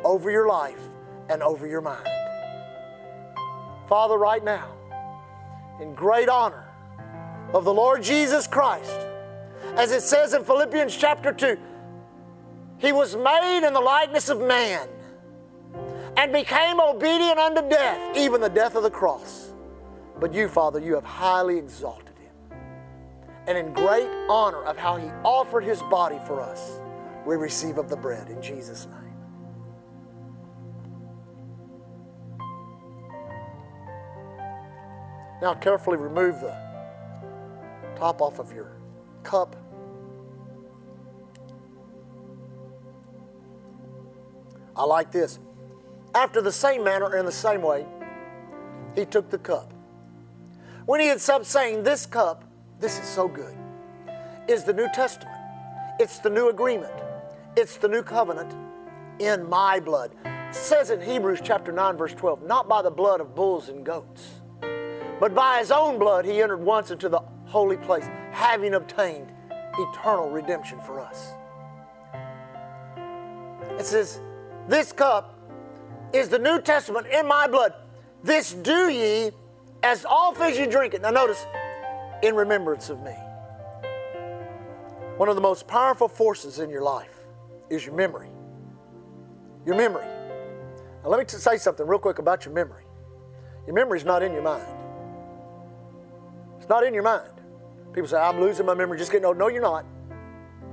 over 0.04 0.30
your 0.30 0.48
life 0.48 0.80
and 1.28 1.42
over 1.42 1.66
your 1.66 1.80
mind. 1.80 2.08
Father, 3.88 4.16
right 4.16 4.42
now, 4.42 4.72
in 5.80 5.94
great 5.94 6.28
honor 6.28 6.64
of 7.52 7.64
the 7.64 7.72
Lord 7.72 8.02
Jesus 8.02 8.46
Christ, 8.46 9.06
as 9.76 9.92
it 9.92 10.02
says 10.02 10.34
in 10.34 10.42
Philippians 10.42 10.96
chapter 10.96 11.32
2, 11.32 11.58
he 12.78 12.92
was 12.92 13.14
made 13.14 13.66
in 13.66 13.72
the 13.72 13.80
likeness 13.80 14.28
of 14.28 14.40
man 14.40 14.88
and 16.16 16.32
became 16.32 16.80
obedient 16.80 17.38
unto 17.38 17.68
death, 17.68 18.16
even 18.16 18.40
the 18.40 18.48
death 18.48 18.74
of 18.74 18.82
the 18.82 18.90
cross. 18.90 19.45
But 20.18 20.32
you, 20.32 20.48
Father, 20.48 20.80
you 20.80 20.94
have 20.94 21.04
highly 21.04 21.58
exalted 21.58 22.16
him. 22.18 22.58
And 23.46 23.58
in 23.58 23.72
great 23.72 24.08
honor 24.28 24.64
of 24.64 24.76
how 24.76 24.96
he 24.96 25.08
offered 25.24 25.62
his 25.62 25.82
body 25.82 26.18
for 26.26 26.40
us, 26.40 26.80
we 27.26 27.36
receive 27.36 27.78
of 27.78 27.88
the 27.88 27.96
bread 27.96 28.28
in 28.28 28.40
Jesus' 28.40 28.86
name. 28.86 29.06
Now, 35.42 35.54
carefully 35.54 35.98
remove 35.98 36.40
the 36.40 36.56
top 37.96 38.22
off 38.22 38.38
of 38.38 38.52
your 38.52 38.78
cup. 39.22 39.54
I 44.74 44.84
like 44.84 45.10
this. 45.10 45.38
After 46.14 46.40
the 46.40 46.52
same 46.52 46.82
manner 46.82 47.14
and 47.14 47.28
the 47.28 47.32
same 47.32 47.60
way, 47.60 47.84
he 48.94 49.04
took 49.04 49.28
the 49.28 49.38
cup. 49.38 49.74
When 50.86 51.00
he 51.00 51.08
had 51.08 51.20
supped, 51.20 51.46
saying, 51.46 51.82
This 51.82 52.06
cup, 52.06 52.44
this 52.78 52.98
is 52.98 53.06
so 53.06 53.26
good, 53.26 53.56
is 54.48 54.62
the 54.62 54.72
New 54.72 54.88
Testament. 54.94 55.36
It's 55.98 56.20
the 56.20 56.30
new 56.30 56.48
agreement. 56.48 56.92
It's 57.56 57.76
the 57.76 57.88
new 57.88 58.02
covenant 58.02 58.54
in 59.18 59.48
my 59.48 59.80
blood. 59.80 60.12
It 60.24 60.54
says 60.54 60.90
in 60.90 61.00
Hebrews 61.00 61.40
chapter 61.42 61.72
9, 61.72 61.96
verse 61.96 62.14
12, 62.14 62.44
not 62.44 62.68
by 62.68 62.82
the 62.82 62.90
blood 62.90 63.20
of 63.20 63.34
bulls 63.34 63.68
and 63.68 63.84
goats, 63.84 64.28
but 65.18 65.34
by 65.34 65.58
his 65.58 65.72
own 65.72 65.98
blood 65.98 66.24
he 66.24 66.40
entered 66.40 66.58
once 66.58 66.92
into 66.92 67.08
the 67.08 67.20
holy 67.46 67.78
place, 67.78 68.04
having 68.30 68.74
obtained 68.74 69.32
eternal 69.78 70.30
redemption 70.30 70.80
for 70.80 71.00
us. 71.00 71.32
It 73.78 73.86
says, 73.86 74.20
This 74.68 74.92
cup 74.92 75.36
is 76.12 76.28
the 76.28 76.38
New 76.38 76.60
Testament 76.60 77.08
in 77.08 77.26
my 77.26 77.48
blood. 77.48 77.74
This 78.22 78.52
do 78.52 78.88
ye 78.88 79.32
as 79.86 80.04
oft 80.04 80.40
as 80.40 80.58
you 80.58 80.66
drink 80.66 80.94
it. 80.94 81.02
Now, 81.02 81.10
notice, 81.10 81.46
in 82.22 82.34
remembrance 82.34 82.90
of 82.90 83.00
me. 83.02 83.14
One 85.16 85.28
of 85.28 85.36
the 85.36 85.40
most 85.40 85.66
powerful 85.66 86.08
forces 86.08 86.58
in 86.58 86.70
your 86.70 86.82
life 86.82 87.20
is 87.70 87.86
your 87.86 87.94
memory. 87.94 88.28
Your 89.64 89.76
memory. 89.76 90.06
Now, 91.02 91.10
let 91.10 91.20
me 91.20 91.24
say 91.26 91.56
something 91.56 91.86
real 91.86 92.00
quick 92.00 92.18
about 92.18 92.44
your 92.44 92.52
memory. 92.52 92.84
Your 93.66 93.74
memory 93.74 93.98
is 93.98 94.04
not 94.04 94.22
in 94.22 94.32
your 94.32 94.42
mind. 94.42 94.66
It's 96.58 96.68
not 96.68 96.84
in 96.84 96.92
your 96.92 97.02
mind. 97.02 97.30
People 97.92 98.08
say, 98.08 98.18
I'm 98.18 98.40
losing 98.40 98.66
my 98.66 98.74
memory, 98.74 98.98
just 98.98 99.12
getting 99.12 99.24
old. 99.24 99.38
No, 99.38 99.48
you're 99.48 99.62
not. 99.62 99.86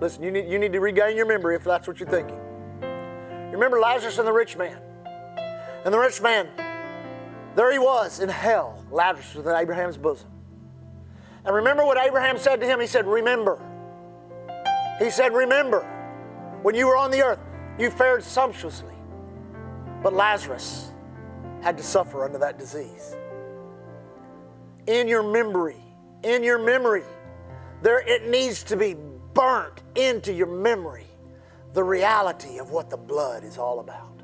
Listen, 0.01 0.23
you 0.23 0.31
need, 0.31 0.49
you 0.49 0.59
need 0.59 0.73
to 0.73 0.79
regain 0.79 1.15
your 1.15 1.27
memory 1.27 1.55
if 1.55 1.63
that's 1.63 1.87
what 1.87 1.99
you're 1.99 2.09
thinking. 2.09 2.39
You 2.81 3.51
remember 3.51 3.79
Lazarus 3.79 4.17
and 4.17 4.27
the 4.27 4.33
rich 4.33 4.57
man? 4.57 4.79
And 5.85 5.93
the 5.93 5.99
rich 5.99 6.21
man, 6.21 6.49
there 7.55 7.71
he 7.71 7.79
was 7.79 8.19
in 8.19 8.29
hell. 8.29 8.83
Lazarus 8.91 9.35
was 9.35 9.45
in 9.45 9.55
Abraham's 9.55 9.97
bosom. 9.97 10.29
And 11.45 11.55
remember 11.55 11.85
what 11.85 11.97
Abraham 11.97 12.37
said 12.37 12.59
to 12.61 12.65
him? 12.65 12.79
He 12.79 12.87
said, 12.87 13.05
Remember. 13.05 13.59
He 14.99 15.09
said, 15.09 15.33
Remember, 15.33 15.81
when 16.61 16.75
you 16.75 16.87
were 16.87 16.97
on 16.97 17.11
the 17.11 17.21
earth, 17.21 17.39
you 17.77 17.89
fared 17.89 18.23
sumptuously. 18.23 18.95
But 20.01 20.13
Lazarus 20.13 20.91
had 21.61 21.77
to 21.77 21.83
suffer 21.83 22.23
under 22.23 22.37
that 22.39 22.57
disease. 22.57 23.15
In 24.87 25.07
your 25.07 25.23
memory, 25.23 25.81
in 26.23 26.43
your 26.43 26.59
memory, 26.59 27.03
there 27.81 27.99
it 27.99 28.29
needs 28.29 28.63
to 28.63 28.77
be 28.77 28.95
burnt 29.33 29.81
into 29.95 30.33
your 30.33 30.47
memory 30.47 31.07
the 31.73 31.83
reality 31.83 32.59
of 32.59 32.71
what 32.71 32.89
the 32.89 32.97
blood 32.97 33.43
is 33.43 33.57
all 33.57 33.79
about. 33.79 34.21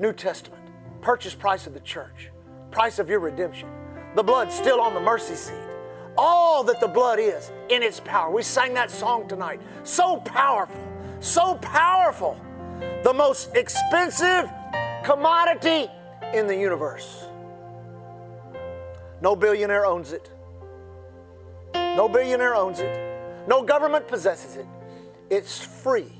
New 0.00 0.12
Testament, 0.12 0.63
purchase 1.04 1.34
price 1.34 1.66
of 1.66 1.74
the 1.74 1.80
church, 1.80 2.30
price 2.70 2.98
of 2.98 3.10
your 3.10 3.20
redemption. 3.20 3.68
The 4.16 4.22
blood 4.22 4.50
still 4.50 4.80
on 4.80 4.94
the 4.94 5.00
mercy 5.00 5.34
seat. 5.34 5.54
All 6.16 6.64
that 6.64 6.80
the 6.80 6.88
blood 6.88 7.18
is 7.20 7.52
in 7.68 7.82
its 7.82 8.00
power. 8.00 8.32
We 8.32 8.42
sang 8.42 8.72
that 8.74 8.90
song 8.90 9.28
tonight. 9.28 9.60
So 9.82 10.16
powerful, 10.18 10.82
so 11.20 11.56
powerful. 11.56 12.40
The 13.02 13.12
most 13.12 13.54
expensive 13.54 14.50
commodity 15.04 15.90
in 16.32 16.46
the 16.46 16.56
universe. 16.56 17.26
No 19.20 19.36
billionaire 19.36 19.84
owns 19.84 20.12
it. 20.12 20.30
No 21.74 22.08
billionaire 22.08 22.54
owns 22.54 22.80
it. 22.80 23.46
No 23.46 23.62
government 23.62 24.08
possesses 24.08 24.56
it. 24.56 24.66
It's 25.28 25.62
free 25.62 26.12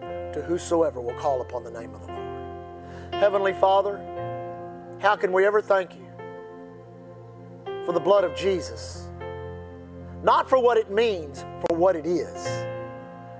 to 0.00 0.44
whosoever 0.46 1.00
will 1.00 1.14
call 1.14 1.40
upon 1.40 1.64
the 1.64 1.70
name 1.70 1.94
of 1.94 2.06
the 2.06 2.12
Lord. 2.12 3.14
Heavenly 3.14 3.54
Father, 3.54 3.98
how 4.98 5.14
can 5.16 5.32
we 5.32 5.44
ever 5.44 5.60
thank 5.60 5.94
you 5.94 6.06
for 7.84 7.92
the 7.92 8.00
blood 8.00 8.24
of 8.24 8.34
Jesus? 8.34 9.08
Not 10.22 10.48
for 10.48 10.60
what 10.60 10.78
it 10.78 10.90
means, 10.90 11.44
for 11.68 11.76
what 11.76 11.96
it 11.96 12.06
is. 12.06 12.46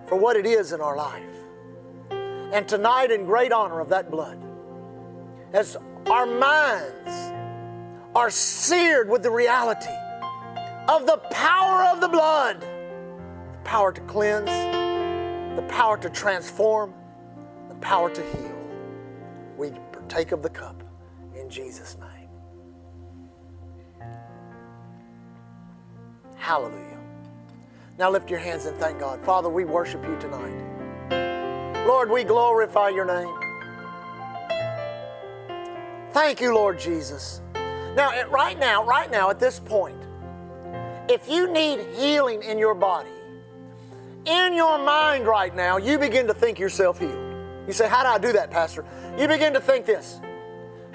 For 0.06 0.16
what 0.16 0.36
it 0.36 0.46
is 0.46 0.72
in 0.72 0.80
our 0.80 0.96
life. 0.96 1.22
And 2.10 2.68
tonight, 2.68 3.10
in 3.10 3.24
great 3.24 3.52
honor 3.52 3.80
of 3.80 3.88
that 3.88 4.10
blood, 4.10 4.38
as 5.52 5.76
our 6.06 6.26
minds 6.26 7.32
are 8.14 8.30
seared 8.30 9.08
with 9.08 9.22
the 9.22 9.30
reality 9.30 9.90
of 10.88 11.06
the 11.06 11.16
power 11.30 11.84
of 11.86 12.00
the 12.00 12.08
blood 12.08 12.60
the 12.60 13.58
power 13.64 13.92
to 13.92 14.00
cleanse, 14.02 14.46
the 15.56 15.66
power 15.68 15.98
to 15.98 16.08
transform, 16.08 16.94
the 17.68 17.74
power 17.76 18.08
to 18.10 18.22
heal 18.22 18.56
we 19.56 19.70
partake 19.92 20.32
of 20.32 20.42
the 20.42 20.50
cup 20.50 20.85
in 21.46 21.50
Jesus' 21.50 21.96
name. 22.00 22.28
Hallelujah. 26.36 26.98
Now 27.98 28.10
lift 28.10 28.28
your 28.30 28.40
hands 28.40 28.66
and 28.66 28.76
thank 28.78 28.98
God. 28.98 29.20
Father, 29.20 29.48
we 29.48 29.64
worship 29.64 30.04
you 30.04 30.18
tonight. 30.18 31.86
Lord, 31.86 32.10
we 32.10 32.24
glorify 32.24 32.88
your 32.88 33.04
name. 33.04 33.32
Thank 36.10 36.40
you, 36.40 36.52
Lord 36.52 36.80
Jesus. 36.80 37.40
Now, 37.94 38.28
right 38.28 38.58
now, 38.58 38.84
right 38.84 39.10
now, 39.10 39.30
at 39.30 39.38
this 39.38 39.60
point, 39.60 40.02
if 41.08 41.28
you 41.28 41.52
need 41.52 41.78
healing 41.94 42.42
in 42.42 42.58
your 42.58 42.74
body, 42.74 43.10
in 44.24 44.52
your 44.52 44.78
mind 44.78 45.26
right 45.26 45.54
now, 45.54 45.76
you 45.76 45.96
begin 45.96 46.26
to 46.26 46.34
think 46.34 46.58
yourself 46.58 46.98
healed. 46.98 47.22
You 47.68 47.72
say, 47.72 47.88
How 47.88 48.02
do 48.02 48.08
I 48.08 48.18
do 48.18 48.32
that, 48.32 48.50
Pastor? 48.50 48.84
You 49.16 49.28
begin 49.28 49.52
to 49.52 49.60
think 49.60 49.86
this 49.86 50.20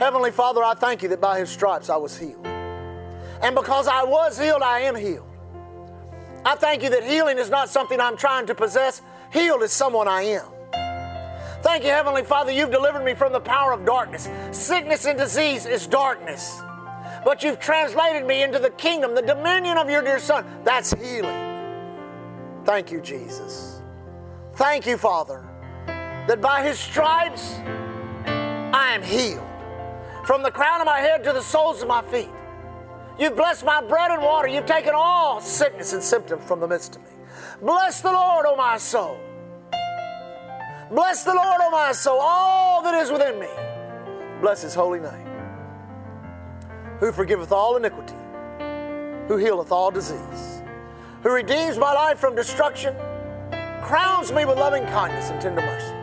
Heavenly 0.02 0.32
Father, 0.32 0.64
I 0.64 0.74
thank 0.74 1.04
you 1.04 1.10
that 1.10 1.22
by 1.22 1.38
His 1.38 1.52
stripes 1.52 1.88
I 1.88 1.96
was 1.96 2.18
healed. 2.18 2.44
And 2.44 3.54
because 3.54 3.88
I 3.88 4.04
was 4.04 4.36
healed, 4.36 4.64
I 4.64 4.80
am 4.80 4.96
healed. 4.96 5.28
I 6.44 6.56
thank 6.56 6.82
you 6.82 6.90
that 6.90 7.04
healing 7.04 7.38
is 7.38 7.52
not 7.52 7.70
something 7.70 8.00
I'm 8.00 8.18
trying 8.18 8.48
to 8.48 8.56
possess, 8.56 9.04
healed 9.32 9.62
is 9.62 9.72
someone 9.72 10.08
I 10.08 10.24
am. 10.24 10.46
Thank 11.62 11.84
you, 11.84 11.92
Heavenly 11.92 12.24
Father, 12.24 12.52
you've 12.52 12.72
delivered 12.72 13.06
me 13.06 13.14
from 13.14 13.32
the 13.32 13.40
power 13.40 13.74
of 13.74 13.86
darkness. 13.86 14.28
Sickness 14.50 15.06
and 15.06 15.20
disease 15.20 15.68
is 15.68 15.86
darkness. 15.86 16.60
But 17.24 17.44
you've 17.44 17.60
translated 17.60 18.26
me 18.26 18.42
into 18.42 18.58
the 18.58 18.72
kingdom, 18.72 19.14
the 19.14 19.22
dominion 19.22 19.78
of 19.78 19.88
your 19.88 20.02
dear 20.02 20.18
Son. 20.18 20.44
That's 20.64 20.92
healing. 20.94 22.64
Thank 22.66 22.92
you, 22.92 23.02
Jesus. 23.02 23.84
Thank 24.56 24.88
you, 24.88 24.98
Father, 24.98 25.48
that 25.86 26.42
by 26.42 26.64
His 26.64 26.80
stripes 26.80 27.54
I 28.26 28.94
am 28.96 29.04
healed. 29.04 29.51
From 30.32 30.44
the 30.44 30.50
crown 30.52 30.80
of 30.80 30.86
my 30.86 31.00
head 31.00 31.26
to 31.26 31.34
the 31.34 31.42
soles 31.42 31.82
of 31.82 31.90
my 31.90 32.02
feet. 32.04 32.30
You've 33.20 33.36
blessed 33.36 33.66
my 33.66 33.82
bread 33.82 34.12
and 34.12 34.22
water. 34.22 34.48
You've 34.48 34.66
taken 34.66 34.94
all 34.96 35.42
sickness 35.42 35.92
and 35.92 36.02
symptoms 36.02 36.46
from 36.46 36.62
the 36.62 36.68
midst 36.70 36.96
of 36.96 37.02
me. 37.02 37.10
Bless 37.62 38.00
the 38.00 38.14
Lord, 38.14 38.46
O 38.46 38.56
my 38.56 38.78
soul. 38.78 39.20
Bless 40.90 41.26
the 41.26 41.34
Lord, 41.34 41.60
O 41.60 41.70
my 41.70 41.92
soul, 41.92 42.18
all 42.22 42.82
that 42.82 42.94
is 42.94 43.12
within 43.12 43.42
me. 43.42 43.50
Bless 44.40 44.62
his 44.62 44.74
holy 44.74 45.02
name. 45.02 45.28
Who 47.02 47.12
forgiveth 47.12 47.52
all 47.52 47.76
iniquity, 47.76 48.16
who 49.28 49.36
healeth 49.36 49.74
all 49.74 49.92
disease, 49.92 50.62
who 51.24 51.32
redeems 51.32 51.78
my 51.78 51.92
life 51.92 52.20
from 52.20 52.36
destruction, 52.36 52.96
crowns 53.82 54.32
me 54.32 54.46
with 54.46 54.58
loving 54.58 54.86
kindness 54.86 55.30
and 55.30 55.42
tender 55.42 55.60
mercy. 55.60 55.94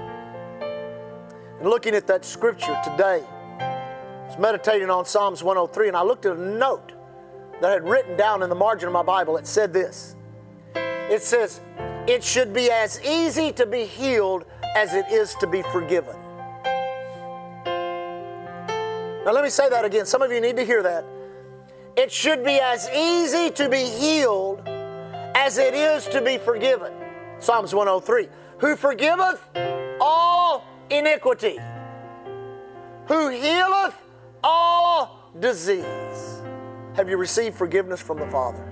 And 1.61 1.71
looking 1.71 1.95
at 1.95 2.07
that 2.09 2.27
scripture 2.27 2.79
today, 2.85 3.25
meditating 4.39 4.91
on 4.91 5.05
Psalms 5.05 5.43
103, 5.43 5.89
and 5.89 5.97
I 5.97 6.03
looked 6.03 6.27
at 6.27 6.37
a 6.37 6.41
note 6.41 6.93
that 7.61 7.71
I 7.71 7.73
had 7.73 7.89
written 7.89 8.17
down 8.17 8.43
in 8.43 8.49
the 8.49 8.55
margin 8.55 8.87
of 8.87 8.93
my 8.93 9.03
Bible. 9.03 9.37
It 9.37 9.47
said 9.47 9.73
this 9.73 10.17
It 10.75 11.23
says, 11.23 11.61
It 12.07 12.23
should 12.23 12.53
be 12.53 12.71
as 12.71 13.03
easy 13.05 13.53
to 13.53 13.67
be 13.67 13.85
healed 13.85 14.45
as 14.77 14.95
it 14.95 15.07
is 15.11 15.35
to 15.37 15.47
be 15.47 15.63
forgiven. 15.63 16.17
Now, 19.25 19.33
let 19.33 19.45
me 19.45 19.51
say 19.51 19.69
that 19.69 19.85
again. 19.85 20.07
Some 20.07 20.23
of 20.23 20.33
you 20.33 20.41
need 20.41 20.57
to 20.57 20.65
hear 20.65 20.83
that. 20.83 21.05
It 21.97 22.13
should 22.13 22.45
be 22.45 22.61
as 22.61 22.89
easy 22.91 23.51
to 23.51 23.69
be 23.69 23.85
healed 23.85 24.63
as 25.35 25.59
it 25.59 25.75
is 25.75 26.07
to 26.07 26.23
be 26.23 26.39
forgiven. 26.39 26.93
Psalms 27.39 27.75
103 27.75 28.29
Who 28.59 28.77
forgiveth 28.77 29.43
all 30.01 30.65
iniquity, 30.91 31.59
who 33.07 33.29
healeth 33.31 33.95
all 34.49 35.31
disease. 35.39 36.43
Have 36.95 37.09
you 37.09 37.17
received 37.17 37.57
forgiveness 37.57 38.01
from 38.01 38.19
the 38.19 38.27
Father? 38.29 38.65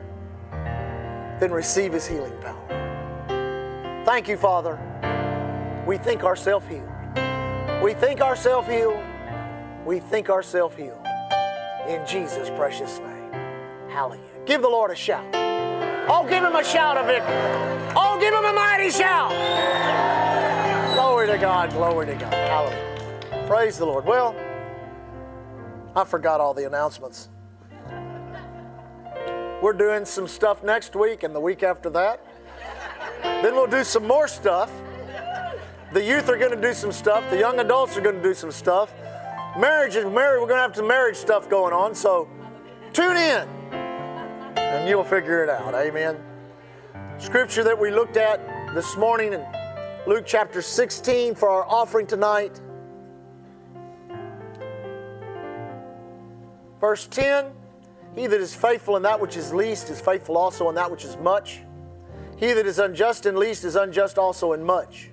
Then 1.38 1.52
receive 1.52 1.92
His 1.92 2.06
healing 2.06 2.32
power. 2.40 4.02
Thank 4.06 4.28
you, 4.28 4.36
Father. 4.36 4.78
We 5.86 5.98
think 5.98 6.24
ourselves 6.24 6.66
healed. 6.66 6.88
We 7.82 7.92
think 7.92 8.20
ourselves 8.20 8.66
healed. 8.68 9.02
We 9.84 10.00
think 10.00 10.30
ourselves 10.30 10.74
healed. 10.76 11.06
In 11.86 12.04
Jesus' 12.06 12.48
precious 12.50 12.98
name. 12.98 13.32
Hallelujah. 13.88 14.22
Give 14.46 14.62
the 14.62 14.68
Lord 14.68 14.90
a 14.90 14.94
shout. 14.96 15.24
Oh, 16.08 16.26
give 16.28 16.42
him 16.42 16.56
a 16.56 16.64
shout 16.64 16.96
of 16.96 17.06
victory. 17.06 17.34
Oh, 17.94 18.16
give 18.18 18.32
him 18.32 18.44
a 18.44 18.52
mighty 18.52 18.90
shout. 18.90 19.30
Glory 20.94 21.26
to 21.26 21.38
God. 21.38 21.70
Glory 21.70 22.06
to 22.06 22.14
God. 22.14 22.32
Hallelujah. 22.32 23.46
Praise 23.46 23.78
the 23.78 23.86
Lord. 23.86 24.04
Well, 24.04 24.34
I 25.96 26.04
forgot 26.04 26.42
all 26.42 26.52
the 26.52 26.66
announcements. 26.66 27.30
We're 29.62 29.72
doing 29.72 30.04
some 30.04 30.28
stuff 30.28 30.62
next 30.62 30.94
week 30.94 31.22
and 31.22 31.34
the 31.34 31.40
week 31.40 31.62
after 31.62 31.88
that. 31.88 32.22
Then 33.22 33.54
we'll 33.54 33.66
do 33.66 33.82
some 33.82 34.06
more 34.06 34.28
stuff. 34.28 34.70
The 35.94 36.04
youth 36.04 36.28
are 36.28 36.36
going 36.36 36.54
to 36.54 36.60
do 36.60 36.74
some 36.74 36.92
stuff. 36.92 37.28
The 37.30 37.38
young 37.38 37.60
adults 37.60 37.96
are 37.96 38.02
going 38.02 38.16
to 38.16 38.22
do 38.22 38.34
some 38.34 38.52
stuff. 38.52 38.92
Marriage 39.58 39.96
is 39.96 40.04
married. 40.04 40.42
We're 40.42 40.48
going 40.48 40.58
to 40.58 40.68
have 40.68 40.76
some 40.76 40.86
marriage 40.86 41.16
stuff 41.16 41.48
going 41.48 41.72
on. 41.72 41.94
So 41.94 42.28
tune 42.92 43.16
in 43.16 43.48
and 44.56 44.86
you'll 44.86 45.02
figure 45.02 45.42
it 45.42 45.48
out. 45.48 45.74
Amen. 45.74 46.18
Scripture 47.16 47.64
that 47.64 47.80
we 47.80 47.90
looked 47.90 48.18
at 48.18 48.38
this 48.74 48.98
morning 48.98 49.32
in 49.32 49.42
Luke 50.06 50.24
chapter 50.26 50.60
16 50.60 51.34
for 51.34 51.48
our 51.48 51.64
offering 51.64 52.06
tonight. 52.06 52.60
Verse 56.80 57.06
10 57.06 57.46
He 58.14 58.26
that 58.26 58.40
is 58.40 58.54
faithful 58.54 58.96
in 58.96 59.02
that 59.02 59.20
which 59.20 59.36
is 59.36 59.52
least 59.52 59.90
is 59.90 60.00
faithful 60.00 60.36
also 60.36 60.68
in 60.68 60.74
that 60.74 60.90
which 60.90 61.04
is 61.04 61.16
much. 61.16 61.60
He 62.36 62.52
that 62.52 62.66
is 62.66 62.78
unjust 62.78 63.26
in 63.26 63.36
least 63.36 63.64
is 63.64 63.76
unjust 63.76 64.18
also 64.18 64.52
in 64.52 64.62
much. 64.62 65.10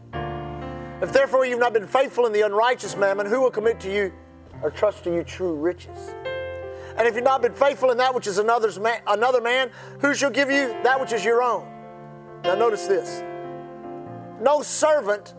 If 1.02 1.12
therefore 1.12 1.46
you've 1.46 1.60
not 1.60 1.74
been 1.74 1.88
faithful 1.88 2.26
in 2.26 2.34
the 2.34 2.42
unrighteous 2.42 2.96
mammon, 2.96 3.26
who 3.26 3.42
will 3.42 3.52
commit 3.52 3.80
to 3.82 3.94
you 3.94 4.12
or 4.62 4.72
trust 4.72 5.04
to 5.06 5.14
you 5.14 5.24
true 5.24 5.54
riches? 5.54 6.16
And 6.98 7.08
if 7.08 7.16
you've 7.16 7.24
not 7.24 7.42
been 7.42 7.54
faithful 7.54 7.92
in 7.92 7.98
that 7.98 8.14
which 8.14 8.28
is 8.28 8.38
another's 8.38 8.78
another 8.78 9.42
man, 9.42 9.72
who 10.00 10.14
shall 10.14 10.30
give 10.30 10.50
you 10.50 10.68
that 10.84 11.00
which 11.00 11.12
is 11.12 11.26
your 11.26 11.42
own? 11.42 11.68
Now 12.44 12.56
notice 12.56 12.88
this. 12.88 13.24
No 14.42 14.62
servant 14.62 15.34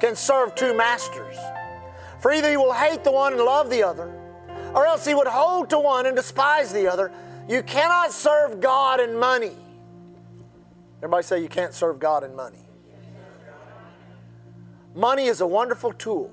can 0.00 0.14
serve 0.14 0.54
two 0.54 0.74
masters. 0.74 1.36
For 2.20 2.32
either 2.32 2.50
he 2.50 2.56
will 2.56 2.72
hate 2.72 3.04
the 3.04 3.10
one 3.10 3.32
and 3.32 3.42
love 3.42 3.68
the 3.68 3.82
other, 3.82 4.21
or 4.74 4.86
else 4.86 5.04
he 5.04 5.14
would 5.14 5.26
hold 5.26 5.70
to 5.70 5.78
one 5.78 6.06
and 6.06 6.16
despise 6.16 6.72
the 6.72 6.86
other. 6.86 7.12
You 7.48 7.62
cannot 7.62 8.12
serve 8.12 8.60
God 8.60 9.00
and 9.00 9.18
money. 9.18 9.52
Everybody 10.98 11.24
say 11.24 11.42
you 11.42 11.48
can't 11.48 11.74
serve 11.74 11.98
God 11.98 12.22
and 12.22 12.36
money. 12.36 12.58
Money 14.94 15.26
is 15.26 15.40
a 15.40 15.46
wonderful 15.46 15.92
tool. 15.92 16.30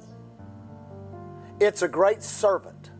It's 1.59 1.81
a 1.81 1.87
great 1.87 2.21
servant, 2.21 2.91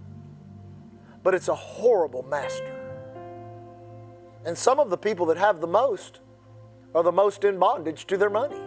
but 1.24 1.34
it's 1.36 1.48
a 1.48 1.56
horrible 1.56 2.24
master. 2.24 2.76
And 4.46 4.58
some 4.58 4.80
of 4.80 4.90
the 4.90 4.98
people 4.98 5.26
that 5.28 5.38
have 5.38 5.62
the 5.62 5.68
most 5.68 6.20
are 6.96 7.04
the 7.04 7.12
most 7.12 7.44
in 7.44 7.60
bondage 7.60 8.08
to 8.08 8.18
their 8.18 8.30
money. 8.30 8.60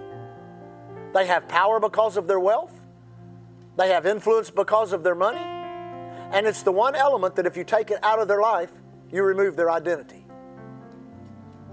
They 1.12 1.26
have 1.26 1.48
power 1.48 1.80
because 1.80 2.16
of 2.16 2.26
their 2.26 2.40
wealth, 2.40 2.74
they 3.76 3.88
have 3.88 4.06
influence 4.06 4.50
because 4.50 4.92
of 4.92 5.02
their 5.02 5.14
money, 5.14 5.40
and 6.32 6.46
it's 6.46 6.62
the 6.62 6.72
one 6.72 6.94
element 6.94 7.36
that 7.36 7.46
if 7.46 7.56
you 7.56 7.64
take 7.64 7.90
it 7.90 7.98
out 8.02 8.18
of 8.18 8.28
their 8.28 8.40
life, 8.40 8.70
you 9.10 9.22
remove 9.22 9.56
their 9.56 9.70
identity. 9.70 10.24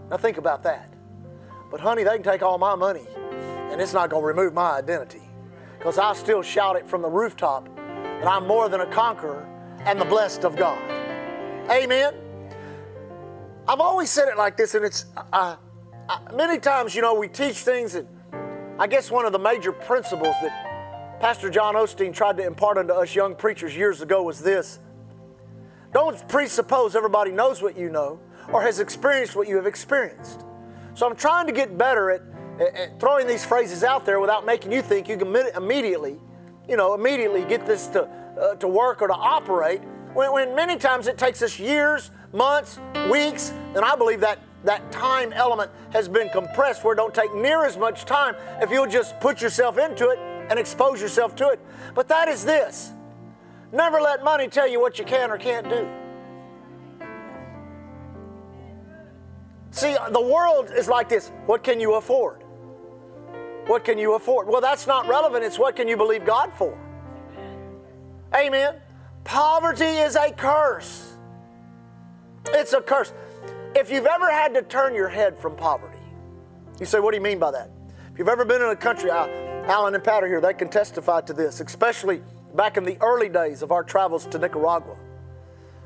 Now 0.09 0.17
think 0.17 0.37
about 0.37 0.63
that. 0.63 0.93
But 1.71 1.79
honey, 1.79 2.03
they 2.03 2.15
can 2.15 2.23
take 2.23 2.41
all 2.41 2.57
my 2.57 2.75
money 2.75 3.05
and 3.71 3.79
it's 3.79 3.93
not 3.93 4.09
going 4.09 4.23
to 4.23 4.27
remove 4.27 4.53
my 4.53 4.77
identity 4.77 5.21
because 5.77 5.97
I'll 5.97 6.15
still 6.15 6.41
shout 6.41 6.75
it 6.75 6.87
from 6.87 7.01
the 7.01 7.09
rooftop 7.09 7.73
that 7.75 8.27
I'm 8.27 8.47
more 8.47 8.67
than 8.67 8.81
a 8.81 8.87
conqueror 8.87 9.47
and 9.85 9.99
the 9.99 10.05
blessed 10.05 10.43
of 10.43 10.55
God. 10.55 10.81
Amen. 11.71 12.13
I've 13.67 13.79
always 13.79 14.09
said 14.09 14.27
it 14.27 14.37
like 14.37 14.57
this, 14.57 14.73
and 14.73 14.83
it's 14.83 15.05
uh, 15.15 15.55
uh, 16.09 16.17
many 16.33 16.59
times, 16.59 16.95
you 16.95 17.03
know, 17.03 17.13
we 17.13 17.27
teach 17.27 17.57
things 17.57 17.93
and 17.93 18.07
I 18.79 18.87
guess 18.87 19.11
one 19.11 19.25
of 19.25 19.31
the 19.31 19.39
major 19.39 19.71
principles 19.71 20.35
that 20.41 20.68
Pastor 21.19 21.49
John 21.49 21.75
Osteen 21.75 22.13
tried 22.13 22.37
to 22.37 22.45
impart 22.45 22.77
unto 22.77 22.93
us 22.93 23.13
young 23.13 23.35
preachers 23.35 23.75
years 23.75 24.01
ago 24.01 24.23
was 24.23 24.39
this 24.39 24.79
don't 25.91 26.25
presuppose 26.29 26.95
everybody 26.95 27.31
knows 27.31 27.61
what 27.61 27.77
you 27.77 27.89
know 27.89 28.21
or 28.53 28.61
has 28.61 28.79
experienced 28.79 29.35
what 29.35 29.47
you 29.47 29.57
have 29.57 29.65
experienced. 29.65 30.45
So 30.93 31.07
I'm 31.07 31.15
trying 31.15 31.47
to 31.47 31.51
get 31.51 31.77
better 31.77 32.11
at, 32.11 32.21
at 32.61 32.99
throwing 32.99 33.27
these 33.27 33.43
phrases 33.43 33.83
out 33.83 34.05
there 34.05 34.19
without 34.19 34.45
making 34.45 34.71
you 34.71 34.81
think 34.81 35.09
you 35.09 35.17
can 35.17 35.35
immediately, 35.35 36.17
you 36.69 36.77
know, 36.77 36.93
immediately 36.93 37.43
get 37.43 37.65
this 37.65 37.87
to, 37.87 38.03
uh, 38.03 38.55
to 38.55 38.67
work 38.67 39.01
or 39.01 39.07
to 39.07 39.13
operate. 39.13 39.81
When, 40.13 40.31
when 40.31 40.55
many 40.55 40.77
times 40.77 41.07
it 41.07 41.17
takes 41.17 41.41
us 41.41 41.59
years, 41.59 42.11
months, 42.31 42.79
weeks, 43.11 43.51
and 43.75 43.79
I 43.79 43.95
believe 43.95 44.21
that 44.21 44.39
that 44.63 44.91
time 44.91 45.33
element 45.33 45.71
has 45.91 46.07
been 46.07 46.29
compressed 46.29 46.83
where 46.83 46.93
it 46.93 46.97
don't 46.97 47.13
take 47.13 47.33
near 47.33 47.65
as 47.65 47.77
much 47.77 48.05
time 48.05 48.35
if 48.61 48.69
you'll 48.69 48.87
just 48.87 49.19
put 49.19 49.41
yourself 49.41 49.77
into 49.77 50.09
it 50.09 50.28
and 50.49 50.59
expose 50.59 51.01
yourself 51.01 51.35
to 51.37 51.49
it. 51.49 51.59
But 51.95 52.07
that 52.07 52.27
is 52.27 52.43
this. 52.43 52.91
Never 53.71 54.01
let 54.01 54.23
money 54.23 54.47
tell 54.47 54.67
you 54.67 54.79
what 54.79 54.97
you 54.99 55.05
can 55.05 55.31
or 55.31 55.37
can't 55.37 55.69
do. 55.69 55.87
See, 59.71 59.95
the 60.11 60.21
world 60.21 60.71
is 60.75 60.87
like 60.87 61.09
this. 61.09 61.31
What 61.45 61.63
can 61.63 61.79
you 61.79 61.93
afford? 61.95 62.43
What 63.67 63.85
can 63.85 63.99
you 63.99 64.15
afford? 64.15 64.47
Well, 64.47 64.61
that's 64.61 64.87
not 64.87 65.07
relevant. 65.07 65.43
It's 65.43 65.59
what 65.59 65.75
can 65.75 65.87
you 65.87 65.95
believe 65.95 66.25
God 66.25 66.51
for? 66.53 66.75
Amen. 68.35 68.75
Poverty 69.23 69.85
is 69.85 70.15
a 70.15 70.31
curse. 70.31 71.13
It's 72.47 72.73
a 72.73 72.81
curse. 72.81 73.13
If 73.75 73.91
you've 73.91 74.07
ever 74.07 74.31
had 74.31 74.55
to 74.55 74.63
turn 74.63 74.95
your 74.95 75.09
head 75.09 75.37
from 75.37 75.55
poverty, 75.55 75.97
You 76.79 76.85
say, 76.85 76.99
what 76.99 77.11
do 77.11 77.17
you 77.17 77.23
mean 77.23 77.39
by 77.39 77.51
that? 77.51 77.69
If 78.11 78.17
you've 78.17 78.29
ever 78.29 78.45
been 78.45 78.61
in 78.61 78.69
a 78.69 78.75
country, 78.75 79.11
Alan 79.69 79.93
and 79.93 80.07
are 80.07 80.27
here, 80.27 80.41
they 80.41 80.55
can 80.55 80.67
testify 80.67 81.21
to 81.21 81.31
this, 81.31 81.59
especially 81.61 82.23
back 82.55 82.75
in 82.75 82.83
the 82.83 82.97
early 83.01 83.29
days 83.29 83.61
of 83.61 83.71
our 83.71 83.83
travels 83.83 84.25
to 84.25 84.39
Nicaragua. 84.39 84.97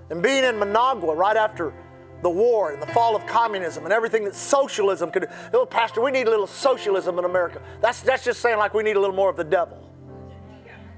And 0.10 0.24
being 0.24 0.46
in 0.46 0.58
Managua 0.58 1.14
right 1.14 1.36
after 1.36 1.74
the 2.22 2.30
war 2.30 2.72
and 2.72 2.82
the 2.82 2.88
fall 2.88 3.14
of 3.14 3.26
communism 3.28 3.84
and 3.84 3.92
everything 3.92 4.24
that 4.24 4.36
socialism 4.36 5.12
could 5.12 5.24
do. 5.24 5.28
Little 5.52 5.66
pastor, 5.66 6.02
we 6.02 6.12
need 6.12 6.28
a 6.28 6.30
little 6.30 6.48
socialism 6.48 7.20
in 7.20 7.26
America. 7.26 7.62
That's, 7.82 8.00
that's 8.00 8.24
just 8.24 8.40
saying 8.40 8.58
like 8.58 8.74
we 8.74 8.84
need 8.84 8.96
a 8.96 9.00
little 9.02 9.16
more 9.16 9.30
of 9.30 9.36
the 9.36 9.44
devil. 9.44 9.78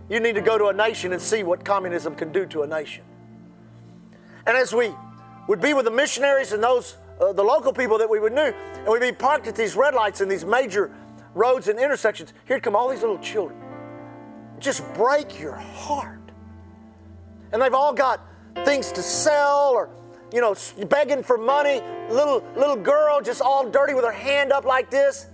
You 0.08 0.20
need 0.20 0.36
to 0.36 0.42
go 0.42 0.60
to 0.60 0.68
a 0.68 0.74
nation 0.74 1.12
and 1.14 1.22
see 1.22 1.42
what 1.42 1.66
communism 1.66 2.14
can 2.14 2.32
do 2.32 2.46
to 2.48 2.62
a 2.62 2.68
nation. 2.68 3.04
And 4.46 4.56
as 4.56 4.72
we 4.72 4.94
would 5.48 5.60
be 5.60 5.74
with 5.74 5.86
the 5.86 5.92
missionaries 5.92 6.52
and 6.52 6.64
those, 6.64 6.98
uh, 7.20 7.34
the 7.34 7.44
local 7.44 7.74
people 7.74 7.98
that 7.98 8.10
we 8.10 8.20
would 8.20 8.34
know, 8.34 8.54
and 8.78 8.88
we'd 8.88 9.02
be 9.02 9.12
parked 9.12 9.48
at 9.48 9.56
these 9.56 9.76
red 9.76 9.96
lights 9.96 10.22
in 10.22 10.30
these 10.30 10.46
major 10.46 10.92
roads 11.36 11.68
and 11.68 11.78
intersections, 11.80 12.34
here'd 12.46 12.64
come 12.64 12.76
all 12.76 12.90
these 12.90 13.02
little 13.02 13.20
children. 13.20 13.60
Just 14.60 14.82
break 14.96 15.40
your 15.40 15.54
heart. 15.54 16.32
And 17.52 17.62
they've 17.62 17.74
all 17.74 17.94
got 17.94 18.22
things 18.64 18.92
to 18.94 19.04
sell 19.04 19.72
or, 19.74 19.90
you 20.34 20.42
know, 20.42 20.56
begging 20.88 21.22
for 21.22 21.38
money. 21.38 21.82
Little, 22.10 22.44
little 22.56 22.76
girl 22.76 23.22
just 23.22 23.42
all 23.42 23.70
dirty 23.70 23.94
with 23.94 24.06
her 24.06 24.12
hand 24.12 24.52
up 24.52 24.66
like 24.66 24.90
this. 24.90 25.28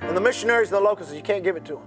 And 0.00 0.16
the 0.16 0.20
missionaries 0.20 0.68
and 0.68 0.78
the 0.78 0.80
locals, 0.80 1.12
you 1.12 1.22
can't 1.22 1.44
give 1.44 1.56
it 1.56 1.64
to 1.66 1.74
them. 1.74 1.82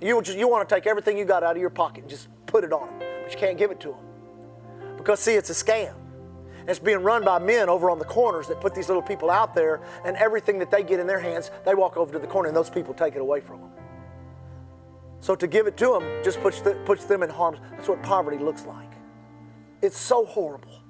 You, 0.00 0.22
just, 0.22 0.38
you 0.38 0.48
want 0.48 0.66
to 0.68 0.74
take 0.74 0.86
everything 0.86 1.18
you 1.18 1.24
got 1.24 1.42
out 1.42 1.56
of 1.56 1.60
your 1.60 1.70
pocket 1.70 2.02
and 2.02 2.10
just 2.10 2.28
put 2.46 2.64
it 2.64 2.72
on 2.72 2.86
them, 2.86 3.08
but 3.22 3.32
you 3.32 3.38
can't 3.38 3.58
give 3.58 3.70
it 3.70 3.80
to 3.80 3.88
them. 3.88 4.96
Because, 4.96 5.20
see, 5.20 5.34
it's 5.34 5.50
a 5.50 5.52
scam. 5.52 5.94
It's 6.70 6.78
being 6.78 7.02
run 7.02 7.24
by 7.24 7.40
men 7.40 7.68
over 7.68 7.90
on 7.90 7.98
the 7.98 8.04
corners 8.04 8.46
that 8.46 8.60
put 8.60 8.76
these 8.76 8.86
little 8.86 9.02
people 9.02 9.28
out 9.28 9.56
there, 9.56 9.80
and 10.04 10.16
everything 10.16 10.60
that 10.60 10.70
they 10.70 10.84
get 10.84 11.00
in 11.00 11.06
their 11.08 11.18
hands, 11.18 11.50
they 11.64 11.74
walk 11.74 11.96
over 11.96 12.12
to 12.12 12.18
the 12.20 12.28
corner, 12.28 12.46
and 12.46 12.56
those 12.56 12.70
people 12.70 12.94
take 12.94 13.16
it 13.16 13.20
away 13.20 13.40
from 13.40 13.60
them. 13.60 13.70
So 15.18 15.34
to 15.34 15.48
give 15.48 15.66
it 15.66 15.76
to 15.78 15.86
them 15.86 16.04
just 16.22 16.40
puts, 16.40 16.60
the, 16.60 16.74
puts 16.84 17.06
them 17.06 17.24
in 17.24 17.28
harm's. 17.28 17.58
That's 17.72 17.88
what 17.88 18.00
poverty 18.04 18.38
looks 18.38 18.66
like. 18.66 18.92
It's 19.82 19.98
so 19.98 20.24
horrible. 20.24 20.80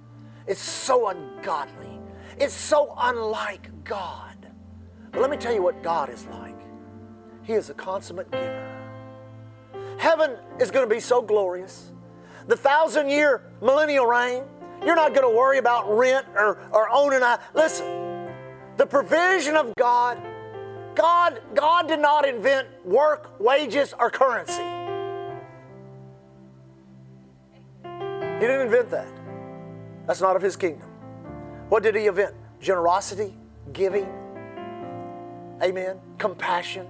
It's 0.47 0.61
so 0.61 1.09
ungodly. 1.09 1.99
It's 2.39 2.53
so 2.53 2.95
unlike 2.99 3.71
God. 3.83 4.37
But 5.13 5.23
let 5.23 5.31
me 5.31 5.39
tell 5.39 5.55
you 5.55 5.63
what 5.63 5.83
God 5.83 6.11
is 6.11 6.27
like. 6.27 6.61
He 7.43 7.55
is 7.55 7.71
a 7.71 7.75
consummate 7.75 8.31
giver. 8.31 8.67
Heaven 9.97 10.37
is 10.61 10.71
going 10.71 10.87
to 10.87 10.95
be 10.95 11.01
so 11.01 11.23
glorious. 11.23 11.91
The 12.49 12.57
thousand 12.57 13.09
year 13.09 13.51
millennial 13.63 14.05
reign, 14.05 14.45
you're 14.85 14.97
not 14.97 15.15
going 15.15 15.31
to 15.31 15.37
worry 15.37 15.59
about 15.59 15.97
rent 15.97 16.27
or, 16.35 16.59
or 16.73 16.89
owning 16.91 17.23
a. 17.23 17.41
Listen, 17.55 18.29
the 18.77 18.87
provision 18.87 19.57
of 19.57 19.75
God, 19.77 20.21
God, 20.95 21.41
God 21.55 21.89
did 21.89 22.01
not 22.01 22.27
invent 22.27 22.69
work, 22.85 23.39
wages, 23.41 23.95
or 23.99 24.11
currency. 24.11 24.63
He 27.83 28.47
didn't 28.47 28.63
invent 28.63 28.91
that. 28.91 29.09
That's 30.07 30.21
not 30.21 30.37
of 30.37 30.43
His 30.43 30.57
kingdom. 30.57 30.89
What 31.69 31.83
did 31.83 31.95
He 31.95 32.07
invent? 32.07 32.35
Generosity, 32.61 33.35
giving, 33.73 34.09
amen, 35.63 35.99
compassion 36.19 36.87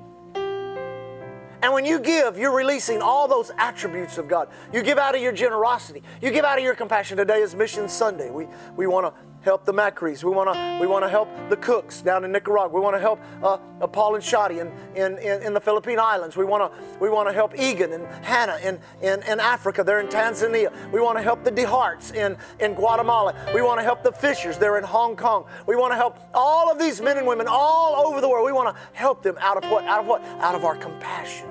and 1.63 1.73
when 1.73 1.85
you 1.85 2.01
give, 2.01 2.39
you're 2.39 2.55
releasing 2.55 3.03
all 3.03 3.29
those 3.29 3.51
attributes 3.59 4.19
of 4.19 4.29
God. 4.29 4.49
You 4.73 4.83
give 4.83 4.99
out 4.99 5.15
of 5.15 5.23
your 5.23 5.33
generosity. 5.33 6.03
You 6.23 6.31
give 6.31 6.45
out 6.45 6.59
of 6.59 6.65
your 6.65 6.75
compassion. 6.75 7.17
Today 7.17 7.41
is 7.41 7.55
Mission 7.55 7.89
Sunday. 7.89 8.31
We, 8.31 8.47
we 8.77 8.87
want 8.87 9.07
to 9.07 9.21
help 9.43 9.65
the 9.65 9.73
Macris. 9.73 10.23
We 10.23 10.31
want 10.31 10.53
to 10.53 10.79
we 10.81 10.87
want 10.87 11.05
to 11.05 11.09
help 11.09 11.29
the 11.49 11.57
cooks 11.57 12.03
down 12.03 12.25
in 12.25 12.33
Nicaragua. 12.33 12.75
We 12.75 12.81
want 12.81 12.97
to 12.97 13.01
help 13.01 13.21
uh, 13.43 13.59
uh, 13.81 13.87
Paul 13.87 14.15
and 14.15 14.25
Shadi 14.25 14.61
in, 14.61 14.71
in, 14.95 15.19
in, 15.19 15.43
in, 15.43 15.55
the 15.55 15.61
Philippine 15.61 15.99
Islands. 15.99 16.37
We 16.37 16.45
want 16.45 16.73
to 16.73 16.99
we 16.99 17.09
want 17.09 17.29
to 17.29 17.33
help 17.33 17.59
Egan 17.59 17.93
and 17.93 18.07
Hannah 18.25 18.59
in, 18.63 18.79
in, 19.01 19.23
in 19.23 19.41
Africa. 19.41 19.83
They're 19.83 20.01
in 20.01 20.09
Tanzania. 20.09 20.71
We 20.93 21.01
want 21.01 21.17
to 21.19 21.23
help 21.23 21.45
the 21.45 21.53
DeHarts 21.53 22.15
in, 22.15 22.37
in 22.59 22.75
Guatemala. 22.75 23.35
We 23.55 23.63
want 23.63 23.79
to 23.81 23.85
help 23.85 24.03
the 24.03 24.13
Fishers. 24.13 24.59
They're 24.59 24.79
in 24.79 24.85
Hong 24.85 25.17
Kong. 25.17 25.47
We 25.67 25.77
want 25.77 25.93
to 25.93 25.97
help 25.97 26.19
all 26.35 26.71
of 26.71 26.79
these 26.79 27.01
men 27.01 27.17
and 27.17 27.27
women 27.27 27.47
all 27.49 28.07
over 28.07 28.21
the 28.21 28.29
world. 28.29 28.45
We 28.45 28.53
want 28.53 28.75
to 28.75 28.83
help 28.93 29.23
them 29.23 29.37
out 29.41 29.63
of 29.63 29.71
what? 29.71 29.85
Out 29.85 30.01
of 30.01 30.07
what? 30.07 30.23
Out 30.41 30.55
of 30.55 30.65
our 30.65 30.77
compassion, 30.77 31.49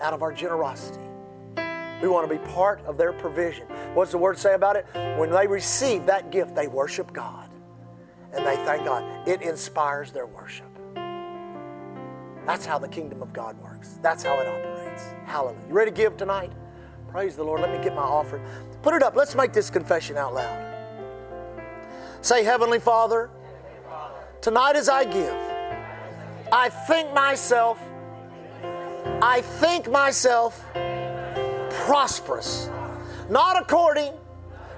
out 0.00 0.12
of 0.12 0.22
our 0.22 0.32
generosity. 0.32 1.04
We 2.02 2.08
want 2.08 2.28
to 2.30 2.38
be 2.38 2.42
part 2.52 2.80
of 2.86 2.96
their 2.96 3.12
provision. 3.12 3.66
What's 3.94 4.10
the 4.10 4.18
word 4.18 4.38
say 4.38 4.54
about 4.54 4.76
it? 4.76 4.86
When 5.18 5.30
they 5.30 5.46
receive 5.46 6.06
that 6.06 6.30
gift, 6.30 6.54
they 6.54 6.66
worship 6.66 7.12
God 7.12 7.50
and 8.32 8.46
they 8.46 8.56
thank 8.56 8.84
God. 8.84 9.28
It 9.28 9.42
inspires 9.42 10.12
their 10.12 10.26
worship. 10.26 10.66
That's 12.46 12.64
how 12.64 12.78
the 12.78 12.88
kingdom 12.88 13.22
of 13.22 13.32
God 13.32 13.60
works. 13.62 13.98
That's 14.02 14.22
how 14.22 14.38
it 14.40 14.46
operates. 14.46 15.04
Hallelujah. 15.26 15.60
You 15.68 15.74
ready 15.74 15.90
to 15.90 15.96
give 15.96 16.16
tonight? 16.16 16.50
Praise 17.08 17.36
the 17.36 17.44
Lord. 17.44 17.60
Let 17.60 17.70
me 17.70 17.82
get 17.82 17.94
my 17.94 18.02
offering. 18.02 18.42
Put 18.82 18.94
it 18.94 19.02
up. 19.02 19.14
Let's 19.14 19.34
make 19.34 19.52
this 19.52 19.68
confession 19.68 20.16
out 20.16 20.34
loud. 20.34 20.66
Say, 22.22 22.44
Heavenly 22.44 22.80
Father, 22.80 23.30
tonight 24.40 24.76
as 24.76 24.88
I 24.88 25.04
give, 25.04 25.34
I 26.52 26.68
think 26.68 27.12
myself, 27.12 27.80
I 29.22 29.42
think 29.42 29.90
myself 29.90 30.64
prosperous, 31.86 32.68
not 33.28 33.60
according 33.60 34.12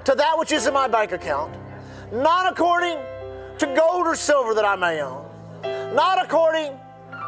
to 0.05 0.15
that 0.15 0.39
which 0.39 0.53
is 0.53 0.67
in 0.67 0.75
my 0.75 0.89
bank 0.89 1.13
account, 1.13 1.55
not 2.13 2.51
according 2.51 2.99
to 3.59 3.67
gold 3.67 4.07
or 4.07 4.17
silver 4.17 4.55
that 4.55 4.65
I 4.65 4.77
may 4.77 5.01
own, 5.01 5.25
not 5.95 6.23
according 6.25 6.73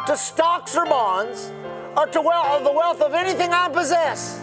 to 0.07 0.17
stocks 0.17 0.77
or 0.77 0.85
bonds, 0.87 1.51
or 1.97 2.07
to 2.07 2.13
the 2.13 2.73
wealth 2.73 3.01
of 3.01 3.15
anything 3.15 3.53
I 3.53 3.69
possess, 3.69 4.41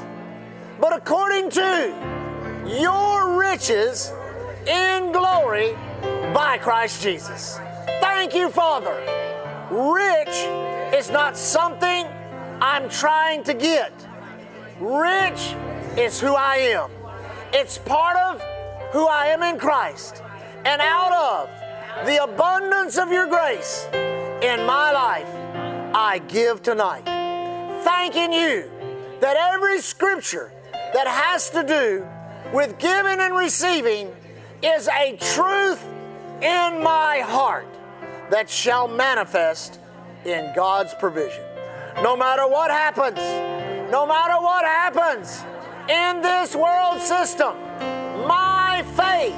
but 0.79 0.95
according 0.95 1.49
to 1.51 2.11
your 2.67 3.37
riches 3.37 4.11
in 4.67 5.11
glory 5.11 5.73
by 6.33 6.57
Christ 6.59 7.01
Jesus. 7.01 7.59
Thank 7.99 8.33
you, 8.33 8.49
Father. 8.49 8.95
Rich 9.69 10.47
is 10.97 11.09
not 11.09 11.37
something 11.37 12.05
I'm 12.61 12.89
trying 12.89 13.43
to 13.45 13.55
get. 13.55 13.91
Rich 14.79 15.55
is 15.97 16.21
who 16.21 16.35
I 16.35 16.57
am. 16.57 16.91
It's 17.51 17.79
part 17.79 18.15
of 18.17 18.39
who 18.91 19.07
I 19.07 19.27
am 19.27 19.41
in 19.41 19.59
Christ. 19.59 20.21
And 20.63 20.79
out 20.79 21.11
of 21.11 22.05
the 22.05 22.23
abundance 22.23 22.99
of 22.99 23.11
your 23.11 23.25
grace 23.25 23.87
in 23.93 24.63
my 24.67 24.91
life, 24.91 25.27
I 25.95 26.21
give 26.27 26.61
tonight. 26.61 27.05
Thanking 27.83 28.31
you 28.31 28.69
that 29.21 29.37
every 29.53 29.81
scripture 29.81 30.51
that 30.93 31.07
has 31.07 31.49
to 31.49 31.63
do 31.63 32.07
with 32.53 32.77
giving 32.77 33.19
and 33.19 33.35
receiving 33.35 34.15
is 34.61 34.87
a 34.87 35.17
truth 35.17 35.83
in 36.41 36.83
my 36.83 37.23
heart 37.25 37.67
that 38.29 38.49
shall 38.51 38.87
manifest 38.87 39.79
in 40.25 40.51
God's 40.55 40.93
provision. 40.93 41.43
No 41.97 42.15
matter 42.15 42.47
what 42.47 42.71
happens, 42.71 43.19
no 43.91 44.05
matter 44.05 44.41
what 44.41 44.65
happens 44.65 45.43
in 45.89 46.21
this 46.21 46.55
world 46.55 47.01
system, 47.01 47.55
my 48.27 48.83
faith 48.95 49.35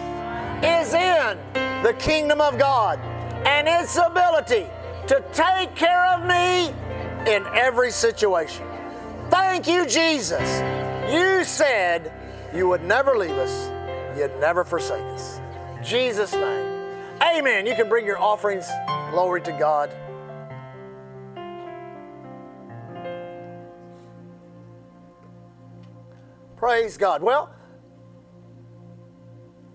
is 0.64 0.94
in 0.94 1.38
the 1.84 1.94
kingdom 2.00 2.40
of 2.40 2.58
God 2.58 3.00
and 3.46 3.68
its 3.68 3.98
ability 3.98 4.68
to 5.08 5.24
take 5.34 5.76
care 5.76 6.06
of 6.14 6.26
me 6.26 6.74
in 7.32 7.46
every 7.54 7.92
situation. 7.92 8.66
Thank 9.30 9.68
you, 9.68 9.86
Jesus. 9.86 10.62
You 11.12 11.44
said 11.44 12.12
you 12.54 12.68
would 12.68 12.84
never 12.84 13.18
leave 13.18 13.32
us, 13.32 13.72
you'd 14.18 14.40
never 14.40 14.64
forsake 14.64 15.04
us. 15.16 15.42
Jesus' 15.84 16.34
name. 16.34 16.74
Amen. 17.22 17.66
You 17.66 17.76
can 17.76 17.90
bring 17.90 18.06
your 18.06 18.20
offerings. 18.20 18.70
Glory 19.12 19.42
to 19.42 19.52
God. 19.52 19.90
Praise 26.64 26.96
God. 26.96 27.22
Well, 27.22 27.54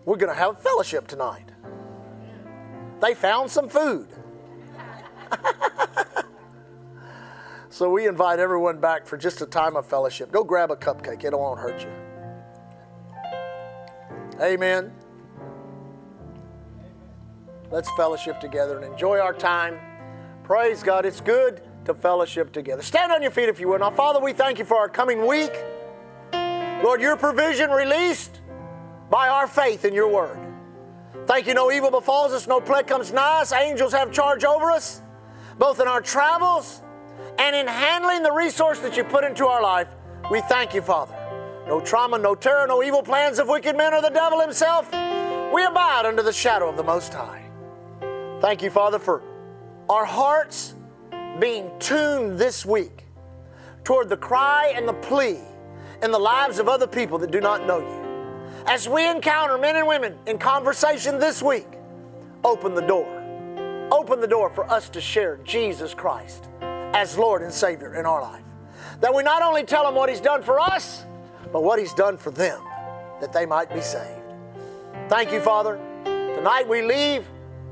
we're 0.06 0.16
going 0.16 0.32
to 0.32 0.38
have 0.38 0.58
fellowship 0.62 1.06
tonight. 1.06 1.44
They 3.02 3.12
found 3.12 3.50
some 3.50 3.68
food. 3.68 4.08
so 7.68 7.90
we 7.90 8.08
invite 8.08 8.38
everyone 8.38 8.80
back 8.80 9.06
for 9.06 9.18
just 9.18 9.42
a 9.42 9.46
time 9.46 9.76
of 9.76 9.84
fellowship. 9.84 10.32
Go 10.32 10.42
grab 10.42 10.70
a 10.70 10.76
cupcake, 10.76 11.24
it 11.24 11.38
won't 11.38 11.60
hurt 11.60 11.82
you. 11.82 11.92
Amen. 14.40 14.90
Let's 17.70 17.90
fellowship 17.98 18.40
together 18.40 18.78
and 18.78 18.90
enjoy 18.90 19.18
our 19.18 19.34
time. 19.34 19.78
Praise 20.42 20.82
God. 20.82 21.04
It's 21.04 21.20
good 21.20 21.60
to 21.84 21.92
fellowship 21.92 22.50
together. 22.50 22.80
Stand 22.80 23.12
on 23.12 23.20
your 23.20 23.30
feet 23.30 23.50
if 23.50 23.60
you 23.60 23.68
will. 23.68 23.78
Now, 23.78 23.90
Father, 23.90 24.20
we 24.20 24.32
thank 24.32 24.58
you 24.58 24.64
for 24.64 24.78
our 24.78 24.88
coming 24.88 25.26
week. 25.26 25.52
Lord, 26.82 27.00
your 27.00 27.16
provision 27.16 27.70
released 27.70 28.40
by 29.10 29.28
our 29.28 29.46
faith 29.46 29.84
in 29.84 29.94
your 29.94 30.08
word. 30.08 30.38
Thank 31.26 31.46
you, 31.46 31.54
no 31.54 31.70
evil 31.72 31.90
befalls 31.90 32.32
us, 32.32 32.46
no 32.46 32.60
plague 32.60 32.86
comes 32.86 33.12
nigh 33.12 33.40
us, 33.40 33.52
angels 33.52 33.92
have 33.92 34.12
charge 34.12 34.44
over 34.44 34.70
us. 34.70 35.02
both 35.58 35.80
in 35.80 35.88
our 35.88 36.00
travels 36.00 36.80
and 37.38 37.54
in 37.54 37.66
handling 37.66 38.22
the 38.22 38.32
resource 38.32 38.78
that 38.80 38.96
you 38.96 39.04
put 39.04 39.24
into 39.24 39.46
our 39.46 39.62
life. 39.62 39.88
We 40.30 40.40
thank 40.42 40.74
you, 40.74 40.82
Father. 40.82 41.14
No 41.66 41.80
trauma, 41.80 42.18
no 42.18 42.34
terror, 42.34 42.66
no 42.66 42.82
evil 42.82 43.02
plans 43.02 43.38
of 43.38 43.48
wicked 43.48 43.76
men 43.76 43.92
or 43.92 44.00
the 44.00 44.08
devil 44.08 44.40
himself. 44.40 44.90
We 45.52 45.64
abide 45.64 46.06
under 46.06 46.22
the 46.22 46.32
shadow 46.32 46.68
of 46.68 46.76
the 46.76 46.82
Most 46.82 47.12
High. 47.12 47.44
Thank 48.40 48.62
you, 48.62 48.70
Father, 48.70 48.98
for 48.98 49.22
our 49.88 50.04
hearts 50.04 50.74
being 51.40 51.70
tuned 51.78 52.38
this 52.38 52.64
week 52.64 53.04
toward 53.84 54.08
the 54.08 54.16
cry 54.16 54.72
and 54.74 54.88
the 54.88 54.94
plea 54.94 55.38
in 56.02 56.10
the 56.10 56.18
lives 56.18 56.58
of 56.58 56.68
other 56.68 56.86
people 56.86 57.18
that 57.18 57.30
do 57.30 57.40
not 57.40 57.66
know 57.66 57.78
you. 57.78 58.08
As 58.66 58.88
we 58.88 59.08
encounter 59.08 59.58
men 59.58 59.76
and 59.76 59.86
women 59.86 60.16
in 60.26 60.38
conversation 60.38 61.18
this 61.18 61.42
week, 61.42 61.66
open 62.44 62.74
the 62.74 62.82
door. 62.82 63.14
Open 63.90 64.20
the 64.20 64.26
door 64.26 64.50
for 64.50 64.70
us 64.70 64.88
to 64.90 65.00
share 65.00 65.38
Jesus 65.44 65.94
Christ 65.94 66.48
as 66.60 67.16
Lord 67.16 67.42
and 67.42 67.52
Savior 67.52 67.94
in 67.94 68.04
our 68.06 68.20
life. 68.20 68.44
That 69.00 69.14
we 69.14 69.22
not 69.22 69.42
only 69.42 69.64
tell 69.64 69.84
them 69.84 69.94
what 69.94 70.08
He's 70.08 70.20
done 70.20 70.42
for 70.42 70.60
us, 70.60 71.04
but 71.52 71.62
what 71.62 71.78
He's 71.78 71.94
done 71.94 72.16
for 72.16 72.30
them, 72.30 72.62
that 73.20 73.32
they 73.32 73.46
might 73.46 73.72
be 73.72 73.80
saved. 73.80 74.20
Thank 75.08 75.32
you, 75.32 75.40
Father. 75.40 75.78
Tonight 76.04 76.68
we 76.68 76.82
leave 76.82 77.26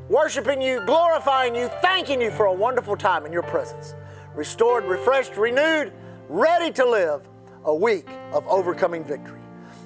worshiping 0.09 0.63
you, 0.63 0.81
glorifying 0.87 1.55
you, 1.55 1.69
thanking 1.83 2.21
you 2.21 2.31
for 2.31 2.47
a 2.47 2.53
wonderful 2.53 2.97
time 2.97 3.27
in 3.27 3.33
your 3.33 3.43
presence. 3.43 3.95
Restored, 4.35 4.85
refreshed, 4.85 5.37
renewed, 5.37 5.93
ready 6.29 6.73
to 6.73 6.85
live 6.85 7.29
a 7.67 7.75
week 7.75 8.09
of 8.33 8.47
overcoming 8.47 9.05
victory. 9.05 9.41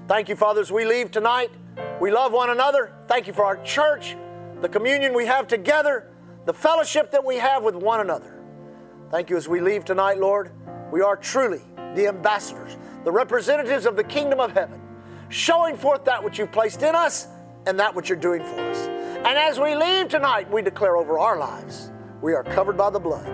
Thank 0.07 0.29
you, 0.29 0.37
Father, 0.37 0.61
as 0.61 0.71
we 0.71 0.85
leave 0.85 1.11
tonight. 1.11 1.51
We 2.01 2.11
love 2.11 2.33
one 2.33 2.51
another. 2.51 2.93
Thank 3.09 3.27
you 3.27 3.33
for 3.33 3.45
our 3.45 3.57
church, 3.63 4.17
the 4.61 4.69
communion 4.69 5.15
we 5.15 5.27
have 5.27 5.49
together, 5.49 6.13
the 6.45 6.53
fellowship 6.53 7.11
that 7.13 7.25
we 7.25 7.37
have 7.37 7.63
with 7.63 7.75
one 7.75 8.01
another. 8.01 8.39
Thank 9.11 9.31
you 9.31 9.37
as 9.37 9.49
we 9.49 9.61
leave 9.61 9.85
tonight, 9.85 10.19
Lord. 10.19 10.53
We 10.93 11.01
are 11.01 11.17
truly 11.17 11.63
the 11.95 12.07
ambassadors, 12.07 12.77
the 13.05 13.13
representatives 13.13 13.87
of 13.87 13.97
the 13.97 14.05
kingdom 14.05 14.41
of 14.41 14.53
heaven, 14.53 14.81
showing 15.29 15.77
forth 15.77 16.05
that 16.05 16.23
which 16.23 16.39
you've 16.39 16.53
placed 16.53 16.83
in 16.83 16.95
us 16.95 17.29
and 17.67 17.79
that 17.81 17.95
which 17.95 18.09
you're 18.09 18.19
doing 18.19 18.43
for 18.43 18.61
us. 18.61 18.89
And 18.89 19.39
as 19.39 19.59
we 19.59 19.75
leave 19.75 20.09
tonight, 20.09 20.51
we 20.51 20.63
declare 20.63 20.97
over 20.97 21.19
our 21.19 21.39
lives 21.39 21.91
we 22.21 22.35
are 22.35 22.45
covered 22.45 22.77
by 22.77 22.91
the 22.91 23.01
blood, 23.01 23.27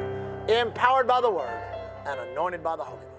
empowered 0.48 1.06
by 1.06 1.20
the 1.20 1.30
word, 1.30 1.62
and 2.06 2.20
anointed 2.30 2.62
by 2.62 2.76
the 2.76 2.84
Holy 2.84 3.00
Ghost. 3.00 3.15